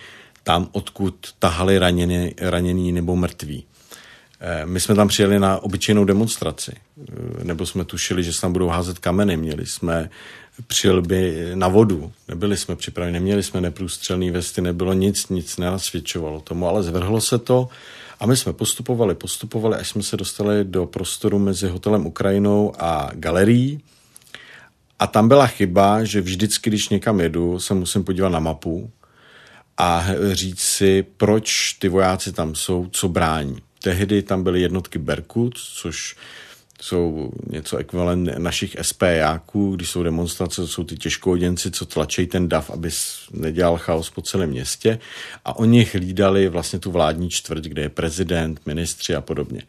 tam, 0.44 0.70
odkud 0.72 1.34
tahali 1.40 1.78
raněný, 1.78 2.34
raněný 2.38 2.92
nebo 2.92 3.16
mrtví. 3.16 3.66
Eh, 4.40 4.66
my 4.66 4.80
jsme 4.80 4.96
tam 4.96 5.08
přijeli 5.08 5.40
na 5.40 5.64
obyčejnou 5.64 6.06
demonstraci, 6.06 6.72
eh, 6.76 7.44
nebo 7.44 7.66
jsme 7.66 7.86
tušili, 7.86 8.24
že 8.24 8.34
se 8.34 8.42
tam 8.42 8.54
budou 8.54 8.68
házet 8.68 9.00
kameny. 9.00 9.38
Měli 9.38 9.66
jsme 9.66 10.10
přilby 10.68 11.52
na 11.56 11.68
vodu, 11.68 12.12
nebyli 12.28 12.58
jsme 12.58 12.76
připraveni, 12.76 13.14
neměli 13.14 13.44
jsme 13.44 13.62
neprůstřelné 13.62 14.32
vesty, 14.32 14.62
nebylo 14.62 14.94
nic, 14.94 15.30
nic 15.30 15.58
nenasvědčovalo 15.58 16.42
tomu, 16.42 16.68
ale 16.68 16.84
zvrhlo 16.84 17.22
se 17.22 17.38
to 17.38 17.70
a 18.20 18.26
my 18.26 18.38
jsme 18.38 18.54
postupovali, 18.54 19.16
postupovali, 19.16 19.76
až 19.76 19.90
jsme 19.90 20.04
se 20.04 20.18
dostali 20.18 20.64
do 20.64 20.86
prostoru 20.86 21.40
mezi 21.40 21.68
hotelem 21.68 22.06
Ukrajinou 22.06 22.74
a 22.80 23.12
galerií. 23.14 23.82
A 25.00 25.08
tam 25.08 25.28
byla 25.28 25.48
chyba, 25.48 26.04
že 26.04 26.22
vždycky, 26.22 26.70
když 26.70 26.90
někam 26.90 27.20
jedu, 27.20 27.60
se 27.60 27.74
musím 27.74 28.04
podívat 28.04 28.30
na 28.30 28.40
mapu 28.40 28.92
a 29.78 30.06
říct 30.32 30.60
si, 30.60 31.06
proč 31.18 31.74
ty 31.74 31.90
vojáci 31.90 32.34
tam 32.34 32.56
jsou, 32.56 32.88
co 32.92 33.10
brání. 33.10 33.67
Tehdy 33.88 34.22
tam 34.22 34.44
byly 34.44 34.62
jednotky 34.62 35.00
Berkut, 35.00 35.58
což 35.58 36.16
jsou 36.82 37.32
něco 37.50 37.78
ekvivalent 37.78 38.30
našich 38.38 38.76
SPjáků, 38.82 39.76
když 39.76 39.90
jsou 39.90 40.04
demonstrace, 40.04 40.62
to 40.62 40.68
jsou 40.68 40.84
ty 40.84 40.98
těžkooděnci, 40.98 41.72
co 41.72 41.86
tlačí 41.86 42.28
ten 42.28 42.50
DAF, 42.50 42.70
aby 42.70 42.90
nedělal 43.32 43.78
chaos 43.78 44.10
po 44.10 44.22
celém 44.22 44.50
městě 44.50 45.00
a 45.46 45.56
oni 45.56 45.84
hlídali 45.84 46.50
vlastně 46.50 46.80
tu 46.80 46.92
vládní 46.92 47.30
čtvrť, 47.30 47.64
kde 47.64 47.82
je 47.82 47.90
prezident, 47.90 48.60
ministři 48.66 49.16
a 49.16 49.22
podobně. 49.22 49.62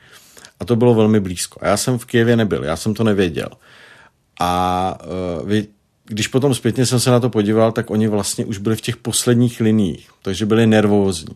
A 0.61 0.65
to 0.65 0.77
bylo 0.77 0.95
velmi 0.95 1.21
blízko. 1.21 1.61
A 1.63 1.67
já 1.67 1.77
jsem 1.77 1.99
v 1.99 2.05
Kijevě 2.05 2.37
nebyl, 2.37 2.65
já 2.65 2.77
jsem 2.77 2.95
to 2.95 3.05
nevěděl. 3.05 3.49
A 4.41 4.99
uh, 5.41 5.49
vy, 5.49 5.66
když 6.05 6.29
potom 6.29 6.55
zpětně 6.55 6.87
jsem 6.87 7.01
se 7.01 7.11
na 7.11 7.21
to 7.21 7.31
podíval, 7.31 7.73
tak 7.73 7.91
oni 7.91 8.09
vlastně 8.09 8.45
už 8.45 8.59
byli 8.59 8.77
v 8.77 8.81
těch 8.81 8.97
posledních 8.97 9.61
liních, 9.61 10.09
takže 10.23 10.47
byli 10.47 10.66
nervózní. 10.66 11.35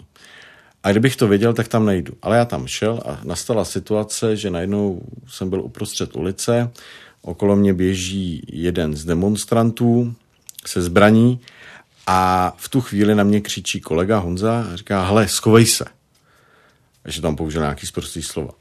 A 0.83 0.91
kdybych 0.91 1.17
to 1.17 1.29
věděl, 1.29 1.53
tak 1.55 1.69
tam 1.69 1.87
nejdu. 1.87 2.13
Ale 2.23 2.37
já 2.37 2.45
tam 2.45 2.67
šel 2.67 3.01
a 3.07 3.21
nastala 3.25 3.65
situace, 3.65 4.37
že 4.37 4.51
najednou 4.51 5.03
jsem 5.29 5.51
byl 5.51 5.61
uprostřed 5.61 6.17
ulice, 6.17 6.71
okolo 7.23 7.57
mě 7.57 7.75
běží 7.75 8.43
jeden 8.49 8.97
z 8.97 9.05
demonstrantů 9.05 10.15
se 10.67 10.83
zbraní 10.83 11.41
a 12.07 12.53
v 12.57 12.69
tu 12.69 12.81
chvíli 12.81 13.15
na 13.15 13.25
mě 13.25 13.41
křičí 13.41 13.81
kolega 13.81 14.19
Honza 14.19 14.67
a 14.73 14.77
říká, 14.77 15.05
hele, 15.05 15.29
skovej 15.29 15.67
se. 15.67 15.85
Ještě 17.07 17.21
tam 17.21 17.37
použil 17.37 17.61
nějaký 17.61 17.87
zprostý 17.87 18.23
slova. 18.23 18.53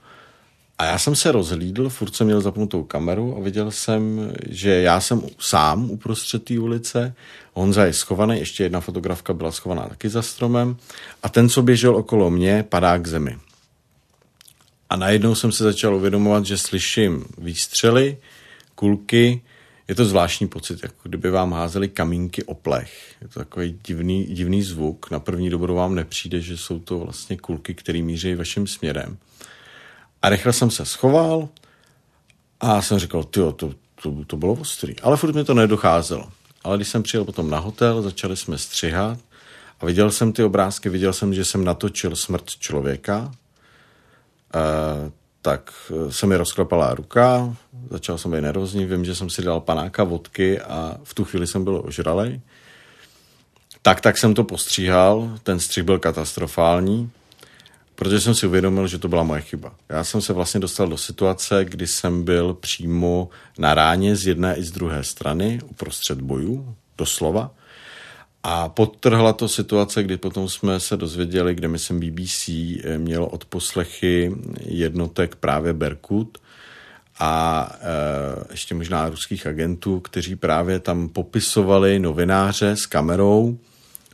A 0.82 0.86
já 0.86 0.98
jsem 0.98 1.16
se 1.16 1.32
rozhlídl, 1.32 1.90
furt 1.90 2.16
jsem 2.16 2.28
měl 2.28 2.42
zapnutou 2.42 2.84
kameru 2.84 3.38
a 3.38 3.40
viděl 3.40 3.72
jsem, 3.72 4.34
že 4.50 4.70
já 4.70 5.02
jsem 5.02 5.22
sám 5.40 5.92
uprostřed 5.92 6.44
té 6.44 6.60
ulice, 6.60 7.14
Honza 7.54 7.86
je 7.86 7.94
schovaný, 7.94 8.40
ještě 8.40 8.64
jedna 8.64 8.80
fotografka 8.80 9.34
byla 9.34 9.52
schovaná 9.52 9.88
taky 9.88 10.10
za 10.10 10.22
stromem 10.22 10.78
a 11.24 11.30
ten, 11.30 11.50
co 11.50 11.62
běžel 11.62 11.96
okolo 11.96 12.30
mě, 12.30 12.66
padá 12.70 12.98
k 12.98 13.08
zemi. 13.08 13.38
A 14.90 14.96
najednou 14.96 15.36
jsem 15.36 15.52
se 15.52 15.64
začal 15.64 15.96
uvědomovat, 15.96 16.46
že 16.46 16.58
slyším 16.58 17.26
výstřely, 17.38 18.18
kulky, 18.76 19.42
je 19.88 19.96
to 19.96 20.06
zvláštní 20.06 20.48
pocit, 20.48 20.80
jako 20.84 21.10
kdyby 21.10 21.30
vám 21.30 21.54
házeli 21.54 21.90
kamínky 21.90 22.44
o 22.44 22.54
plech. 22.54 23.16
Je 23.22 23.28
to 23.28 23.40
takový 23.40 23.80
divný, 23.88 24.26
divný 24.26 24.64
zvuk. 24.64 25.12
Na 25.12 25.20
první 25.20 25.50
dobrou 25.50 25.76
vám 25.76 25.96
nepřijde, 25.96 26.42
že 26.42 26.58
jsou 26.58 26.80
to 26.80 27.00
vlastně 27.00 27.38
kulky, 27.38 27.74
které 27.74 28.02
míří 28.02 28.36
vaším 28.36 28.68
směrem. 28.68 29.18
A 30.22 30.30
rychle 30.30 30.54
jsem 30.54 30.72
se 30.72 30.86
schoval 30.86 31.50
a 32.60 32.82
jsem 32.82 33.00
říkal, 33.00 33.24
tyjo, 33.24 33.52
to, 33.52 33.74
to, 34.04 34.26
to 34.28 34.38
bylo 34.38 34.54
ostrý. 34.54 35.00
Ale 35.00 35.18
furt 35.18 35.36
mi 35.36 35.44
to 35.44 35.54
nedocházelo. 35.54 36.30
Ale 36.64 36.78
když 36.78 36.88
jsem 36.88 37.04
přijel 37.04 37.26
potom 37.26 37.50
na 37.50 37.60
hotel, 37.60 38.02
začali 38.02 38.38
jsme 38.38 38.58
střihat 38.58 39.20
a 39.80 39.86
viděl 39.86 40.12
jsem 40.12 40.34
ty 40.34 40.44
obrázky, 40.44 40.90
viděl 40.90 41.14
jsem, 41.14 41.34
že 41.34 41.46
jsem 41.46 41.64
natočil 41.64 42.16
smrt 42.16 42.46
člověka, 42.46 43.32
e, 44.56 45.12
tak 45.42 45.74
eh, 45.92 46.12
se 46.12 46.26
mi 46.26 46.36
rozklepala 46.36 46.94
ruka, 46.94 47.56
začal 47.90 48.18
jsem 48.18 48.32
být 48.32 48.42
nervózní, 48.42 48.86
vím, 48.86 49.06
že 49.06 49.16
jsem 49.16 49.30
si 49.30 49.42
dal 49.42 49.60
panáka 49.60 50.04
vodky 50.04 50.62
a 50.62 50.98
v 51.04 51.14
tu 51.14 51.26
chvíli 51.26 51.48
jsem 51.48 51.64
byl 51.64 51.82
ožralej. 51.86 52.42
Tak, 53.82 54.02
tak 54.02 54.18
jsem 54.18 54.34
to 54.34 54.44
postříhal, 54.44 55.40
ten 55.44 55.60
střih 55.60 55.84
byl 55.84 56.00
katastrofální, 56.00 57.12
protože 58.02 58.22
jsem 58.22 58.36
si 58.36 58.48
uvědomil, 58.48 58.88
že 58.88 58.98
to 58.98 59.08
byla 59.08 59.24
moje 59.24 59.42
chyba. 59.42 59.76
Já 59.90 60.04
jsem 60.04 60.22
se 60.22 60.34
vlastně 60.34 60.60
dostal 60.60 60.88
do 60.88 60.98
situace, 60.98 61.66
kdy 61.66 61.88
jsem 61.88 62.24
byl 62.24 62.54
přímo 62.54 63.30
na 63.58 63.74
ráně 63.74 64.16
z 64.16 64.28
jedné 64.28 64.56
i 64.56 64.64
z 64.64 64.72
druhé 64.72 65.04
strany, 65.04 65.60
uprostřed 65.70 66.22
bojů, 66.22 66.76
doslova. 66.98 67.52
A 68.44 68.70
podtrhla 68.70 69.34
to 69.34 69.48
situace, 69.48 70.04
kdy 70.04 70.18
potom 70.18 70.50
jsme 70.50 70.80
se 70.80 70.98
dozvěděli, 70.98 71.56
kde 71.56 71.68
myslím 71.68 72.00
BBC 72.00 72.50
eh, 72.50 72.98
mělo 72.98 73.28
odposlechy 73.28 74.36
jednotek 74.66 75.36
právě 75.36 75.74
Berkut 75.74 76.38
a 77.20 77.70
e, 77.82 78.52
ještě 78.52 78.76
možná 78.76 79.10
ruských 79.10 79.48
agentů, 79.48 80.00
kteří 80.00 80.36
právě 80.36 80.80
tam 80.80 81.10
popisovali 81.10 82.00
novináře 82.00 82.76
s 82.76 82.86
kamerou, 82.86 83.58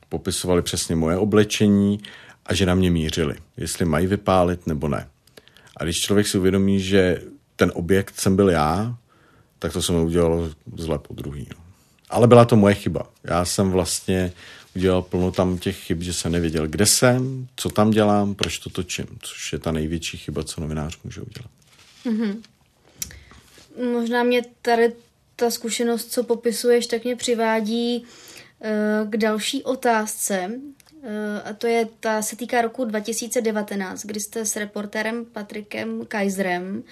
popisovali 0.10 0.62
přesně 0.62 0.96
moje 0.96 1.18
oblečení 1.18 2.00
a 2.48 2.54
že 2.54 2.66
na 2.66 2.76
mě 2.76 2.92
mířili, 2.92 3.36
jestli 3.58 3.86
mají 3.86 4.08
vypálit 4.08 4.68
nebo 4.68 4.88
ne. 4.88 5.08
A 5.78 5.84
když 5.84 6.02
člověk 6.02 6.28
si 6.28 6.38
uvědomí, 6.38 6.80
že 6.80 7.22
ten 7.56 7.72
objekt 7.76 8.20
jsem 8.20 8.36
byl 8.36 8.50
já, 8.50 8.98
tak 9.60 9.74
to 9.74 9.82
se 9.82 9.92
mi 9.92 10.00
udělalo 10.00 10.50
zle 10.78 11.00
po 11.00 11.14
druhý. 11.14 11.48
No. 11.56 11.64
Ale 12.10 12.28
byla 12.28 12.46
to 12.46 12.56
moje 12.56 12.76
chyba. 12.76 13.10
Já 13.24 13.46
jsem 13.46 13.72
vlastně 13.72 14.34
udělal 14.76 15.02
plno 15.02 15.32
tam 15.32 15.58
těch 15.58 15.78
chyb, 15.78 16.02
že 16.02 16.14
jsem 16.14 16.32
nevěděl, 16.32 16.68
kde 16.68 16.86
jsem, 16.86 17.48
co 17.56 17.70
tam 17.70 17.92
dělám, 17.92 18.36
proč 18.36 18.60
to 18.60 18.70
točím, 18.70 19.06
což 19.22 19.54
je 19.54 19.60
ta 19.60 19.72
největší 19.72 20.18
chyba, 20.18 20.44
co 20.44 20.62
novinář 20.62 20.98
může 21.04 21.22
udělat. 21.22 21.52
Mm-hmm. 22.06 22.42
Možná 23.94 24.24
mě 24.24 24.42
tady 24.62 24.94
ta 25.36 25.50
zkušenost, 25.50 26.12
co 26.12 26.24
popisuješ, 26.24 26.88
tak 26.88 27.04
mě 27.04 27.16
přivádí 27.16 28.04
uh, 28.04 29.10
k 29.10 29.18
další 29.18 29.64
otázce. 29.64 30.52
Uh, 31.04 31.50
a 31.50 31.54
to 31.54 31.68
je, 31.68 31.88
ta 32.00 32.22
se 32.22 32.36
týká 32.36 32.62
roku 32.62 32.86
2019, 32.86 34.06
kdy 34.06 34.20
jste 34.20 34.46
s 34.46 34.56
reportérem 34.56 35.26
Patrikem 35.26 36.06
Kaiserem 36.06 36.84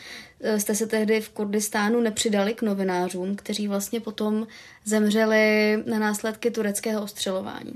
Eh, 0.41 0.59
jste 0.59 0.75
se 0.75 0.87
tehdy 0.87 1.21
v 1.21 1.29
Kurdistánu 1.29 2.01
nepřidali 2.01 2.53
k 2.53 2.61
novinářům, 2.61 3.35
kteří 3.35 3.67
vlastně 3.67 3.99
potom 3.99 4.47
zemřeli 4.85 5.77
na 5.85 5.99
následky 5.99 6.51
tureckého 6.51 7.03
ostřelování? 7.03 7.73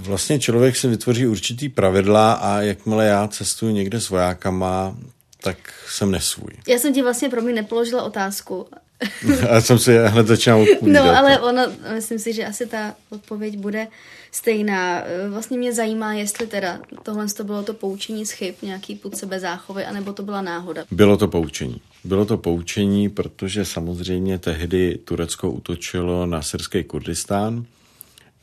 Vlastně 0.00 0.38
člověk 0.38 0.76
si 0.76 0.88
vytvoří 0.88 1.26
určitý 1.26 1.68
pravidla 1.68 2.32
a 2.32 2.60
jakmile 2.60 3.06
já 3.06 3.28
cestuji 3.28 3.74
někde 3.74 4.00
s 4.00 4.10
vojákama, 4.10 4.96
tak 5.42 5.56
jsem 5.88 6.10
nesvůj. 6.10 6.50
Já 6.68 6.78
jsem 6.78 6.94
ti 6.94 7.02
vlastně 7.02 7.28
pro 7.28 7.42
mě 7.42 7.52
nepoložila 7.52 8.02
otázku. 8.02 8.66
Já 9.50 9.60
jsem 9.60 9.78
si 9.78 9.98
hned 9.98 10.26
začal 10.26 10.60
odpovídat. 10.60 11.04
No, 11.04 11.16
ale 11.18 11.40
ono, 11.40 11.62
myslím 11.94 12.18
si, 12.18 12.32
že 12.32 12.46
asi 12.46 12.66
ta 12.66 12.94
odpověď 13.10 13.56
bude 13.56 13.86
stejná. 14.32 15.04
Vlastně 15.30 15.58
mě 15.58 15.72
zajímá, 15.72 16.12
jestli 16.12 16.46
teda 16.46 16.80
tohle 17.02 17.26
to 17.26 17.44
bylo 17.44 17.62
to 17.62 17.74
poučení 17.74 18.26
z 18.26 18.30
chyb, 18.30 18.54
nějaký 18.62 18.94
put 18.94 19.16
sebe 19.16 19.40
záchovy, 19.40 19.84
anebo 19.84 20.12
to 20.12 20.22
byla 20.22 20.42
náhoda. 20.42 20.84
Bylo 20.90 21.16
to 21.16 21.28
poučení. 21.28 21.80
Bylo 22.04 22.24
to 22.24 22.38
poučení, 22.38 23.08
protože 23.08 23.64
samozřejmě 23.64 24.38
tehdy 24.38 24.98
Turecko 25.04 25.50
utočilo 25.50 26.26
na 26.26 26.42
syrský 26.42 26.84
Kurdistán. 26.84 27.64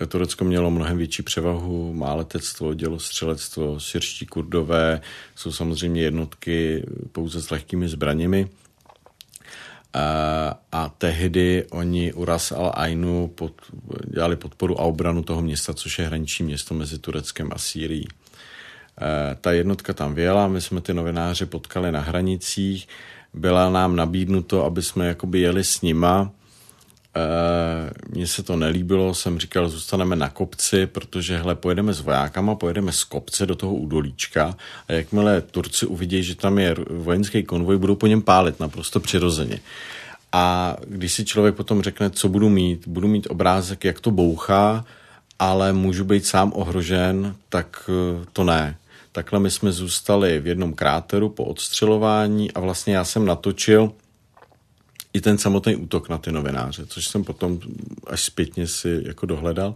Turecko 0.08 0.46
mělo 0.46 0.72
mnohem 0.72 0.98
větší 0.98 1.24
převahu, 1.24 1.94
má 1.94 2.14
letectvo, 2.14 2.74
dělostřelectvo, 2.74 3.80
syrští 3.80 4.26
kurdové 4.26 5.02
jsou 5.36 5.52
samozřejmě 5.52 6.02
jednotky 6.02 6.86
pouze 7.12 7.42
s 7.42 7.50
lehkými 7.50 7.90
zbraněmi. 7.90 8.48
A, 9.94 10.60
a 10.72 10.90
tehdy 10.90 11.66
oni 11.72 12.14
Uras 12.14 12.52
al-Ainu 12.52 13.28
pod, 13.28 13.54
dělali 14.14 14.36
podporu 14.36 14.82
a 14.82 14.84
obranu 14.84 15.24
toho 15.24 15.42
města, 15.42 15.74
což 15.74 16.00
je 16.00 16.06
hraniční 16.06 16.46
město 16.46 16.74
mezi 16.74 16.98
Tureckem 16.98 17.50
a 17.52 17.58
Sýrií. 17.58 18.08
E, 19.02 19.36
ta 19.36 19.52
jednotka 19.52 19.94
tam 19.94 20.14
vyjela, 20.14 20.48
my 20.48 20.62
jsme 20.62 20.82
ty 20.82 20.94
novináře 20.94 21.46
potkali 21.46 21.92
na 21.92 22.00
hranicích, 22.02 22.88
byla 23.34 23.70
nám 23.70 23.96
nabídnuto, 23.96 24.66
aby 24.66 24.82
jsme 24.82 25.08
jakoby 25.08 25.40
jeli 25.40 25.64
s 25.64 25.82
nima, 25.82 26.32
Eh, 26.32 26.39
mně 28.10 28.28
se 28.28 28.44
to 28.44 28.56
nelíbilo, 28.56 29.14
jsem 29.14 29.40
říkal, 29.40 29.70
zůstaneme 29.70 30.16
na 30.16 30.30
kopci, 30.30 30.86
protože 30.86 31.38
hle, 31.38 31.56
pojedeme 31.56 31.94
s 31.94 32.02
vojákama, 32.02 32.56
pojedeme 32.56 32.92
z 32.92 33.04
kopce 33.04 33.46
do 33.46 33.56
toho 33.56 33.76
údolíčka 33.76 34.56
a 34.88 34.94
jakmile 34.94 35.42
Turci 35.42 35.86
uvidí, 35.86 36.24
že 36.24 36.36
tam 36.36 36.60
je 36.60 36.76
vojenský 36.90 37.44
konvoj, 37.44 37.78
budou 37.78 37.96
po 37.96 38.08
něm 38.08 38.22
pálit 38.22 38.60
naprosto 38.60 39.00
přirozeně. 39.00 39.60
A 40.32 40.76
když 40.88 41.14
si 41.14 41.26
člověk 41.26 41.56
potom 41.56 41.82
řekne, 41.82 42.10
co 42.10 42.30
budu 42.30 42.50
mít, 42.50 42.88
budu 42.88 43.08
mít 43.08 43.28
obrázek, 43.30 43.86
jak 43.86 44.00
to 44.00 44.12
bouchá, 44.12 44.86
ale 45.40 45.74
můžu 45.74 46.04
být 46.04 46.26
sám 46.26 46.52
ohrožen, 46.56 47.36
tak 47.50 47.90
eh, 47.90 48.26
to 48.34 48.44
ne. 48.44 48.78
Takhle 49.12 49.40
my 49.40 49.52
jsme 49.52 49.72
zůstali 49.72 50.40
v 50.40 50.48
jednom 50.48 50.74
kráteru 50.74 51.30
po 51.30 51.44
odstřelování 51.44 52.52
a 52.52 52.60
vlastně 52.60 52.96
já 52.96 53.04
jsem 53.04 53.26
natočil 53.26 53.92
i 55.14 55.22
ten 55.22 55.38
samotný 55.38 55.76
útok 55.76 56.10
na 56.10 56.18
ty 56.18 56.32
novináře, 56.32 56.86
což 56.86 57.08
jsem 57.08 57.24
potom 57.24 57.60
až 58.08 58.24
zpětně 58.24 58.68
si 58.68 59.02
jako 59.06 59.26
dohledal. 59.26 59.76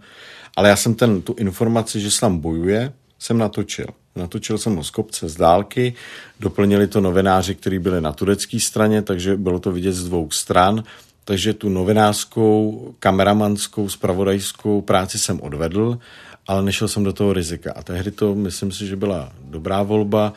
Ale 0.55 0.69
já 0.69 0.75
jsem 0.75 0.95
ten, 0.95 1.21
tu 1.21 1.35
informaci, 1.37 1.99
že 1.99 2.11
se 2.11 2.21
tam 2.21 2.37
bojuje, 2.37 2.93
jsem 3.19 3.37
natočil. 3.37 3.87
Natočil 4.15 4.57
jsem 4.57 4.75
ho 4.75 4.83
z 4.83 4.89
kopce, 4.89 5.29
z 5.29 5.35
dálky, 5.35 5.93
doplnili 6.39 6.87
to 6.87 7.01
novináři, 7.01 7.55
kteří 7.55 7.79
byli 7.79 8.01
na 8.01 8.13
turecké 8.13 8.59
straně, 8.59 9.01
takže 9.01 9.37
bylo 9.37 9.59
to 9.59 9.71
vidět 9.71 9.93
z 9.93 10.03
dvou 10.03 10.31
stran, 10.31 10.83
takže 11.25 11.53
tu 11.53 11.69
novinářskou, 11.69 12.95
kameramanskou, 12.99 13.89
spravodajskou 13.89 14.81
práci 14.81 15.19
jsem 15.19 15.41
odvedl, 15.41 15.99
ale 16.47 16.63
nešel 16.63 16.87
jsem 16.87 17.03
do 17.03 17.13
toho 17.13 17.33
rizika. 17.33 17.73
A 17.75 17.83
tehdy 17.83 18.11
to, 18.11 18.35
myslím 18.35 18.71
si, 18.71 18.87
že 18.87 18.95
byla 18.95 19.33
dobrá 19.41 19.83
volba, 19.83 20.33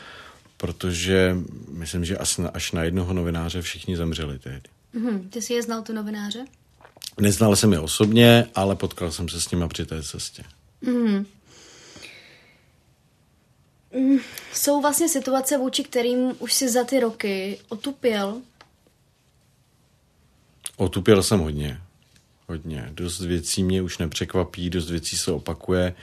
protože 0.57 1.36
myslím, 1.70 2.05
že 2.05 2.18
až 2.18 2.36
na, 2.36 2.49
až 2.49 2.72
na 2.72 2.82
jednoho 2.82 3.12
novináře 3.12 3.62
všichni 3.62 3.97
zemřeli 3.97 4.38
tehdy. 4.38 4.76
Mm-hmm. 4.97 5.28
Ty 5.30 5.42
jsi 5.42 5.55
je 5.55 5.62
znal, 5.62 5.82
tu 5.82 5.92
novináře? 5.92 6.44
Neznal 7.20 7.57
jsem 7.57 7.72
je 7.72 7.80
osobně, 7.80 8.47
ale 8.55 8.76
potkal 8.76 9.12
jsem 9.12 9.28
se 9.28 9.40
s 9.40 9.51
nimi 9.51 9.68
při 9.68 9.86
té 9.86 10.03
cestě. 10.03 10.42
Mm-hmm. 10.82 11.26
Mm, 13.94 14.18
jsou 14.53 14.80
vlastně 14.80 15.09
situace, 15.09 15.59
vůči 15.59 15.84
kterým 15.84 16.32
už 16.38 16.53
si 16.53 16.68
za 16.68 16.84
ty 16.84 17.01
roky 17.01 17.59
otupěl? 17.68 18.40
Otupěl 20.76 21.22
jsem 21.22 21.40
hodně. 21.40 21.80
Hodně. 22.49 22.88
Dost 22.92 23.20
věcí 23.20 23.64
mě 23.64 23.82
už 23.82 23.99
nepřekvapí, 23.99 24.70
dost 24.70 24.90
věcí 24.90 25.16
se 25.16 25.32
opakuje 25.32 25.94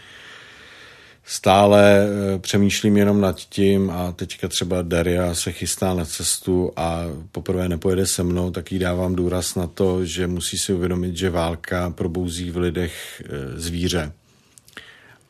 stále 1.26 2.08
eh, 2.08 2.40
přemýšlím 2.40 2.98
jenom 2.98 3.22
nad 3.22 3.40
tím 3.40 3.90
a 3.90 4.12
teďka 4.12 4.48
třeba 4.48 4.82
Daria 4.82 5.36
se 5.36 5.52
chystá 5.52 5.94
na 5.94 6.06
cestu 6.06 6.72
a 6.76 7.04
poprvé 7.32 7.70
nepojede 7.70 8.06
se 8.06 8.24
mnou, 8.24 8.52
tak 8.52 8.72
jí 8.72 8.80
dávám 8.80 9.16
důraz 9.16 9.56
na 9.56 9.68
to, 9.68 10.06
že 10.06 10.28
musí 10.28 10.58
si 10.58 10.74
uvědomit, 10.74 11.18
že 11.18 11.30
válka 11.30 11.90
probouzí 11.90 12.52
v 12.52 12.58
lidech 12.58 13.24
eh, 13.26 13.60
zvíře. 13.60 14.12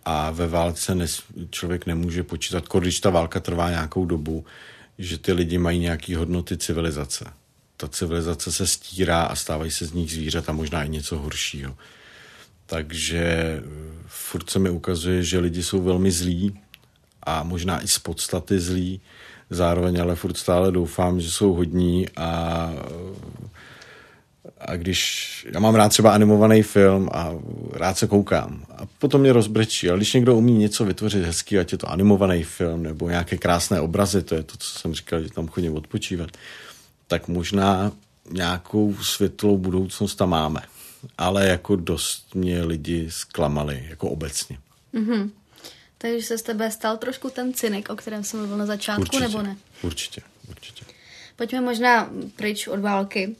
A 0.05 0.31
ve 0.31 0.47
válce 0.47 0.95
nes, 0.95 1.21
člověk 1.49 1.85
nemůže 1.85 2.23
počítat, 2.23 2.63
když 2.79 2.99
ta 2.99 3.09
válka 3.09 3.39
trvá 3.39 3.69
nějakou 3.69 4.05
dobu, 4.05 4.45
že 4.97 5.17
ty 5.17 5.33
lidi 5.33 5.57
mají 5.57 5.79
nějaké 5.79 6.17
hodnoty 6.17 6.57
civilizace. 6.57 7.25
Ta 7.77 7.87
civilizace 7.87 8.51
se 8.51 8.67
stírá 8.67 9.21
a 9.21 9.35
stávají 9.35 9.71
se 9.71 9.85
z 9.85 9.93
nich 9.93 10.11
zvířata, 10.11 10.51
možná 10.51 10.83
i 10.83 10.89
něco 10.89 11.19
horšího. 11.19 11.75
Takže 12.73 13.21
eh, 13.21 13.61
furt 14.07 14.49
se 14.49 14.59
mi 14.59 14.69
ukazuje, 14.69 15.23
že 15.23 15.39
lidi 15.39 15.63
jsou 15.63 15.81
velmi 15.81 16.11
zlí 16.11 16.59
a 17.23 17.43
možná 17.43 17.83
i 17.83 17.87
z 17.87 17.99
podstaty 17.99 18.59
zlí. 18.59 19.01
Zároveň 19.49 20.01
ale 20.01 20.15
furt 20.15 20.37
stále 20.37 20.71
doufám, 20.71 21.21
že 21.21 21.31
jsou 21.31 21.53
hodní 21.53 22.09
a 22.17 22.73
eh, 22.75 23.49
A 24.59 24.75
když 24.75 25.47
já 25.53 25.59
mám 25.59 25.75
rád 25.75 25.89
třeba 25.89 26.13
animovaný 26.13 26.63
film 26.63 27.09
a 27.13 27.31
rád 27.73 27.97
se 27.97 28.07
koukám 28.07 28.65
a 28.77 28.85
potom 28.99 29.21
mě 29.21 29.33
rozbrečí, 29.33 29.89
ale 29.89 29.97
když 29.97 30.13
někdo 30.13 30.35
umí 30.35 30.53
něco 30.53 30.85
vytvořit 30.85 31.25
hezký, 31.25 31.59
ať 31.59 31.71
je 31.71 31.77
to 31.77 31.89
animovaný 31.89 32.43
film 32.43 32.83
nebo 32.83 33.09
nějaké 33.09 33.37
krásné 33.37 33.81
obrazy, 33.81 34.21
to 34.21 34.35
je 34.35 34.43
to, 34.43 34.57
co 34.57 34.79
jsem 34.79 34.93
říkal, 34.93 35.21
že 35.21 35.29
tam 35.29 35.47
chodím 35.47 35.77
odpočívat, 35.77 36.29
tak 37.07 37.27
možná 37.27 37.91
nějakou 38.31 38.95
světlou 39.01 39.57
budoucnost 39.57 40.15
tam 40.15 40.29
máme. 40.29 40.72
Ale 41.17 41.47
jako 41.47 41.75
dost 41.75 42.35
mě 42.35 42.63
lidi 42.63 43.11
zklamali, 43.11 43.85
jako 43.89 44.09
obecně. 44.09 44.57
Mm-hmm. 44.93 45.29
Takže 45.97 46.27
se 46.27 46.37
z 46.37 46.41
tebe 46.41 46.71
stal 46.71 46.97
trošku 46.97 47.29
ten 47.29 47.53
cynik, 47.53 47.89
o 47.89 47.95
kterém 47.95 48.23
jsem 48.23 48.39
mluvil 48.39 48.57
na 48.57 48.65
začátku, 48.65 49.01
určitě, 49.01 49.19
nebo 49.19 49.41
ne? 49.41 49.57
Určitě, 49.81 50.21
určitě. 50.49 50.85
Pojďme 51.35 51.61
možná 51.61 52.09
pryč 52.35 52.67
od 52.67 52.79
války. 52.79 53.35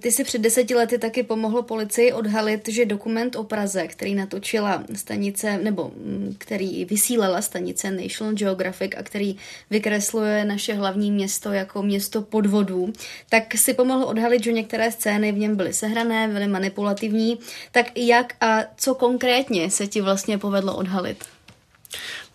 Ty 0.00 0.12
si 0.12 0.24
před 0.24 0.40
deseti 0.40 0.74
lety 0.74 0.98
taky 0.98 1.22
pomohlo 1.22 1.62
policii 1.62 2.12
odhalit, 2.12 2.68
že 2.68 2.86
dokument 2.86 3.36
o 3.36 3.44
Praze, 3.44 3.86
který 3.86 4.14
natočila 4.14 4.84
stanice, 4.94 5.58
nebo 5.58 5.92
mm, 5.96 6.34
který 6.38 6.84
vysílala 6.84 7.42
stanice 7.42 7.90
National 7.90 8.34
Geographic 8.34 8.92
a 8.96 9.02
který 9.02 9.36
vykresluje 9.70 10.44
naše 10.44 10.74
hlavní 10.74 11.10
město 11.10 11.52
jako 11.52 11.82
město 11.82 12.22
podvodů, 12.22 12.92
tak 13.28 13.54
si 13.54 13.74
pomohlo 13.74 14.06
odhalit, 14.06 14.44
že 14.44 14.52
některé 14.52 14.92
scény 14.92 15.32
v 15.32 15.38
něm 15.38 15.56
byly 15.56 15.72
sehrané, 15.72 16.28
byly 16.28 16.48
manipulativní. 16.48 17.38
Tak 17.72 17.86
jak 17.96 18.34
a 18.40 18.64
co 18.76 18.94
konkrétně 18.94 19.70
se 19.70 19.86
ti 19.86 20.00
vlastně 20.00 20.38
povedlo 20.38 20.76
odhalit? 20.76 21.24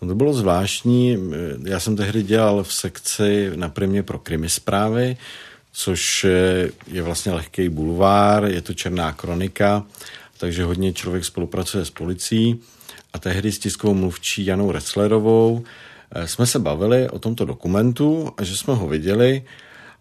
No 0.02 0.08
to 0.08 0.14
bylo 0.14 0.34
zvláštní. 0.34 1.18
Já 1.64 1.80
jsem 1.80 1.96
tehdy 1.96 2.22
dělal 2.22 2.64
v 2.64 2.72
sekci 2.72 3.50
na 3.54 3.68
primě 3.68 4.02
pro 4.02 4.18
krimi 4.18 4.48
zprávy, 4.48 5.16
což 5.72 6.26
je 6.86 7.02
vlastně 7.02 7.32
lehký 7.32 7.68
bulvár, 7.68 8.44
je 8.44 8.62
to 8.62 8.74
černá 8.74 9.12
kronika, 9.12 9.86
takže 10.38 10.64
hodně 10.64 10.92
člověk 10.92 11.24
spolupracuje 11.24 11.84
s 11.84 11.90
policií. 11.90 12.60
A 13.12 13.18
tehdy 13.18 13.52
s 13.52 13.58
tiskovou 13.58 13.94
mluvčí 13.94 14.46
Janou 14.46 14.72
Reclerovou 14.72 15.64
eh, 16.14 16.28
jsme 16.28 16.46
se 16.46 16.58
bavili 16.58 17.08
o 17.08 17.18
tomto 17.18 17.44
dokumentu 17.44 18.32
a 18.36 18.44
že 18.44 18.56
jsme 18.56 18.74
ho 18.74 18.88
viděli. 18.88 19.44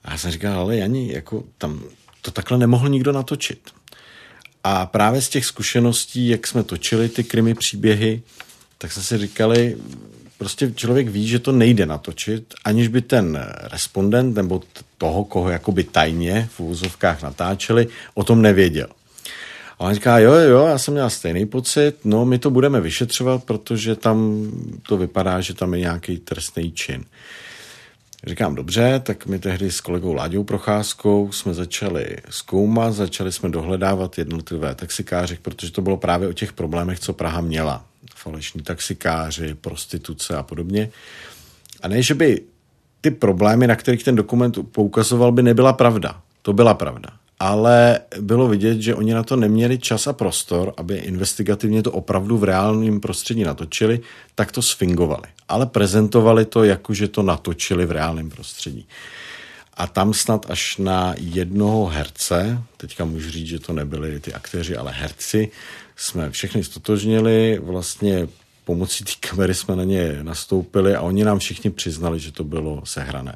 A 0.04 0.12
já 0.12 0.18
jsem 0.18 0.32
říkal, 0.32 0.60
ale 0.60 0.78
Jani, 0.78 1.14
jako 1.14 1.44
tam 1.58 1.84
to 2.22 2.32
takhle 2.32 2.58
nemohl 2.58 2.90
nikdo 2.90 3.12
natočit. 3.12 3.70
A 4.64 4.86
právě 4.86 5.22
z 5.22 5.30
těch 5.30 5.46
zkušeností, 5.46 6.28
jak 6.28 6.48
jsme 6.48 6.64
točili 6.64 7.10
ty 7.10 7.24
krimi 7.24 7.54
příběhy, 7.54 8.22
tak 8.78 8.92
jsme 8.92 9.04
si 9.04 9.18
říkali, 9.18 9.78
prostě 10.42 10.72
člověk 10.72 11.08
ví, 11.08 11.28
že 11.28 11.40
to 11.40 11.52
nejde 11.52 11.86
natočit, 11.86 12.54
aniž 12.66 12.88
by 12.88 13.02
ten 13.02 13.40
respondent 13.72 14.36
nebo 14.36 14.62
toho, 14.98 15.24
koho 15.24 15.50
jakoby 15.50 15.84
tajně 15.84 16.50
v 16.52 16.60
úvozovkách 16.60 17.24
natáčeli, 17.24 17.88
o 18.14 18.24
tom 18.24 18.42
nevěděl. 18.42 18.88
A 19.80 19.84
on 19.84 19.94
říká, 19.94 20.20
jo, 20.20 20.34
jo, 20.34 20.66
já 20.66 20.78
jsem 20.78 20.94
měl 20.94 21.10
stejný 21.10 21.46
pocit, 21.46 21.96
no 22.04 22.26
my 22.26 22.40
to 22.40 22.50
budeme 22.50 22.82
vyšetřovat, 22.82 23.44
protože 23.44 23.96
tam 23.96 24.48
to 24.88 24.98
vypadá, 24.98 25.42
že 25.42 25.54
tam 25.54 25.74
je 25.74 25.80
nějaký 25.80 26.18
trestný 26.18 26.72
čin. 26.72 27.06
Říkám, 28.28 28.56
dobře, 28.56 29.02
tak 29.04 29.26
my 29.26 29.40
tehdy 29.40 29.72
s 29.72 29.82
kolegou 29.82 30.14
Láďou 30.14 30.44
Procházkou 30.44 31.32
jsme 31.32 31.54
začali 31.54 32.18
zkoumat, 32.30 32.94
začali 32.94 33.32
jsme 33.32 33.50
dohledávat 33.50 34.18
jednotlivé 34.18 34.76
taxikáři, 34.76 35.38
protože 35.42 35.72
to 35.72 35.82
bylo 35.82 35.98
právě 35.98 36.28
o 36.28 36.34
těch 36.34 36.54
problémech, 36.54 37.00
co 37.00 37.14
Praha 37.14 37.42
měla. 37.42 37.91
Falešní 38.16 38.62
taxikáři, 38.62 39.54
prostituce 39.54 40.36
a 40.36 40.44
podobně. 40.44 40.90
A 41.82 41.88
ne, 41.88 42.02
že 42.02 42.14
by 42.14 42.42
ty 43.02 43.12
problémy, 43.12 43.68
na 43.68 43.76
kterých 43.76 44.04
ten 44.04 44.16
dokument 44.16 44.58
poukazoval, 44.72 45.32
by 45.32 45.44
nebyla 45.44 45.74
pravda. 45.74 46.22
To 46.42 46.54
byla 46.54 46.74
pravda. 46.74 47.10
Ale 47.40 48.00
bylo 48.20 48.48
vidět, 48.48 48.82
že 48.82 48.96
oni 48.96 49.14
na 49.14 49.24
to 49.24 49.36
neměli 49.36 49.80
čas 49.80 50.08
a 50.08 50.14
prostor, 50.14 50.74
aby 50.78 50.96
investigativně 50.96 51.84
to 51.84 51.92
opravdu 51.92 52.38
v 52.38 52.44
reálném 52.44 53.00
prostředí 53.00 53.44
natočili, 53.44 54.00
tak 54.36 54.52
to 54.52 54.62
sfingovali. 54.62 55.28
Ale 55.48 55.66
prezentovali 55.66 56.46
to 56.46 56.64
jako, 56.64 56.94
že 56.94 57.08
to 57.08 57.24
natočili 57.24 57.86
v 57.86 57.92
reálném 57.92 58.30
prostředí. 58.30 58.88
A 59.74 59.88
tam 59.88 60.14
snad 60.14 60.46
až 60.50 60.78
na 60.78 61.16
jednoho 61.18 61.86
herce, 61.86 62.64
teďka 62.78 63.06
můžu 63.06 63.30
říct, 63.30 63.48
že 63.48 63.60
to 63.60 63.74
nebyli 63.74 64.20
ty 64.20 64.34
aktéři, 64.34 64.78
ale 64.78 64.92
herci, 64.92 65.52
jsme 65.96 66.32
všechny 66.32 66.64
stotožnili, 66.64 67.60
vlastně 67.64 68.28
pomocí 68.66 69.04
té 69.04 69.12
kamery 69.20 69.54
jsme 69.54 69.76
na 69.76 69.84
ně 69.84 70.20
nastoupili 70.24 70.96
a 70.96 71.02
oni 71.02 71.24
nám 71.24 71.40
všichni 71.40 71.70
přiznali, 71.70 72.20
že 72.20 72.32
to 72.32 72.44
bylo 72.44 72.82
sehrané. 72.86 73.36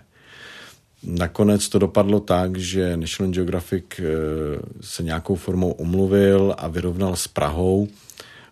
Nakonec 1.03 1.69
to 1.69 1.79
dopadlo 1.79 2.19
tak, 2.19 2.57
že 2.57 2.97
National 2.97 3.33
Geographic 3.33 3.85
eh, 3.99 4.03
se 4.81 5.03
nějakou 5.03 5.35
formou 5.35 5.71
omluvil 5.71 6.55
a 6.57 6.67
vyrovnal 6.67 7.15
s 7.15 7.27
Prahou 7.27 7.87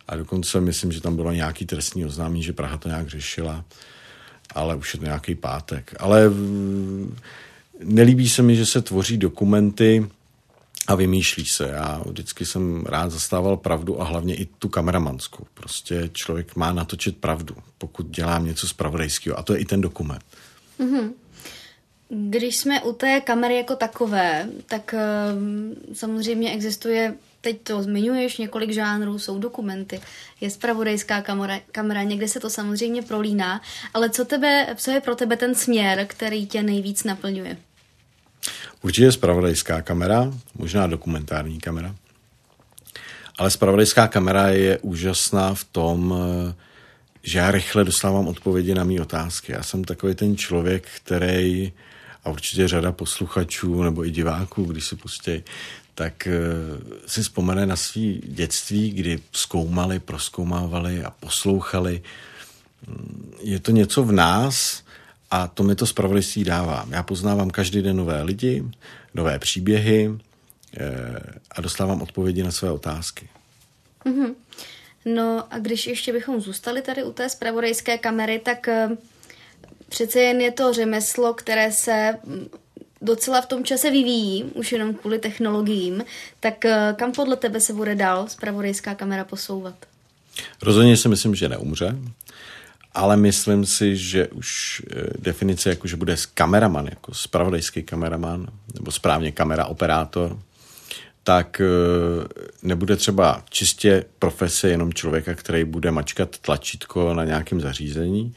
a 0.08 0.16
dokonce 0.16 0.62
myslím, 0.62 0.92
že 0.92 1.02
tam 1.02 1.16
bylo 1.16 1.32
nějaký 1.32 1.66
trestní 1.66 2.06
oznámení, 2.06 2.44
že 2.44 2.54
Praha 2.54 2.78
to 2.78 2.90
nějak 2.90 3.08
řešila, 3.08 3.66
ale 4.56 4.76
už 4.76 4.94
je 4.94 5.00
to 5.00 5.06
nějaký 5.06 5.36
pátek. 5.36 5.96
Ale 6.00 6.32
nelíbí 7.84 8.30
se 8.30 8.42
mi, 8.42 8.56
že 8.56 8.66
se 8.66 8.82
tvoří 8.82 9.18
dokumenty 9.18 10.06
a 10.88 10.96
vymýšlí 10.96 11.46
se. 11.46 11.70
Já 11.70 12.02
vždycky 12.06 12.46
jsem 12.46 12.86
rád 12.86 13.12
zastával 13.12 13.58
pravdu 13.58 14.02
a 14.02 14.04
hlavně 14.04 14.36
i 14.36 14.46
tu 14.46 14.70
kameramanskou. 14.70 15.46
Prostě 15.54 16.10
člověk 16.14 16.56
má 16.56 16.74
natočit 16.74 17.18
pravdu, 17.18 17.56
pokud 17.78 18.08
dělám 18.08 18.46
něco 18.46 18.68
zpravodajského. 18.68 19.40
A 19.40 19.44
to 19.44 19.54
je 19.54 19.60
i 19.60 19.66
ten 19.66 19.82
dokument. 19.82 20.22
Mm-hmm. 20.80 21.12
Když 22.10 22.58
jsme 22.58 22.82
u 22.82 22.94
té 22.94 23.22
kamery 23.22 23.58
jako 23.58 23.76
takové, 23.76 24.50
tak 24.66 24.96
uh, 24.96 25.94
samozřejmě 25.94 26.54
existuje, 26.54 27.16
teď 27.42 27.62
to 27.64 27.84
zmiňuješ, 27.84 28.38
několik 28.38 28.72
žánrů, 28.72 29.20
jsou 29.20 29.40
dokumenty, 29.40 30.02
je 30.42 30.50
spravodajská 30.50 31.22
kamera, 31.22 31.60
kamera, 31.72 32.04
někde 32.04 32.28
se 32.28 32.40
to 32.40 32.50
samozřejmě 32.50 33.02
prolíná, 33.02 33.62
ale 33.94 34.10
co, 34.10 34.26
tebe, 34.26 34.68
co 34.76 34.92
je 34.92 35.02
pro 35.02 35.16
tebe 35.16 35.38
ten 35.38 35.56
směr, 35.56 36.06
který 36.10 36.48
tě 36.48 36.64
nejvíc 36.64 37.04
naplňuje? 37.04 37.58
Určitě 38.84 39.12
spravodajská 39.12 39.82
kamera, 39.82 40.34
možná 40.56 40.88
dokumentární 40.88 41.60
kamera. 41.60 41.96
Ale 43.38 43.52
spravodajská 43.52 44.08
kamera 44.08 44.48
je 44.48 44.78
úžasná 44.78 45.54
v 45.54 45.64
tom, 45.64 46.12
uh, 46.12 46.18
že 47.24 47.40
já 47.40 47.52
rychle 47.52 47.84
dostávám 47.84 48.28
odpovědi 48.28 48.76
na 48.76 48.84
mý 48.84 49.00
otázky. 49.00 49.52
Já 49.52 49.64
jsem 49.64 49.84
takový 49.84 50.16
ten 50.16 50.38
člověk, 50.38 50.88
který 50.96 51.74
a 52.24 52.30
určitě 52.30 52.68
řada 52.68 52.92
posluchačů 52.92 53.84
nebo 53.84 54.06
i 54.06 54.12
diváků, 54.12 54.66
když 54.66 54.88
se 54.88 54.96
pustí, 54.96 55.44
tak 55.96 56.28
eh, 56.28 56.40
si 57.08 57.22
vzpomene 57.22 57.66
na 57.66 57.76
svý 57.76 58.22
dětství, 58.26 58.92
kdy 58.92 59.20
zkoumali, 59.32 60.00
proskoumávali 60.00 61.04
a 61.04 61.10
poslouchali. 61.10 62.02
Mm, 62.88 63.34
je 63.42 63.60
to 63.60 63.72
něco 63.72 64.04
v 64.04 64.12
nás 64.12 64.83
a 65.34 65.48
to 65.48 65.64
mi 65.64 65.76
to 65.76 65.86
zpravodajství 65.86 66.44
dává. 66.44 66.86
Já 66.90 67.04
poznávám 67.04 67.50
každý 67.50 67.82
den 67.82 67.98
nové 67.98 68.24
lidi, 68.24 68.64
nové 69.14 69.40
příběhy 69.40 70.12
eh, 70.78 71.20
a 71.52 71.62
dostávám 71.62 72.02
odpovědi 72.02 72.44
na 72.44 72.52
své 72.52 72.72
otázky. 72.72 73.30
Mm-hmm. 74.06 74.34
No 75.06 75.44
a 75.54 75.60
když 75.60 75.88
ještě 75.88 76.14
bychom 76.14 76.42
zůstali 76.42 76.82
tady 76.82 77.04
u 77.04 77.12
té 77.12 77.30
spravodajské 77.30 77.98
kamery, 77.98 78.40
tak 78.40 78.68
eh, 78.68 78.90
Přece 79.94 80.20
jen 80.20 80.42
je 80.42 80.52
to 80.52 80.74
řemeslo, 80.74 81.34
které 81.34 81.72
se 81.72 82.18
mm, 82.26 82.48
docela 83.02 83.42
v 83.42 83.46
tom 83.46 83.64
čase 83.64 83.92
vyvíjí, 83.92 84.44
už 84.44 84.72
jenom 84.72 84.94
kvůli 84.94 85.20
technologiím, 85.20 86.04
tak 86.40 86.66
eh, 86.66 86.96
kam 86.98 87.12
podle 87.12 87.36
tebe 87.36 87.62
se 87.62 87.74
bude 87.74 87.96
dál 87.96 88.28
zpravodajská 88.28 88.96
kamera 88.96 89.24
posouvat? 89.24 89.76
Rozhodně 90.62 90.98
si 90.98 91.10
myslím, 91.10 91.36
že 91.36 91.50
neumře, 91.50 91.96
ale 92.94 93.18
myslím 93.18 93.66
si, 93.66 93.98
že 93.98 94.28
už 94.28 94.82
eh, 94.92 95.04
definice, 95.20 95.70
jako 95.70 95.88
že 95.88 95.96
bude 95.96 96.16
kameraman, 96.34 96.86
jako 96.86 97.14
spravodajský 97.14 97.84
kameraman, 97.84 98.48
nebo 98.74 98.92
správně 98.92 99.32
kamera 99.32 99.66
operátor, 99.66 100.40
tak 101.24 101.62
eh, 101.62 102.28
nebude 102.64 102.96
třeba 102.96 103.44
čistě 103.50 104.06
profese 104.20 104.70
jenom 104.70 104.94
člověka, 104.94 105.36
který 105.36 105.64
bude 105.64 105.92
mačkat 105.92 106.38
tlačítko 106.38 107.14
na 107.14 107.24
nějakém 107.24 107.62
zařízení, 107.62 108.36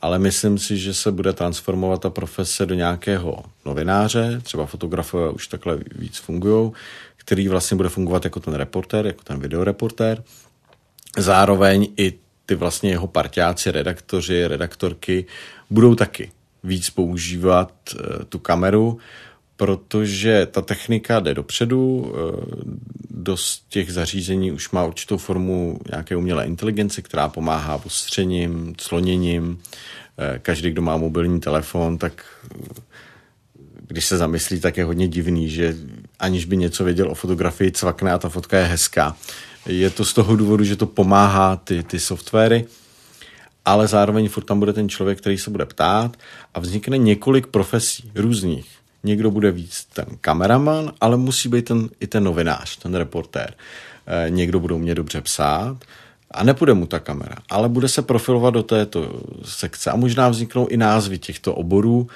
ale 0.00 0.18
myslím 0.18 0.58
si, 0.58 0.78
že 0.78 0.94
se 0.94 1.12
bude 1.12 1.32
transformovat 1.32 2.00
ta 2.00 2.10
profese 2.10 2.66
do 2.66 2.74
nějakého 2.74 3.44
novináře, 3.64 4.40
třeba 4.42 4.66
fotografové 4.66 5.30
už 5.30 5.46
takhle 5.46 5.78
víc 5.94 6.16
fungují, 6.16 6.72
který 7.16 7.48
vlastně 7.48 7.76
bude 7.76 7.88
fungovat 7.88 8.24
jako 8.24 8.40
ten 8.40 8.54
reportér, 8.54 9.06
jako 9.06 9.22
ten 9.24 9.40
videoreportér. 9.40 10.22
Zároveň 11.18 11.88
i 11.96 12.18
ty 12.50 12.54
vlastně 12.54 12.90
jeho 12.90 13.06
partiáci, 13.06 13.70
redaktoři, 13.70 14.46
redaktorky 14.46 15.24
budou 15.70 15.94
taky 15.94 16.30
víc 16.64 16.90
používat 16.90 17.72
eh, 17.94 18.24
tu 18.24 18.38
kameru, 18.38 18.98
protože 19.56 20.46
ta 20.50 20.62
technika 20.62 21.20
jde 21.20 21.34
dopředu, 21.34 22.12
eh, 22.12 22.20
dost 23.10 23.64
těch 23.68 23.92
zařízení 23.92 24.52
už 24.52 24.70
má 24.70 24.84
určitou 24.84 25.16
formu 25.16 25.78
nějaké 25.90 26.16
umělé 26.16 26.46
inteligence, 26.46 27.02
která 27.02 27.28
pomáhá 27.28 27.80
ostřením, 27.84 28.74
cloněním. 28.78 29.58
Eh, 30.18 30.38
každý, 30.42 30.70
kdo 30.70 30.82
má 30.82 30.96
mobilní 30.96 31.40
telefon, 31.40 31.98
tak 31.98 32.24
když 33.86 34.04
se 34.04 34.16
zamyslí, 34.16 34.60
tak 34.60 34.76
je 34.76 34.84
hodně 34.84 35.08
divný, 35.08 35.48
že 35.48 35.76
aniž 36.18 36.44
by 36.44 36.56
něco 36.56 36.84
věděl 36.84 37.10
o 37.10 37.14
fotografii, 37.14 37.70
cvakne 37.70 38.12
a 38.12 38.18
ta 38.18 38.28
fotka 38.28 38.58
je 38.58 38.64
hezká. 38.64 39.16
Je 39.66 39.90
to 39.90 40.04
z 40.04 40.12
toho 40.12 40.36
důvodu, 40.36 40.64
že 40.64 40.76
to 40.76 40.86
pomáhá 40.86 41.56
ty, 41.56 41.82
ty 41.82 42.00
softwary, 42.00 42.66
ale 43.64 43.86
zároveň 43.86 44.28
furt 44.28 44.44
tam 44.44 44.58
bude 44.58 44.72
ten 44.72 44.88
člověk, 44.88 45.18
který 45.18 45.38
se 45.38 45.50
bude 45.50 45.66
ptát 45.66 46.16
a 46.54 46.60
vznikne 46.60 46.98
několik 46.98 47.46
profesí 47.46 48.10
různých. 48.14 48.70
Někdo 49.04 49.30
bude 49.30 49.50
víc 49.50 49.86
ten 49.92 50.06
kameraman, 50.20 50.92
ale 51.00 51.16
musí 51.16 51.48
být 51.48 51.64
ten, 51.64 51.88
i 52.00 52.06
ten 52.06 52.24
novinář, 52.24 52.76
ten 52.76 52.94
reportér. 52.94 53.54
E, 54.06 54.30
někdo 54.30 54.60
bude 54.60 54.74
umět 54.74 54.94
dobře 54.94 55.20
psát 55.20 55.76
a 56.30 56.44
nepůjde 56.44 56.74
mu 56.74 56.86
ta 56.86 56.98
kamera, 56.98 57.36
ale 57.48 57.68
bude 57.68 57.88
se 57.88 58.02
profilovat 58.02 58.54
do 58.54 58.62
této 58.62 59.20
sekce 59.44 59.90
a 59.90 59.96
možná 59.96 60.28
vzniknou 60.28 60.66
i 60.66 60.76
názvy 60.76 61.18
těchto 61.18 61.54
oborů 61.54 62.08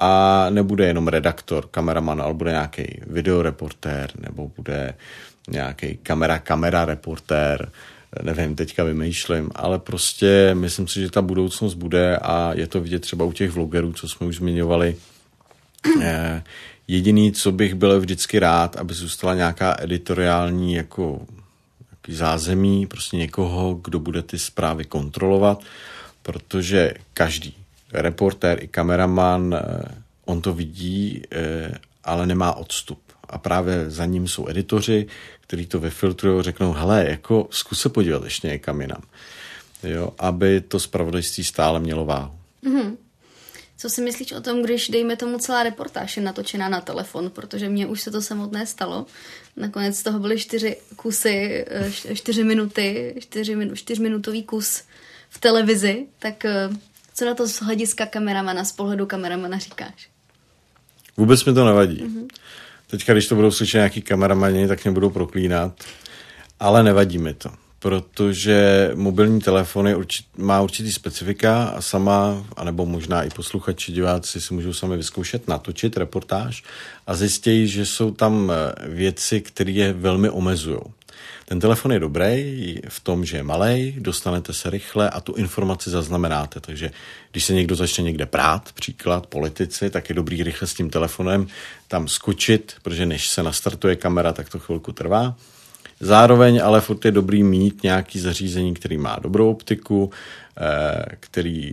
a 0.00 0.46
nebude 0.50 0.86
jenom 0.86 1.08
redaktor, 1.08 1.66
kameraman, 1.70 2.22
ale 2.22 2.34
bude 2.34 2.50
nějaký 2.50 3.00
videoreportér 3.06 4.10
nebo 4.20 4.50
bude 4.56 4.94
nějaký 5.50 5.98
kamera, 6.02 6.38
kamera 6.38 6.84
reportér, 6.84 7.70
nevím, 8.22 8.56
teďka 8.56 8.84
vymýšlím, 8.84 9.50
ale 9.54 9.78
prostě 9.78 10.50
myslím 10.54 10.88
si, 10.88 11.00
že 11.00 11.10
ta 11.10 11.22
budoucnost 11.22 11.74
bude 11.74 12.16
a 12.16 12.52
je 12.54 12.66
to 12.66 12.80
vidět 12.80 12.98
třeba 12.98 13.24
u 13.24 13.32
těch 13.32 13.50
vlogerů, 13.50 13.92
co 13.92 14.08
jsme 14.08 14.26
už 14.26 14.36
zmiňovali. 14.36 14.96
Eh, 16.02 16.42
jediný, 16.88 17.32
co 17.32 17.52
bych 17.52 17.74
byl 17.74 18.00
vždycky 18.00 18.38
rád, 18.38 18.76
aby 18.76 18.94
zůstala 18.94 19.34
nějaká 19.34 19.76
editoriální 19.80 20.74
jako 20.74 21.20
zázemí, 22.08 22.86
prostě 22.86 23.16
někoho, 23.16 23.80
kdo 23.84 23.98
bude 23.98 24.22
ty 24.22 24.38
zprávy 24.38 24.84
kontrolovat, 24.84 25.62
protože 26.22 26.94
každý 27.14 27.54
reportér 27.92 28.62
i 28.62 28.68
kameraman, 28.68 29.54
eh, 29.54 30.02
on 30.24 30.40
to 30.40 30.54
vidí, 30.54 31.22
eh, 31.32 31.78
ale 32.04 32.26
nemá 32.26 32.52
odstup. 32.52 33.00
A 33.28 33.38
právě 33.38 33.90
za 33.90 34.06
ním 34.06 34.28
jsou 34.28 34.48
editoři, 34.48 35.06
kteří 35.40 35.66
to 35.66 35.80
vyfiltrují, 35.80 36.42
řeknou, 36.42 36.72
hele, 36.72 37.06
jako 37.08 37.48
zkus 37.50 37.80
se 37.80 37.88
podívat 37.88 38.24
ještě 38.24 38.48
někam 38.48 38.80
jinam. 38.80 39.02
Jo, 39.82 40.10
aby 40.18 40.60
to 40.60 40.80
spravodajství 40.80 41.44
stále 41.44 41.80
mělo 41.80 42.04
váhu. 42.04 42.38
Mm-hmm. 42.64 42.96
Co 43.76 43.90
si 43.90 44.02
myslíš 44.02 44.32
o 44.32 44.40
tom, 44.40 44.62
když, 44.62 44.88
dejme 44.88 45.16
tomu, 45.16 45.38
celá 45.38 45.62
reportáž 45.62 46.16
je 46.16 46.22
natočená 46.22 46.68
na 46.68 46.80
telefon, 46.80 47.30
protože 47.30 47.68
mně 47.68 47.86
už 47.86 48.00
se 48.00 48.10
to 48.10 48.22
samotné 48.22 48.66
stalo. 48.66 49.06
Nakonec 49.56 49.98
z 49.98 50.02
toho 50.02 50.18
byly 50.18 50.38
čtyři 50.38 50.76
kusy, 50.96 51.64
eh, 51.68 52.14
čtyři 52.14 52.44
minuty, 52.44 53.14
čtyři, 53.20 53.56
čtyřminutový 53.74 54.42
kus 54.42 54.82
v 55.30 55.38
televizi, 55.38 56.06
tak 56.18 56.44
co 57.20 57.26
na 57.26 57.34
to 57.34 57.48
z 57.48 57.62
hlediska 57.62 58.06
kameramana, 58.06 58.64
z 58.64 58.72
pohledu 58.72 59.06
kameramana 59.06 59.58
říkáš? 59.58 60.08
Vůbec 61.16 61.44
mi 61.44 61.54
to 61.54 61.64
nevadí. 61.64 62.02
Mm-hmm. 62.02 62.26
Teďka, 62.86 63.12
když 63.12 63.28
to 63.28 63.34
budou 63.34 63.50
slyšet 63.50 63.76
nějaký 63.78 64.02
kameramani, 64.02 64.68
tak 64.68 64.84
mě 64.84 64.92
budou 64.92 65.10
proklínat, 65.10 65.84
ale 66.60 66.82
nevadí 66.82 67.18
mi 67.18 67.34
to, 67.34 67.50
protože 67.78 68.90
mobilní 68.94 69.40
telefony 69.40 69.94
určit, 69.94 70.26
má 70.36 70.60
určitý 70.60 70.92
specifika 70.92 71.64
a 71.64 71.80
sama, 71.80 72.46
anebo 72.56 72.86
možná 72.86 73.22
i 73.22 73.30
posluchači, 73.30 73.92
diváci 73.92 74.40
si 74.40 74.54
můžou 74.54 74.72
sami 74.72 74.96
vyzkoušet, 74.96 75.48
natočit 75.48 75.96
reportáž 75.96 76.64
a 77.06 77.14
zjistějí, 77.14 77.68
že 77.68 77.86
jsou 77.86 78.10
tam 78.10 78.52
eh, 78.52 78.88
věci, 78.88 79.40
které 79.40 79.70
je 79.70 79.92
velmi 79.92 80.30
omezují. 80.30 80.80
Ten 81.50 81.60
telefon 81.60 81.92
je 81.92 82.00
dobrý 82.00 82.76
v 82.88 83.00
tom, 83.00 83.24
že 83.24 83.36
je 83.36 83.42
malý, 83.42 83.94
dostanete 83.98 84.52
se 84.52 84.70
rychle 84.70 85.10
a 85.10 85.20
tu 85.20 85.34
informaci 85.34 85.90
zaznamenáte. 85.90 86.60
Takže 86.60 86.90
když 87.30 87.44
se 87.44 87.54
někdo 87.54 87.74
začne 87.76 88.04
někde 88.04 88.26
prát, 88.26 88.72
příklad 88.72 89.26
politici, 89.26 89.90
tak 89.90 90.08
je 90.08 90.14
dobrý 90.14 90.42
rychle 90.42 90.68
s 90.68 90.74
tím 90.74 90.90
telefonem 90.90 91.46
tam 91.88 92.08
skočit, 92.08 92.74
protože 92.82 93.06
než 93.06 93.28
se 93.28 93.42
nastartuje 93.42 93.96
kamera, 93.96 94.32
tak 94.32 94.48
to 94.48 94.58
chvilku 94.58 94.92
trvá. 94.92 95.36
Zároveň 96.00 96.60
ale 96.64 96.80
furt 96.80 97.04
je 97.04 97.10
dobrý 97.10 97.42
mít 97.42 97.82
nějaký 97.82 98.20
zařízení, 98.20 98.74
který 98.74 98.98
má 98.98 99.18
dobrou 99.22 99.50
optiku, 99.50 100.10
eh, 100.56 101.04
který 101.20 101.72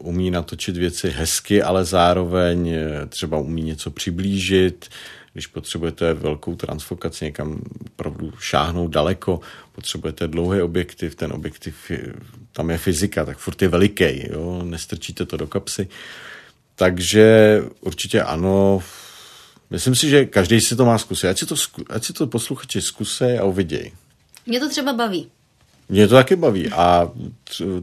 umí 0.00 0.30
natočit 0.30 0.76
věci 0.76 1.10
hezky, 1.10 1.62
ale 1.62 1.84
zároveň 1.84 2.68
eh, 2.68 3.06
třeba 3.06 3.38
umí 3.38 3.62
něco 3.62 3.90
přiblížit, 3.90 4.88
když 5.36 5.46
potřebujete 5.46 6.14
velkou 6.14 6.54
transfokaci 6.54 7.24
někam 7.24 7.60
opravdu 7.86 8.32
šáhnout 8.38 8.90
daleko, 8.90 9.40
potřebujete 9.72 10.28
dlouhý 10.28 10.60
objektiv, 10.60 11.14
ten 11.14 11.32
objektiv, 11.32 11.90
je, 11.90 12.12
tam 12.52 12.70
je 12.70 12.78
fyzika, 12.78 13.24
tak 13.24 13.38
furt 13.38 13.62
je 13.62 13.68
veliký, 13.68 14.28
jo? 14.32 14.62
nestrčíte 14.64 15.26
to 15.26 15.36
do 15.36 15.46
kapsy. 15.46 15.88
Takže 16.74 17.62
určitě 17.80 18.22
ano, 18.22 18.82
myslím 19.70 19.94
si, 19.94 20.08
že 20.08 20.24
každý 20.24 20.60
si 20.60 20.76
to 20.76 20.84
má 20.84 20.98
zkusit. 20.98 21.28
Ať 21.28 21.38
si 21.38 21.46
to, 21.46 21.54
ať 21.90 22.04
si 22.04 22.12
to 22.12 22.26
posluchači 22.26 22.80
zkusej 22.80 23.38
a 23.38 23.44
uviděj. 23.44 23.92
Mě 24.46 24.60
to 24.60 24.68
třeba 24.68 24.92
baví. 24.92 25.28
Mě 25.88 26.08
to 26.08 26.14
taky 26.14 26.36
baví 26.36 26.68
a 26.68 27.10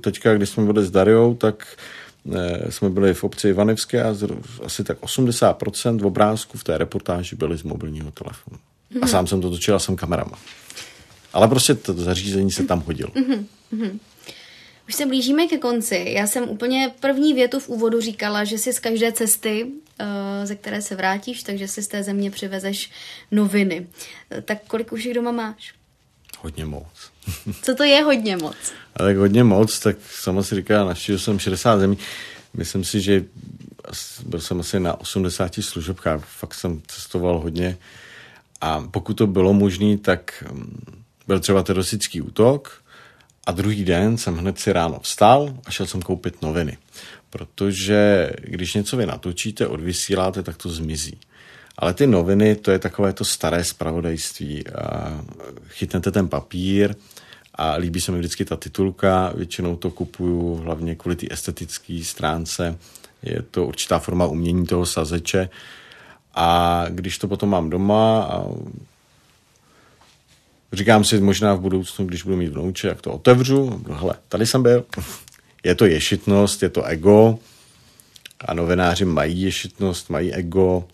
teďka, 0.01 0.35
když 0.35 0.49
jsme 0.49 0.73
byli 0.73 0.85
s 0.85 0.91
Dariou, 0.91 1.35
tak 1.35 1.77
Eh, 1.77 2.02
jsme 2.69 2.89
byli 2.89 3.13
v 3.13 3.23
obci 3.23 3.49
Ivanevské 3.49 4.03
a 4.03 4.15
asi 4.63 4.83
tak 4.83 4.99
80% 4.99 6.05
obrázků 6.05 6.57
v 6.57 6.63
té 6.63 6.77
reportáži 6.77 7.35
byly 7.35 7.57
z 7.57 7.63
mobilního 7.63 8.11
telefonu. 8.11 8.57
Mm-hmm. 8.93 9.03
A 9.03 9.07
sám 9.07 9.27
jsem 9.27 9.41
to 9.41 9.49
točil 9.49 9.75
a 9.75 9.79
jsem 9.79 9.95
kamerama. 9.95 10.39
Ale 11.33 11.47
prostě 11.47 11.75
to 11.75 11.93
zařízení 11.93 12.51
se 12.51 12.63
tam 12.63 12.81
hodilo. 12.81 13.09
Mm-hmm. 13.09 13.99
Už 14.87 14.95
se 14.95 15.05
blížíme 15.05 15.47
ke 15.47 15.57
konci. 15.57 16.05
Já 16.07 16.27
jsem 16.27 16.49
úplně 16.49 16.93
první 16.99 17.33
větu 17.33 17.59
v 17.59 17.69
úvodu 17.69 18.01
říkala, 18.01 18.43
že 18.43 18.57
si 18.57 18.73
z 18.73 18.79
každé 18.79 19.11
cesty, 19.11 19.67
eh, 19.99 20.45
ze 20.45 20.55
které 20.55 20.81
se 20.81 20.95
vrátíš, 20.95 21.43
takže 21.43 21.67
si 21.67 21.81
z 21.81 21.87
té 21.87 22.03
země 22.03 22.31
přivezeš 22.31 22.91
noviny. 23.31 23.87
Eh, 24.31 24.41
tak 24.41 24.57
kolik 24.67 24.91
už 24.91 25.05
jich 25.05 25.13
doma 25.13 25.31
máš? 25.31 25.73
Hodně 26.39 26.65
moc. 26.65 27.12
Co 27.61 27.75
to 27.75 27.83
je 27.83 28.03
hodně 28.03 28.37
moc? 28.37 28.55
A 28.95 29.03
tak 29.03 29.17
hodně 29.17 29.43
moc, 29.43 29.79
tak 29.79 29.95
sama 30.11 30.43
si 30.43 30.55
říká, 30.55 30.85
navštívil 30.85 31.19
jsem 31.19 31.39
60 31.39 31.79
zemí. 31.79 31.97
Myslím 32.53 32.83
si, 32.83 33.01
že 33.01 33.25
byl 34.25 34.41
jsem 34.41 34.59
asi 34.59 34.79
na 34.79 34.99
80 34.99 35.53
služebkách, 35.55 36.25
fakt 36.25 36.53
jsem 36.53 36.81
cestoval 36.87 37.39
hodně. 37.39 37.77
A 38.61 38.87
pokud 38.91 39.13
to 39.13 39.27
bylo 39.27 39.53
možné, 39.53 39.97
tak 39.97 40.43
mm, 40.51 41.03
byl 41.27 41.39
třeba 41.39 41.63
teroristický 41.63 42.21
útok 42.21 42.83
a 43.45 43.51
druhý 43.51 43.83
den 43.83 44.17
jsem 44.17 44.37
hned 44.37 44.59
si 44.59 44.73
ráno 44.73 44.99
vstal 44.99 45.57
a 45.65 45.71
šel 45.71 45.85
jsem 45.85 46.01
koupit 46.01 46.41
noviny. 46.41 46.77
Protože 47.29 48.31
když 48.41 48.73
něco 48.73 48.97
vy 48.97 49.05
natočíte, 49.05 49.67
odvysíláte, 49.67 50.43
tak 50.43 50.57
to 50.57 50.69
zmizí. 50.69 51.19
Ale 51.83 51.93
ty 51.93 52.07
noviny, 52.07 52.55
to 52.55 52.71
je 52.71 52.79
takové 52.79 53.13
to 53.13 53.25
staré 53.25 53.63
spravodajství. 53.63 54.63
Chytnete 55.67 56.11
ten 56.11 56.27
papír 56.27 56.95
a 57.55 57.75
líbí 57.75 58.01
se 58.01 58.11
mi 58.11 58.19
vždycky 58.19 58.45
ta 58.45 58.55
titulka, 58.55 59.33
většinou 59.35 59.75
to 59.75 59.91
kupuju 59.91 60.55
hlavně 60.55 60.95
kvůli 60.95 61.15
té 61.15 61.27
estetické 61.31 61.99
stránce. 62.03 62.77
Je 63.23 63.41
to 63.41 63.65
určitá 63.65 63.99
forma 63.99 64.25
umění 64.25 64.65
toho 64.65 64.85
sazeče. 64.85 65.49
A 66.35 66.85
když 66.89 67.17
to 67.17 67.27
potom 67.27 67.49
mám 67.49 67.69
doma 67.69 68.23
a 68.23 68.45
říkám 70.73 71.03
si 71.03 71.19
možná 71.19 71.53
v 71.53 71.61
budoucnu, 71.61 72.05
když 72.05 72.23
budu 72.23 72.37
mít 72.37 72.49
vnouče, 72.49 72.87
jak 72.87 73.01
to 73.01 73.13
otevřu, 73.13 73.83
hele, 73.91 74.15
tady 74.29 74.45
jsem 74.45 74.63
byl. 74.63 74.85
Je 75.63 75.75
to 75.75 75.85
ješitnost, 75.85 76.63
je 76.63 76.69
to 76.69 76.83
ego 76.83 77.39
a 78.39 78.53
novináři 78.53 79.05
mají 79.05 79.41
ješitnost, 79.41 80.09
mají 80.09 80.33
ego, 80.33 80.87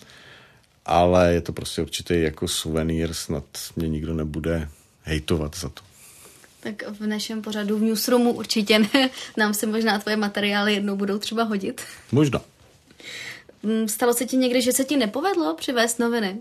ale 0.89 1.33
je 1.33 1.41
to 1.41 1.53
prostě 1.53 1.81
určitý 1.81 2.21
jako 2.21 2.47
suvenýr, 2.47 3.13
snad 3.13 3.43
mě 3.75 3.87
nikdo 3.87 4.13
nebude 4.13 4.69
hejtovat 5.03 5.57
za 5.57 5.69
to. 5.69 5.81
Tak 6.59 6.83
v 6.99 7.07
našem 7.07 7.41
pořadu 7.41 7.77
v 7.77 7.81
Newsroomu 7.81 8.31
určitě 8.31 8.79
ne. 8.79 9.09
Nám 9.37 9.53
se 9.53 9.67
možná 9.67 9.99
tvoje 9.99 10.17
materiály 10.17 10.73
jednou 10.73 10.95
budou 10.95 11.17
třeba 11.17 11.43
hodit. 11.43 11.81
Možná. 12.11 12.41
Mm, 13.63 13.87
stalo 13.87 14.13
se 14.13 14.25
ti 14.25 14.37
někdy, 14.37 14.61
že 14.61 14.71
se 14.71 14.83
ti 14.83 14.97
nepovedlo 14.97 15.55
přivést 15.55 15.99
noviny? 15.99 16.37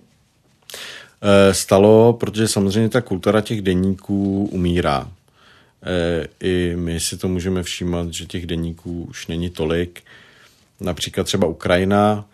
E, 1.23 1.55
stalo, 1.55 2.13
protože 2.13 2.49
samozřejmě 2.49 2.89
ta 2.89 3.01
kultura 3.01 3.41
těch 3.41 3.63
denníků 3.63 4.49
umírá. 4.53 5.09
E, 5.83 6.29
I 6.41 6.77
my 6.77 7.01
si 7.01 7.17
to 7.17 7.29
můžeme 7.29 7.63
všímat, 7.63 8.13
že 8.13 8.27
těch 8.27 8.47
denníků 8.47 9.07
už 9.11 9.27
není 9.27 9.51
tolik. 9.51 10.03
Například 10.81 11.25
třeba 11.25 11.47
Ukrajina 11.47 12.25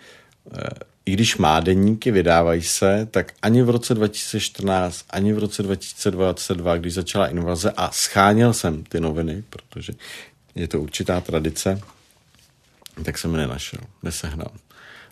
e, 0.53 0.94
i 1.07 1.13
když 1.13 1.37
má 1.37 1.61
deníky, 1.61 2.11
vydávají 2.11 2.63
se, 2.63 3.09
tak 3.11 3.33
ani 3.43 3.63
v 3.63 3.71
roce 3.71 3.95
2014, 3.95 5.05
ani 5.11 5.33
v 5.33 5.39
roce 5.39 5.63
2022, 5.63 6.77
když 6.77 6.95
začala 6.95 7.27
invaze 7.27 7.73
a 7.77 7.91
scháněl 7.91 8.53
jsem 8.53 8.85
ty 8.85 9.01
noviny, 9.01 9.45
protože 9.51 9.93
je 10.55 10.69
to 10.69 10.81
určitá 10.81 11.21
tradice, 11.21 11.81
tak 13.05 13.19
jsem 13.19 13.33
je 13.33 13.39
nenašel, 13.39 13.81
nesehnal. 14.03 14.51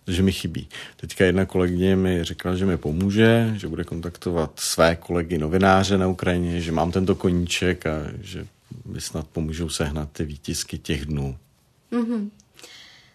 Takže 0.05 0.23
mi 0.23 0.33
chybí. 0.33 0.69
Teďka 0.97 1.25
jedna 1.25 1.47
kolegyně 1.47 1.97
mi 1.97 2.25
řekla, 2.25 2.57
že 2.57 2.67
mi 2.67 2.77
pomůže, 2.77 3.55
že 3.57 3.69
bude 3.69 3.85
kontaktovat 3.85 4.53
své 4.57 4.97
kolegy 4.97 5.39
novináře 5.39 5.99
na 5.99 6.09
Ukrajině, 6.09 6.61
že 6.61 6.73
mám 6.73 6.93
tento 6.93 7.15
koníček 7.15 7.87
a 7.87 7.93
že 8.21 8.47
mi 8.87 9.01
snad 9.01 9.27
pomůžou 9.27 9.69
sehnat 9.69 10.09
ty 10.13 10.25
výtisky 10.25 10.79
těch 10.79 11.07
dnů. 11.07 11.37
Mm-hmm. 11.93 12.31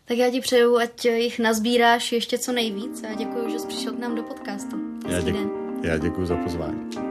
Tak 0.07 0.17
já 0.17 0.31
ti 0.31 0.41
přeju, 0.41 0.77
ať 0.77 1.05
jich 1.05 1.39
nazbíráš 1.39 2.11
ještě 2.11 2.37
co 2.37 2.51
nejvíc 2.51 3.03
a 3.03 3.13
děkuji, 3.13 3.49
že 3.49 3.59
jsi 3.59 3.67
přišel 3.67 3.93
k 3.93 3.99
nám 3.99 4.15
do 4.15 4.23
podcastu. 4.23 4.77
Já, 5.09 5.21
děku, 5.21 5.79
já 5.83 5.97
děkuji 5.97 6.25
za 6.25 6.35
pozvání. 6.35 7.06